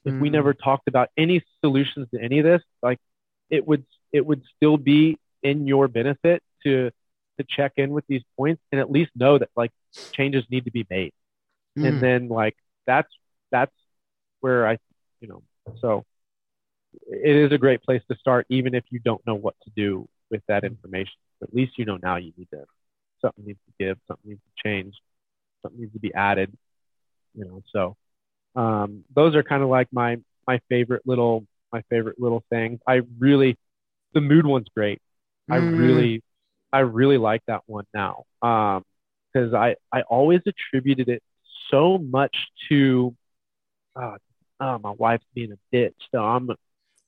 if 0.04 0.12
mm-hmm. 0.12 0.20
we 0.20 0.30
never 0.30 0.52
talked 0.52 0.88
about 0.88 1.08
any 1.16 1.42
solutions 1.62 2.08
to 2.12 2.20
any 2.20 2.38
of 2.38 2.44
this, 2.44 2.62
like 2.82 2.98
it 3.50 3.66
would 3.66 3.84
it 4.14 4.24
would 4.24 4.42
still 4.56 4.78
be 4.78 5.18
in 5.42 5.66
your 5.66 5.88
benefit 5.88 6.42
to 6.64 6.90
to 7.36 7.44
check 7.48 7.72
in 7.76 7.90
with 7.90 8.06
these 8.06 8.22
points 8.38 8.62
and 8.70 8.80
at 8.80 8.90
least 8.90 9.10
know 9.16 9.36
that 9.36 9.50
like 9.56 9.72
changes 10.12 10.44
need 10.50 10.64
to 10.64 10.70
be 10.70 10.86
made. 10.88 11.12
Mm. 11.76 11.88
And 11.88 12.00
then 12.00 12.28
like 12.28 12.56
that's 12.86 13.12
that's 13.50 13.74
where 14.40 14.66
I 14.66 14.78
you 15.20 15.28
know 15.28 15.42
so 15.80 16.04
it 17.08 17.34
is 17.34 17.50
a 17.50 17.58
great 17.58 17.82
place 17.82 18.02
to 18.08 18.16
start 18.16 18.46
even 18.48 18.74
if 18.74 18.84
you 18.90 19.00
don't 19.00 19.20
know 19.26 19.34
what 19.34 19.56
to 19.64 19.70
do 19.74 20.08
with 20.30 20.42
that 20.46 20.62
information. 20.62 21.14
At 21.42 21.52
least 21.52 21.72
you 21.76 21.84
know 21.84 21.98
now 22.00 22.16
you 22.16 22.32
need 22.38 22.48
to 22.50 22.64
something 23.20 23.44
needs 23.44 23.58
to 23.66 23.84
give, 23.84 23.98
something 24.06 24.30
needs 24.30 24.40
to 24.42 24.68
change, 24.68 24.94
something 25.62 25.80
needs 25.80 25.92
to 25.94 25.98
be 25.98 26.14
added. 26.14 26.56
You 27.34 27.46
know, 27.46 27.62
so 27.72 27.96
um, 28.54 29.04
those 29.12 29.34
are 29.34 29.42
kind 29.42 29.64
of 29.64 29.68
like 29.68 29.88
my 29.92 30.18
my 30.46 30.60
favorite 30.68 31.02
little 31.04 31.46
my 31.72 31.82
favorite 31.90 32.20
little 32.20 32.44
things. 32.48 32.78
I 32.86 33.00
really 33.18 33.58
the 34.14 34.20
mood 34.20 34.46
one's 34.46 34.68
great. 34.74 35.00
Mm. 35.50 35.54
I 35.54 35.56
really 35.58 36.22
I 36.72 36.80
really 36.80 37.18
like 37.18 37.42
that 37.46 37.62
one 37.66 37.84
now 37.92 38.24
because 38.40 39.52
um, 39.52 39.54
I 39.54 39.76
I 39.92 40.02
always 40.02 40.40
attributed 40.46 41.08
it 41.08 41.22
so 41.70 41.98
much 41.98 42.36
to 42.68 43.14
uh, 43.96 44.16
oh, 44.60 44.78
my 44.78 44.90
wife's 44.90 45.26
being 45.34 45.52
a 45.52 45.76
bitch, 45.76 45.94
so 46.12 46.22
I'm 46.22 46.50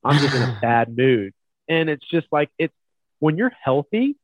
I'm 0.04 0.18
just 0.18 0.34
in 0.34 0.42
a 0.42 0.58
bad 0.62 0.96
mood, 0.96 1.32
and 1.68 1.88
it's 1.88 2.06
just 2.08 2.26
like 2.30 2.50
it's 2.58 2.74
when 3.18 3.36
you're 3.36 3.52
healthy 3.62 4.16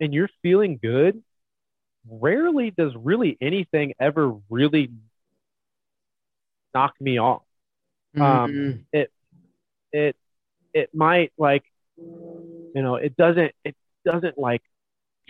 and 0.00 0.14
you're 0.14 0.30
feeling 0.42 0.78
good. 0.80 1.22
Rarely 2.08 2.70
does 2.70 2.92
really 2.94 3.38
anything 3.40 3.94
ever 3.98 4.34
really 4.50 4.90
knock 6.74 6.94
me 7.00 7.18
off. 7.18 7.42
Um, 8.16 8.22
mm-hmm. 8.22 8.60
Um, 8.70 8.86
it 8.92 9.12
it 9.92 10.16
it 10.74 10.94
might 10.94 11.32
like 11.38 11.64
you 11.96 12.82
know 12.82 12.96
it 12.96 13.16
doesn't 13.16 13.52
it 13.64 13.76
doesn't 14.04 14.38
like 14.38 14.62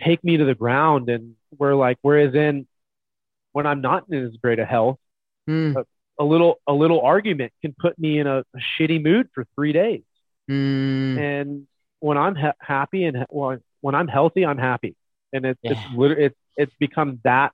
take 0.03 0.23
me 0.23 0.37
to 0.37 0.45
the 0.45 0.55
ground 0.55 1.09
and 1.09 1.35
we're 1.57 1.75
like 1.75 1.97
whereas 2.01 2.33
in 2.33 2.67
when 3.55 3.65
I'm 3.65 3.79
not 3.79 4.03
in 4.09 4.25
as 4.25 4.35
great 4.43 4.59
a 4.59 4.65
health, 4.65 4.97
mm. 5.49 5.77
a, 5.77 5.85
a, 6.21 6.25
little 6.25 6.59
a 6.67 6.73
little 6.73 6.99
argument 6.99 7.53
can 7.61 7.73
put 7.79 7.97
me 7.97 8.19
in 8.19 8.27
a, 8.27 8.39
a 8.39 8.59
shitty 8.77 9.01
mood 9.01 9.29
for 9.33 9.45
three 9.55 9.71
days. 9.71 10.01
Mm. 10.51 11.17
And 11.17 11.67
when 12.01 12.17
I'm 12.17 12.35
ha- 12.35 12.59
happy 12.59 13.05
and 13.05 13.25
well, 13.29 13.57
when 13.79 13.95
I'm 13.95 14.09
healthy, 14.09 14.45
I'm 14.45 14.57
happy, 14.57 14.97
and 15.31 15.45
it's 15.45 15.59
yeah. 15.63 15.71
it's 15.71 15.95
literally 15.95 16.25
it's 16.25 16.35
it's 16.57 16.73
become 16.81 17.21
that. 17.23 17.53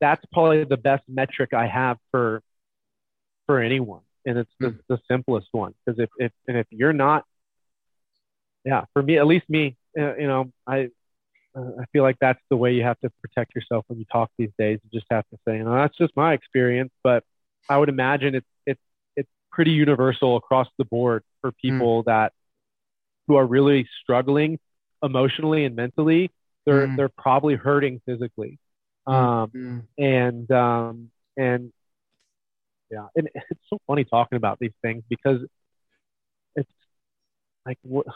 That's 0.00 0.24
probably 0.32 0.62
the 0.62 0.76
best 0.76 1.02
metric 1.08 1.54
I 1.54 1.66
have 1.66 1.98
for 2.12 2.40
for 3.46 3.58
anyone, 3.58 4.02
and 4.24 4.38
it's 4.38 4.52
the, 4.60 4.68
mm. 4.68 4.78
the 4.88 5.00
simplest 5.10 5.48
one 5.50 5.74
because 5.84 5.98
if 5.98 6.10
if 6.18 6.30
and 6.46 6.56
if 6.56 6.68
you're 6.70 6.92
not, 6.92 7.24
yeah, 8.64 8.84
for 8.92 9.02
me 9.02 9.18
at 9.18 9.26
least 9.26 9.48
me, 9.48 9.76
uh, 9.98 10.16
you 10.16 10.26
know, 10.26 10.50
I 10.66 10.90
uh, 11.56 11.62
I 11.80 11.84
feel 11.92 12.02
like 12.02 12.16
that's 12.20 12.40
the 12.48 12.56
way 12.56 12.74
you 12.74 12.82
have 12.82 12.98
to 13.00 13.10
protect 13.22 13.54
yourself 13.54 13.84
when 13.88 13.98
you 13.98 14.04
talk 14.10 14.30
these 14.38 14.52
days. 14.58 14.78
You 14.84 14.98
just 14.98 15.10
have 15.10 15.24
to 15.30 15.38
say, 15.46 15.56
you 15.56 15.64
know, 15.64 15.74
that's 15.74 15.96
just 15.96 16.14
my 16.16 16.32
experience, 16.32 16.92
but 17.02 17.24
I 17.68 17.76
would 17.76 17.88
imagine 17.88 18.34
it's 18.34 18.46
it's 18.66 18.80
it's 19.16 19.28
pretty 19.50 19.72
universal 19.72 20.36
across 20.36 20.68
the 20.78 20.84
board 20.84 21.22
for 21.40 21.50
hmm. 21.50 21.56
people 21.60 22.02
mm. 22.02 22.06
that 22.06 22.32
who 23.26 23.36
are 23.36 23.46
really 23.46 23.88
struggling 24.02 24.58
emotionally 25.02 25.64
and 25.64 25.74
mentally. 25.74 26.30
They're 26.66 26.86
mm. 26.86 26.96
they're 26.96 27.08
probably 27.08 27.54
hurting 27.54 28.00
physically, 28.06 28.58
hmm. 29.06 29.12
um, 29.12 29.50
mm. 29.50 29.82
and 29.98 30.50
um, 30.52 31.10
and 31.36 31.72
yeah, 32.90 33.06
and 33.16 33.28
it's 33.34 33.60
so 33.68 33.78
funny 33.86 34.04
talking 34.04 34.36
about 34.36 34.58
these 34.60 34.74
things 34.82 35.02
because 35.08 35.40
it's 36.54 36.70
like 37.66 37.78
what 37.82 38.06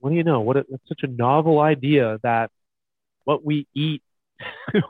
what 0.00 0.10
do 0.10 0.16
you 0.16 0.24
know? 0.24 0.40
What 0.40 0.56
a, 0.56 0.60
it's 0.70 0.88
such 0.88 1.02
a 1.02 1.08
novel 1.08 1.60
idea 1.60 2.18
that 2.22 2.50
what 3.24 3.44
we 3.44 3.66
eat 3.74 4.02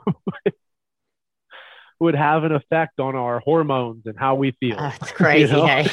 would 1.99 2.15
have 2.15 2.43
an 2.43 2.51
effect 2.51 2.99
on 2.99 3.15
our 3.15 3.39
hormones 3.39 4.05
and 4.05 4.17
how 4.17 4.35
we 4.35 4.51
feel. 4.59 4.77
That's 4.77 5.11
crazy, 5.13 5.53
you 5.53 5.57
know? 5.57 5.65
hey? 5.65 5.89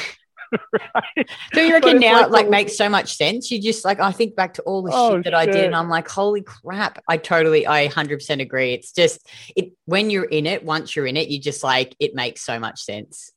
right? 0.73 1.31
Do 1.53 1.63
you 1.63 1.73
reckon 1.73 1.99
now 1.99 2.23
like, 2.23 2.31
like 2.31 2.49
makes 2.49 2.77
so 2.77 2.89
much 2.89 3.17
sense? 3.17 3.51
You 3.51 3.61
just 3.61 3.85
like 3.85 4.01
I 4.01 4.13
think 4.13 4.37
back 4.37 4.55
to 4.55 4.63
all 4.63 4.83
the 4.83 4.93
oh, 4.93 5.17
shit 5.17 5.25
that 5.25 5.31
shit. 5.31 5.35
I 5.35 5.47
did, 5.47 5.65
and 5.65 5.75
I'm 5.75 5.89
like, 5.89 6.09
holy 6.09 6.43
crap! 6.43 7.03
I 7.09 7.17
totally, 7.17 7.67
I 7.67 7.89
hundred 7.89 8.19
percent 8.19 8.41
agree. 8.41 8.73
It's 8.73 8.93
just 8.93 9.27
it 9.57 9.73
when 9.87 10.11
you're 10.11 10.25
in 10.25 10.47
it. 10.47 10.65
Once 10.65 10.95
you're 10.95 11.07
in 11.07 11.17
it, 11.17 11.29
you 11.29 11.41
just 11.41 11.65
like 11.65 11.97
it 11.99 12.15
makes 12.15 12.43
so 12.43 12.59
much 12.59 12.83
sense. 12.83 13.33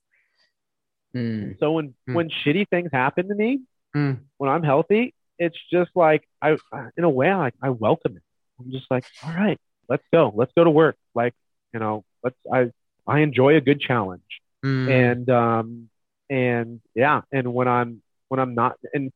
Mm. 1.16 1.58
So 1.58 1.72
when 1.72 1.94
mm. 2.08 2.14
when 2.14 2.30
shitty 2.30 2.68
things 2.68 2.90
happen 2.92 3.28
to 3.28 3.34
me, 3.34 3.60
mm. 3.96 4.18
when 4.36 4.50
I'm 4.50 4.62
healthy, 4.62 5.14
it's 5.38 5.58
just 5.72 5.90
like 5.94 6.26
I, 6.42 6.56
in 6.96 7.04
a 7.04 7.10
way, 7.10 7.30
I, 7.30 7.52
I 7.62 7.70
welcome 7.70 8.16
it. 8.16 8.22
I'm 8.58 8.70
just 8.70 8.86
like, 8.90 9.04
all 9.24 9.32
right, 9.32 9.58
let's 9.88 10.04
go, 10.12 10.32
let's 10.34 10.52
go 10.56 10.64
to 10.64 10.70
work. 10.70 10.96
Like, 11.14 11.34
you 11.72 11.80
know, 11.80 12.04
let's. 12.22 12.36
I 12.52 12.70
I 13.06 13.20
enjoy 13.20 13.56
a 13.56 13.60
good 13.60 13.80
challenge, 13.80 14.22
mm. 14.64 14.90
and 14.90 15.30
um, 15.30 15.88
and 16.30 16.80
yeah 16.94 17.22
and 17.32 17.52
when 17.52 17.68
i'm 17.68 18.02
when 18.28 18.40
i'm 18.40 18.54
not 18.54 18.76
and 18.92 19.12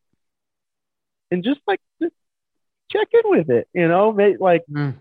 and 1.30 1.44
just 1.44 1.60
like 1.66 1.80
just 2.00 2.14
check 2.90 3.08
in 3.12 3.30
with 3.30 3.50
it 3.50 3.68
you 3.74 3.88
know 3.88 4.10
like 4.40 4.62
mm. 4.70 4.94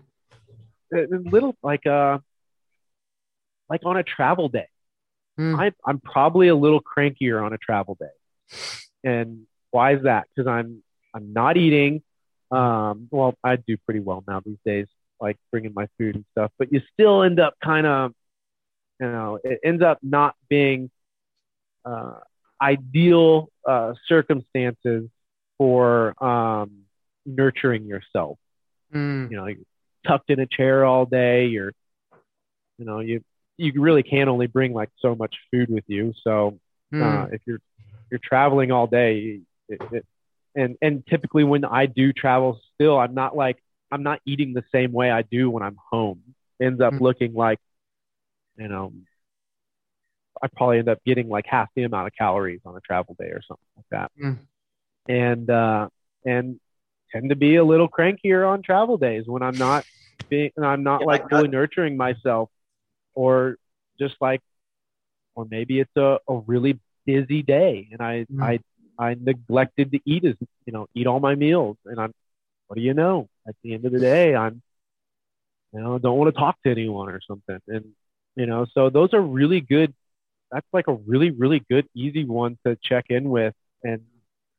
little 0.90 1.56
like 1.62 1.86
uh 1.86 2.18
like 3.68 3.80
on 3.84 3.96
a 3.96 4.02
travel 4.02 4.48
day 4.48 4.68
mm. 5.38 5.58
I, 5.58 5.72
i'm 5.86 6.00
probably 6.00 6.48
a 6.48 6.56
little 6.56 6.80
crankier 6.80 7.42
on 7.44 7.52
a 7.52 7.58
travel 7.58 7.96
day 7.98 8.58
and 9.04 9.46
why 9.70 9.94
is 9.94 10.02
that 10.02 10.26
because 10.34 10.46
i'm 10.48 10.82
i'm 11.14 11.32
not 11.32 11.56
eating 11.56 12.02
um 12.50 13.08
well 13.10 13.34
i 13.42 13.56
do 13.56 13.76
pretty 13.84 14.00
well 14.00 14.22
now 14.26 14.40
these 14.44 14.58
days 14.64 14.86
like 15.20 15.36
bringing 15.50 15.72
my 15.74 15.86
food 15.98 16.14
and 16.16 16.24
stuff 16.32 16.50
but 16.58 16.72
you 16.72 16.80
still 16.92 17.22
end 17.22 17.40
up 17.40 17.54
kind 17.62 17.86
of 17.86 18.12
you 19.00 19.06
know 19.06 19.38
it 19.42 19.60
ends 19.64 19.82
up 19.82 19.98
not 20.02 20.34
being 20.48 20.90
uh, 21.84 22.14
ideal 22.60 23.48
uh, 23.68 23.94
circumstances 24.06 25.08
for 25.58 26.14
um, 26.22 26.82
nurturing 27.26 27.86
yourself. 27.86 28.38
Mm. 28.94 29.30
You 29.30 29.36
know, 29.36 29.46
you're 29.46 29.64
tucked 30.06 30.30
in 30.30 30.40
a 30.40 30.46
chair 30.46 30.84
all 30.84 31.06
day. 31.06 31.46
You're, 31.46 31.72
you 32.78 32.84
know, 32.84 33.00
you 33.00 33.22
you 33.58 33.72
really 33.80 34.02
can 34.02 34.28
only 34.28 34.46
bring 34.46 34.72
like 34.72 34.90
so 34.98 35.14
much 35.14 35.34
food 35.50 35.68
with 35.68 35.84
you. 35.86 36.12
So 36.24 36.58
mm. 36.92 37.02
uh, 37.02 37.28
if 37.32 37.40
you're 37.46 37.60
you're 38.10 38.20
traveling 38.22 38.70
all 38.70 38.86
day, 38.86 39.40
it, 39.68 39.80
it, 39.92 40.06
and 40.54 40.76
and 40.82 41.06
typically 41.06 41.44
when 41.44 41.64
I 41.64 41.86
do 41.86 42.12
travel, 42.12 42.60
still 42.74 42.98
I'm 42.98 43.14
not 43.14 43.36
like 43.36 43.62
I'm 43.90 44.02
not 44.02 44.20
eating 44.26 44.54
the 44.54 44.64
same 44.72 44.92
way 44.92 45.10
I 45.10 45.22
do 45.22 45.50
when 45.50 45.62
I'm 45.62 45.76
home. 45.90 46.22
Ends 46.60 46.80
up 46.80 46.94
mm. 46.94 47.00
looking 47.00 47.34
like, 47.34 47.58
you 48.56 48.68
know, 48.68 48.92
I 50.42 50.48
probably 50.48 50.78
end 50.78 50.88
up 50.88 50.98
getting 51.04 51.28
like 51.28 51.46
half 51.46 51.68
the 51.74 51.84
amount 51.84 52.08
of 52.08 52.14
calories 52.14 52.60
on 52.64 52.76
a 52.76 52.80
travel 52.80 53.16
day 53.18 53.26
or 53.26 53.40
something 53.46 53.66
like 53.76 53.86
that. 53.90 54.12
Mm. 54.22 54.38
And 55.08 55.50
uh, 55.50 55.88
and 56.24 56.60
tend 57.12 57.30
to 57.30 57.36
be 57.36 57.56
a 57.56 57.64
little 57.64 57.88
crankier 57.88 58.48
on 58.48 58.62
travel 58.62 58.96
days 58.96 59.24
when 59.26 59.42
I'm 59.42 59.56
not 59.56 59.84
being 60.28 60.50
I'm 60.62 60.82
not 60.82 61.00
yeah, 61.00 61.06
like 61.06 61.30
really 61.30 61.48
nurturing 61.48 61.96
myself 61.96 62.50
or 63.14 63.56
just 63.98 64.14
like 64.20 64.40
or 65.34 65.46
maybe 65.50 65.80
it's 65.80 65.96
a, 65.96 66.18
a 66.28 66.38
really 66.46 66.78
busy 67.04 67.42
day 67.42 67.88
and 67.92 68.00
I 68.00 68.26
Mm. 68.30 68.42
I 68.42 68.60
I 68.98 69.14
neglected 69.18 69.92
to 69.92 70.00
eat 70.04 70.24
as 70.24 70.34
you 70.66 70.72
know 70.72 70.86
eat 70.94 71.06
all 71.06 71.20
my 71.20 71.34
meals. 71.34 71.76
And 71.86 71.98
I'm 72.00 72.12
what 72.68 72.76
do 72.76 72.82
you 72.82 72.94
know? 72.94 73.28
At 73.46 73.54
the 73.62 73.74
end 73.74 73.84
of 73.84 73.92
the 73.92 74.00
day 74.00 74.34
I'm 74.34 74.62
you 75.72 75.80
know 75.80 75.98
don't 75.98 76.18
want 76.18 76.34
to 76.34 76.38
talk 76.38 76.56
to 76.64 76.70
anyone 76.70 77.08
or 77.08 77.20
something. 77.26 77.58
And 77.68 77.86
you 78.36 78.46
know 78.46 78.66
so 78.72 78.90
those 78.90 79.12
are 79.14 79.20
really 79.20 79.60
good 79.60 79.94
that's 80.50 80.66
like 80.72 80.86
a 80.88 80.92
really 80.94 81.30
really 81.30 81.60
good 81.70 81.86
easy 81.94 82.24
one 82.24 82.58
to 82.66 82.76
check 82.82 83.06
in 83.08 83.30
with. 83.30 83.54
And 83.82 84.02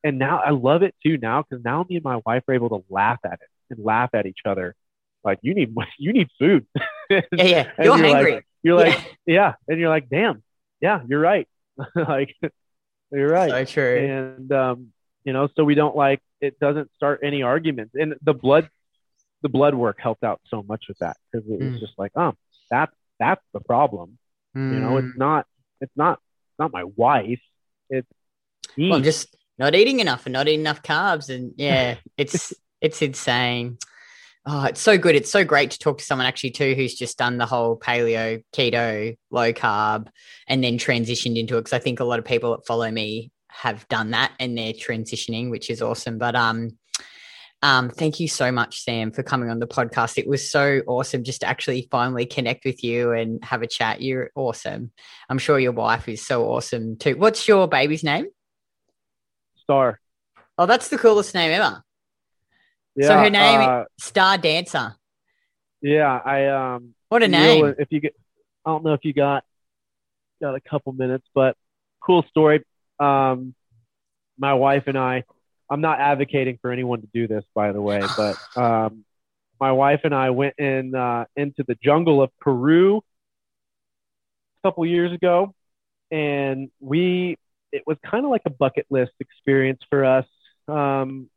and 0.03 0.19
now 0.19 0.39
I 0.45 0.49
love 0.49 0.83
it 0.83 0.95
too 1.05 1.17
now 1.17 1.43
because 1.43 1.63
now 1.63 1.85
me 1.87 1.95
and 1.95 2.03
my 2.03 2.19
wife 2.25 2.43
are 2.47 2.53
able 2.53 2.69
to 2.69 2.83
laugh 2.89 3.19
at 3.25 3.33
it 3.33 3.49
and 3.69 3.83
laugh 3.83 4.09
at 4.13 4.25
each 4.25 4.39
other. 4.45 4.75
Like 5.23 5.39
you 5.41 5.53
need 5.53 5.75
you 5.97 6.13
need 6.13 6.29
food. 6.39 6.65
Yeah, 7.09 7.21
yeah. 7.31 7.71
You're 7.77 7.85
you're 7.85 7.97
like- 7.97 8.15
hungry. 8.15 8.41
you're 8.63 8.75
like 8.75 8.93
Yeah. 9.25 9.33
yeah. 9.35 9.53
And 9.67 9.79
you're 9.79 9.89
like 9.89 10.09
damn. 10.09 10.41
Yeah 10.81 11.01
you're 11.07 11.19
right. 11.21 11.47
Like 11.95 12.35
you're 13.13 13.29
right 13.29 13.67
So 13.67 13.73
true. 13.73 13.97
and 13.97 14.51
um 14.51 14.87
you 15.23 15.33
know 15.33 15.47
so 15.55 15.63
we 15.63 15.75
don't 15.75 15.95
like 15.95 16.21
it 16.41 16.59
doesn't 16.59 16.89
start 16.95 17.21
any 17.23 17.43
arguments 17.43 17.93
and 17.95 18.15
the 18.21 18.33
blood 18.33 18.69
the 19.41 19.49
blood 19.49 19.75
work 19.75 19.97
helped 19.99 20.23
out 20.23 20.41
so 20.47 20.63
much 20.63 20.85
with 20.87 20.97
that 20.99 21.17
because 21.31 21.47
it 21.49 21.59
was 21.59 21.73
Mm. 21.75 21.79
just 21.79 21.93
like 21.97 22.11
oh 22.15 22.33
that's 22.69 22.93
that's 23.19 23.43
the 23.53 23.59
problem 23.61 24.17
you 24.55 24.79
know 24.79 24.93
Mm. 24.95 25.03
it's 25.07 25.17
not 25.17 25.45
it's 25.81 25.95
not 25.95 26.13
it's 26.49 26.59
not 26.59 26.71
my 26.73 26.83
wife 26.95 27.41
it's 27.89 28.07
well, 28.77 28.99
just 29.01 29.35
not 29.59 29.75
eating 29.75 29.99
enough 29.99 30.25
and 30.25 30.33
not 30.33 30.47
eating 30.47 30.61
enough 30.61 30.81
carbs. 30.81 31.29
And 31.29 31.53
yeah, 31.57 31.97
it's 32.17 32.53
it's 32.81 33.01
insane. 33.01 33.77
Oh, 34.45 34.65
it's 34.65 34.81
so 34.81 34.97
good. 34.97 35.15
It's 35.15 35.31
so 35.31 35.45
great 35.45 35.71
to 35.71 35.79
talk 35.79 35.99
to 35.99 36.03
someone 36.03 36.27
actually 36.27 36.51
too 36.51 36.75
who's 36.75 36.95
just 36.95 37.17
done 37.17 37.37
the 37.37 37.45
whole 37.45 37.79
paleo, 37.79 38.43
keto, 38.53 39.15
low 39.31 39.53
carb, 39.53 40.07
and 40.47 40.61
then 40.61 40.77
transitioned 40.77 41.37
into 41.37 41.55
it. 41.57 41.61
Because 41.61 41.73
I 41.73 41.79
think 41.79 41.99
a 41.99 42.03
lot 42.03 42.19
of 42.19 42.25
people 42.25 42.51
that 42.51 42.65
follow 42.65 42.91
me 42.91 43.31
have 43.49 43.87
done 43.87 44.11
that 44.11 44.33
and 44.39 44.57
they're 44.57 44.73
transitioning, 44.73 45.49
which 45.49 45.69
is 45.69 45.81
awesome. 45.81 46.17
But 46.17 46.35
um, 46.35 46.77
um, 47.61 47.89
thank 47.89 48.19
you 48.19 48.27
so 48.27 48.51
much, 48.51 48.83
Sam, 48.83 49.11
for 49.11 49.23
coming 49.23 49.49
on 49.49 49.59
the 49.59 49.67
podcast. 49.67 50.17
It 50.17 50.27
was 50.27 50.51
so 50.51 50.81
awesome 50.87 51.23
just 51.23 51.41
to 51.41 51.47
actually 51.47 51.87
finally 51.89 52.25
connect 52.25 52.65
with 52.65 52.83
you 52.83 53.13
and 53.13 53.41
have 53.45 53.61
a 53.61 53.67
chat. 53.67 54.01
You're 54.01 54.31
awesome. 54.35 54.91
I'm 55.29 55.37
sure 55.37 55.57
your 55.57 55.71
wife 55.71 56.09
is 56.09 56.25
so 56.25 56.43
awesome 56.49 56.97
too. 56.97 57.15
What's 57.15 57.47
your 57.47 57.69
baby's 57.69 58.03
name? 58.03 58.25
star 59.55 59.99
Oh, 60.57 60.65
that's 60.65 60.89
the 60.89 60.97
coolest 60.97 61.33
name 61.33 61.51
ever. 61.51 61.81
Yeah 62.95 63.07
So 63.07 63.17
her 63.17 63.29
name- 63.29 63.61
uh, 63.61 63.83
Star 63.99 64.37
Dancer. 64.37 64.95
yeah 65.81 66.19
i 66.25 66.47
um 66.47 66.93
What 67.09 67.23
a 67.23 67.27
name. 67.27 67.75
if 67.77 67.87
you 67.91 67.99
get 67.99 68.15
i 68.65 68.69
don't 68.69 68.83
know 68.83 68.93
if 68.93 69.03
you 69.03 69.13
got 69.13 69.43
got 70.41 70.55
a 70.55 70.61
couple 70.61 70.93
minutes 70.93 71.27
but 71.33 71.55
cool 72.01 72.23
story 72.29 72.63
um 72.99 73.53
my 74.37 74.53
wife 74.53 74.83
and 74.87 74.97
i 74.97 75.23
i'm 75.69 75.81
not 75.81 75.99
advocating 75.99 76.57
for 76.61 76.71
anyone 76.71 77.01
to 77.01 77.07
do 77.13 77.27
this 77.27 77.43
by 77.53 77.71
the 77.71 77.81
way 77.81 78.07
but 78.17 78.37
um 78.61 79.03
my 79.59 79.71
wife 79.71 80.01
and 80.03 80.13
i 80.15 80.29
went 80.29 80.55
in 80.57 80.93
uh 80.95 81.25
into 81.35 81.63
the 81.67 81.75
jungle 81.83 82.21
of 82.21 82.29
peru 82.39 82.97
a 82.97 84.67
couple 84.67 84.85
years 84.85 85.11
ago 85.11 85.53
and 86.11 86.69
we 86.79 87.37
it 87.71 87.83
was 87.87 87.97
kind 88.05 88.23
of 88.25 88.31
like 88.31 88.41
a 88.45 88.49
bucket 88.49 88.85
list 88.89 89.11
experience 89.19 89.81
for 89.89 90.05
us 90.05 90.25
um 90.67 91.29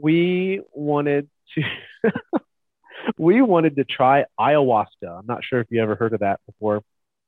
we 0.00 0.62
wanted 0.72 1.28
to 1.54 1.62
we 3.18 3.42
wanted 3.42 3.76
to 3.76 3.84
try 3.84 4.24
ayahuasca. 4.38 5.18
I'm 5.18 5.26
not 5.26 5.44
sure 5.44 5.60
if 5.60 5.68
you 5.70 5.82
ever 5.82 5.94
heard 5.94 6.12
of 6.12 6.20
that 6.20 6.40
before, 6.46 6.82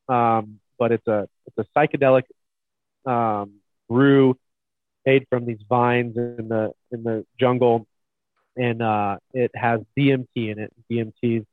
um, 0.08 0.60
but 0.78 0.92
it's 0.92 1.06
a 1.06 1.28
it's 1.46 1.58
a 1.58 1.78
psychedelic 1.78 2.24
um, 3.06 3.54
brew 3.88 4.36
made 5.06 5.26
from 5.28 5.44
these 5.44 5.60
vines 5.68 6.16
in 6.16 6.48
the 6.48 6.72
in 6.90 7.02
the 7.02 7.24
jungle, 7.38 7.86
and 8.56 8.82
uh, 8.82 9.18
it 9.32 9.50
has 9.54 9.80
DMT 9.98 10.26
in 10.34 10.58
it. 10.58 10.72
DMT 10.90 11.46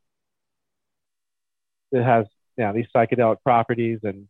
it 1.91 2.03
has 2.03 2.26
yeah 2.57 2.72
these 2.72 2.88
psychedelic 2.95 3.38
properties, 3.43 3.99
and 4.03 4.28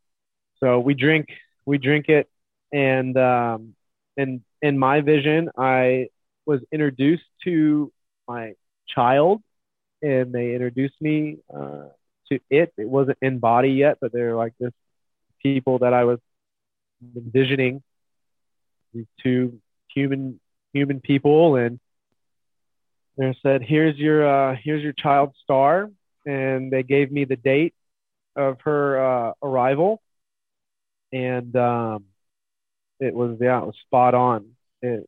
so 0.59 0.79
we 0.79 0.93
drink 0.93 1.27
we 1.65 1.77
drink 1.77 2.07
it, 2.09 2.29
and 2.71 3.17
um, 3.17 3.75
and 4.17 4.41
in 4.61 4.77
my 4.77 5.01
vision, 5.01 5.49
I 5.57 6.07
was 6.49 6.61
introduced 6.71 7.29
to 7.43 7.91
my 8.27 8.53
child 8.87 9.39
and 10.01 10.33
they 10.33 10.55
introduced 10.55 10.99
me 10.99 11.37
uh, 11.55 11.89
to 12.31 12.39
it. 12.49 12.73
It 12.75 12.89
wasn't 12.89 13.19
in 13.21 13.37
body 13.37 13.69
yet, 13.69 13.99
but 14.01 14.11
they're 14.11 14.35
like 14.35 14.53
this 14.59 14.73
people 15.43 15.77
that 15.79 15.93
I 15.93 16.05
was 16.05 16.17
envisioning. 17.15 17.83
These 18.95 19.05
two 19.21 19.59
human 19.93 20.39
human 20.73 21.01
people, 21.01 21.55
and 21.55 21.79
they 23.15 23.37
said, 23.43 23.61
"Here's 23.61 23.95
your 23.97 24.27
uh, 24.27 24.55
here's 24.63 24.81
your 24.81 24.93
child 24.93 25.35
star," 25.43 25.91
and 26.25 26.71
they 26.73 26.81
gave 26.81 27.11
me 27.11 27.25
the 27.25 27.35
date 27.35 27.75
of 28.35 28.57
her 28.61 28.83
uh, 28.99 29.33
arrival, 29.43 30.01
and 31.13 31.55
um, 31.55 32.05
it 32.99 33.13
was 33.13 33.37
yeah, 33.39 33.59
it 33.61 33.65
was 33.67 33.75
spot 33.85 34.15
on. 34.15 34.55
It, 34.81 35.07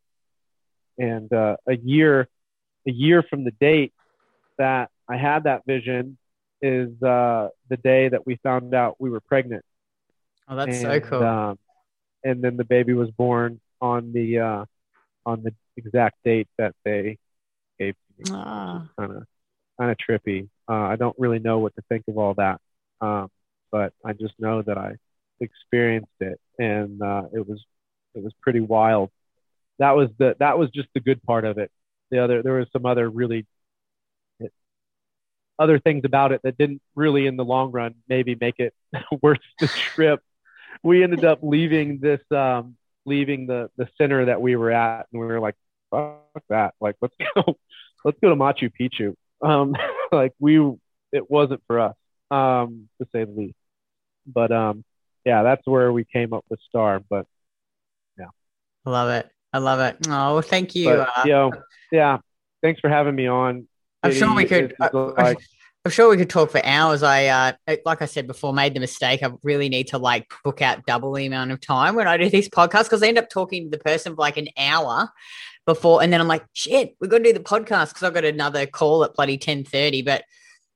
and 1.02 1.32
uh, 1.34 1.58
a 1.68 1.78
year 1.78 2.28
a 2.88 2.92
year 2.92 3.24
from 3.24 3.44
the 3.44 3.52
date 3.52 3.94
that 4.58 4.90
I 5.10 5.18
had 5.18 5.44
that 5.46 5.66
vision 5.66 6.18
is 6.62 6.90
uh, 7.04 7.50
the 7.70 7.78
day 7.78 8.10
that 8.10 8.26
we 8.26 8.38
found 8.44 8.74
out 8.74 8.98
we 9.00 9.10
were 9.10 9.22
pregnant. 9.22 9.66
Oh, 10.48 10.56
that's 10.56 10.80
so 10.82 11.00
cool. 11.02 11.24
Um, 11.24 11.60
and 12.24 12.44
then 12.44 12.58
the 12.58 12.66
baby 12.66 12.94
was 12.94 13.12
born 13.12 13.60
on 13.82 14.14
the 14.14 14.40
uh, 14.40 14.66
on 15.26 15.44
the 15.44 15.54
exact 15.78 16.18
date 16.24 16.48
that 16.58 16.76
they 16.86 17.18
gave 17.80 17.96
me. 18.18 18.26
Kind 19.00 19.12
of 19.18 19.24
kind 19.80 19.92
of 19.92 19.98
trippy. 19.98 20.50
Uh, 20.70 20.74
I 20.74 20.96
don't 20.98 21.16
really 21.20 21.40
know 21.40 21.60
what 21.60 21.76
to 21.76 21.82
think 21.90 22.04
of 22.08 22.18
all 22.18 22.36
that, 22.36 22.62
um, 23.02 23.30
but 23.72 23.94
I 24.06 24.14
just 24.14 24.34
know 24.40 24.62
that 24.64 24.78
I 24.78 24.96
experienced 25.40 26.12
it, 26.20 26.40
and 26.60 27.02
uh, 27.02 27.24
it 27.34 27.48
was 27.48 27.64
it 28.16 28.24
was 28.24 28.34
pretty 28.42 28.60
wild. 28.62 29.10
That 29.82 29.96
was 29.96 30.10
the 30.20 30.36
that 30.40 30.60
was 30.60 30.70
just 30.70 30.90
the 30.94 31.00
good 31.00 31.24
part 31.24 31.44
of 31.44 31.58
it. 31.58 31.72
The 32.12 32.24
other 32.24 32.44
there 32.44 32.54
was 32.54 32.68
some 32.72 32.86
other 32.86 33.10
really 33.10 33.48
other 35.58 35.80
things 35.80 36.04
about 36.06 36.32
it 36.32 36.42
that 36.44 36.56
didn't 36.58 36.82
really 36.96 37.26
in 37.26 37.36
the 37.36 37.44
long 37.44 37.72
run 37.72 37.96
maybe 38.08 38.38
make 38.40 38.60
it 38.60 38.74
worth 39.22 39.40
the 39.60 39.68
trip. 39.68 40.22
We 40.84 41.04
ended 41.04 41.26
up 41.26 41.40
leaving 41.42 42.00
this 42.00 42.22
um 42.32 42.78
leaving 43.06 43.48
the 43.48 43.72
the 43.76 43.88
center 43.98 44.26
that 44.26 44.40
we 44.40 44.56
were 44.56 44.70
at 44.70 45.08
and 45.12 45.20
we 45.20 45.26
were 45.26 45.40
like 45.40 45.56
fuck 45.90 46.44
that 46.50 46.76
like 46.80 46.96
let's 47.02 47.16
go 47.36 47.58
let's 48.06 48.20
go 48.22 48.30
to 48.30 48.36
Machu 48.36 48.72
Picchu. 48.80 49.16
Um 49.44 49.76
like 50.12 50.34
we 50.40 50.58
it 51.12 51.30
wasn't 51.30 51.64
for 51.66 51.80
us 51.80 51.96
um 52.30 52.88
to 53.02 53.08
say 53.12 53.24
the 53.24 53.32
least. 53.32 53.58
But 54.28 54.52
um 54.52 54.84
yeah, 55.26 55.42
that's 55.42 55.66
where 55.66 55.92
we 55.92 56.06
came 56.06 56.34
up 56.34 56.46
with 56.50 56.60
Star, 56.70 57.00
but 57.10 57.26
yeah. 58.16 58.28
Love 58.86 59.10
it. 59.10 59.32
I 59.54 59.60
love 59.60 59.80
it. 59.80 59.98
Oh, 60.08 60.34
well, 60.34 60.42
thank 60.42 60.76
you. 60.76 60.86
but 60.86 61.00
uh, 61.00 61.24
you 61.26 61.32
know, 61.32 61.52
yeah, 61.92 62.20
thanks 62.62 62.80
for 62.80 62.90
having 62.90 63.16
me 63.16 63.28
on. 63.28 63.68
I'm 64.04 64.14
sure 64.14 64.34
we 64.34 64.46
could. 64.46 64.76
I, 64.80 64.90
like- 64.94 65.38
am 65.86 65.92
sure 65.92 66.10
we 66.10 66.18
could 66.18 66.30
talk 66.30 66.52
for 66.52 66.66
hours. 66.66 67.04
I, 67.04 67.26
uh, 67.28 67.76
like 67.86 68.02
I 68.02 68.06
said 68.06 68.28
before, 68.28 68.54
made 68.54 68.74
the 68.74 68.80
mistake. 68.80 69.24
I 69.24 69.32
really 69.44 69.70
need 69.70 69.88
to 69.90 69.98
like 69.98 70.32
book 70.44 70.62
out 70.62 70.86
double 70.86 71.14
the 71.14 71.26
amount 71.26 71.52
of 71.52 71.60
time 71.60 71.96
when 71.96 72.08
I 72.08 72.18
do 72.18 72.30
these 72.30 72.50
podcasts 72.50 72.86
because 72.86 73.04
I 73.04 73.08
end 73.08 73.18
up 73.18 73.30
talking 73.30 73.66
to 73.66 73.78
the 73.78 73.84
person 73.84 74.16
for 74.16 74.22
like 74.22 74.38
an 74.38 74.48
hour 74.58 75.10
before, 75.66 76.02
and 76.02 76.12
then 76.12 76.22
I'm 76.22 76.28
like, 76.28 76.46
shit, 76.54 76.96
we're 77.00 77.08
gonna 77.08 77.24
do 77.24 77.34
the 77.34 77.40
podcast 77.40 77.90
because 77.90 78.04
I've 78.04 78.14
got 78.14 78.26
another 78.26 78.66
call 78.66 79.04
at 79.04 79.14
bloody 79.14 79.38
ten 79.38 79.64
thirty. 79.64 80.02
But 80.02 80.24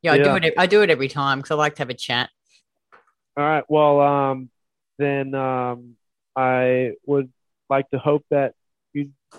yeah, 0.02 0.14
I 0.14 0.18
do 0.18 0.36
it. 0.36 0.54
I 0.58 0.68
do 0.68 0.82
it 0.82 0.90
every 0.90 1.08
time 1.08 1.40
because 1.40 1.52
I 1.52 1.56
like 1.56 1.76
to 1.76 1.82
have 1.82 1.90
a 1.90 1.96
chat. 1.96 2.30
All 3.38 3.44
right. 3.44 3.64
Well, 3.68 4.02
um, 4.02 4.50
then 4.98 5.34
um, 5.34 5.96
I 6.36 6.92
would 7.06 7.32
like 7.70 7.90
to 7.90 7.98
hope 7.98 8.26
that 8.30 8.54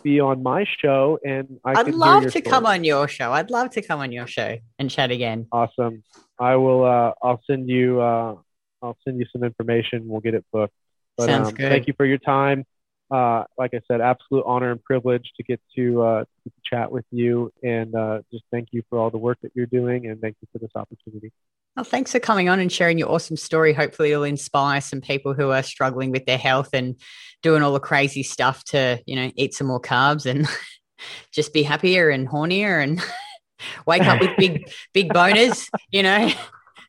be 0.02 0.20
on 0.20 0.42
my 0.42 0.64
show, 0.80 1.18
and 1.24 1.58
I 1.64 1.80
I'd 1.80 1.94
love 1.94 2.22
to 2.24 2.30
story. 2.30 2.42
come 2.42 2.66
on 2.66 2.84
your 2.84 3.08
show. 3.08 3.32
I'd 3.32 3.50
love 3.50 3.70
to 3.70 3.82
come 3.82 4.00
on 4.00 4.12
your 4.12 4.26
show 4.26 4.58
and 4.78 4.90
chat 4.90 5.10
again. 5.10 5.46
Awesome. 5.52 6.02
I 6.38 6.56
will. 6.56 6.84
Uh, 6.84 7.12
I'll 7.22 7.40
send 7.46 7.68
you. 7.68 8.00
Uh, 8.00 8.36
I'll 8.82 8.96
send 9.04 9.18
you 9.18 9.26
some 9.32 9.42
information. 9.42 10.06
We'll 10.06 10.20
get 10.20 10.34
it 10.34 10.44
booked. 10.52 10.74
But, 11.16 11.26
Sounds 11.26 11.48
um, 11.48 11.54
good. 11.54 11.70
Thank 11.70 11.86
you 11.86 11.94
for 11.96 12.06
your 12.06 12.18
time. 12.18 12.64
Uh, 13.10 13.44
like 13.56 13.72
I 13.72 13.80
said, 13.88 14.00
absolute 14.00 14.44
honor 14.46 14.72
and 14.72 14.82
privilege 14.82 15.30
to 15.36 15.42
get 15.44 15.60
to, 15.76 16.02
uh, 16.02 16.24
to 16.24 16.52
chat 16.64 16.90
with 16.90 17.04
you, 17.12 17.52
and 17.62 17.94
uh, 17.94 18.18
just 18.32 18.44
thank 18.50 18.68
you 18.72 18.82
for 18.90 18.98
all 18.98 19.10
the 19.10 19.18
work 19.18 19.38
that 19.42 19.52
you're 19.54 19.66
doing, 19.66 20.06
and 20.06 20.20
thank 20.20 20.36
you 20.40 20.48
for 20.52 20.58
this 20.58 20.72
opportunity. 20.74 21.32
Well, 21.76 21.84
thanks 21.84 22.12
for 22.12 22.20
coming 22.20 22.48
on 22.48 22.58
and 22.58 22.72
sharing 22.72 22.96
your 22.96 23.10
awesome 23.10 23.36
story. 23.36 23.74
Hopefully, 23.74 24.10
it'll 24.10 24.24
inspire 24.24 24.80
some 24.80 25.02
people 25.02 25.34
who 25.34 25.50
are 25.50 25.62
struggling 25.62 26.10
with 26.10 26.24
their 26.24 26.38
health 26.38 26.70
and 26.72 26.98
doing 27.42 27.62
all 27.62 27.74
the 27.74 27.80
crazy 27.80 28.22
stuff 28.22 28.64
to, 28.64 28.98
you 29.04 29.14
know, 29.14 29.30
eat 29.36 29.52
some 29.52 29.66
more 29.66 29.80
carbs 29.80 30.24
and 30.24 30.48
just 31.32 31.52
be 31.52 31.62
happier 31.62 32.08
and 32.08 32.26
hornier 32.28 32.82
and 32.82 33.04
wake 33.86 34.06
up 34.06 34.22
with 34.22 34.30
big, 34.38 34.72
big 34.94 35.10
boners. 35.10 35.68
You 35.90 36.02
know, 36.02 36.32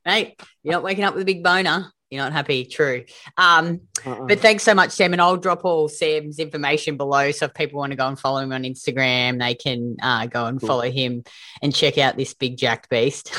mate, 0.05 0.41
you're 0.63 0.75
not 0.75 0.83
waking 0.83 1.03
up 1.03 1.15
with 1.15 1.23
a 1.23 1.25
big 1.25 1.43
boner. 1.43 1.91
You're 2.09 2.23
not 2.23 2.31
happy, 2.31 2.63
true. 2.63 3.03
Um, 3.35 3.81
uh-uh. 4.05 4.27
But 4.27 4.39
thanks 4.39 4.63
so 4.63 4.73
much, 4.73 4.91
Sam. 4.91 5.11
And 5.11 5.21
I'll 5.21 5.35
drop 5.35 5.65
all 5.65 5.89
Sam's 5.89 6.39
information 6.39 6.95
below. 6.95 7.31
So 7.31 7.47
if 7.47 7.53
people 7.53 7.79
want 7.79 7.91
to 7.91 7.97
go 7.97 8.07
and 8.07 8.17
follow 8.17 8.39
him 8.39 8.53
on 8.53 8.63
Instagram, 8.63 9.39
they 9.39 9.53
can 9.53 9.97
uh, 10.01 10.27
go 10.27 10.45
and 10.45 10.61
cool. 10.61 10.67
follow 10.67 10.89
him 10.89 11.25
and 11.61 11.75
check 11.75 11.97
out 11.97 12.15
this 12.15 12.33
big 12.33 12.55
jacked 12.55 12.89
beast. 12.89 13.35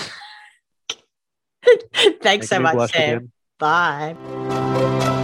thanks 2.23 2.23
Thank 2.23 2.45
so 2.45 2.61
much, 2.61 2.91
Sam. 2.93 3.17
Again. 3.19 3.33
Bye. 3.59 5.15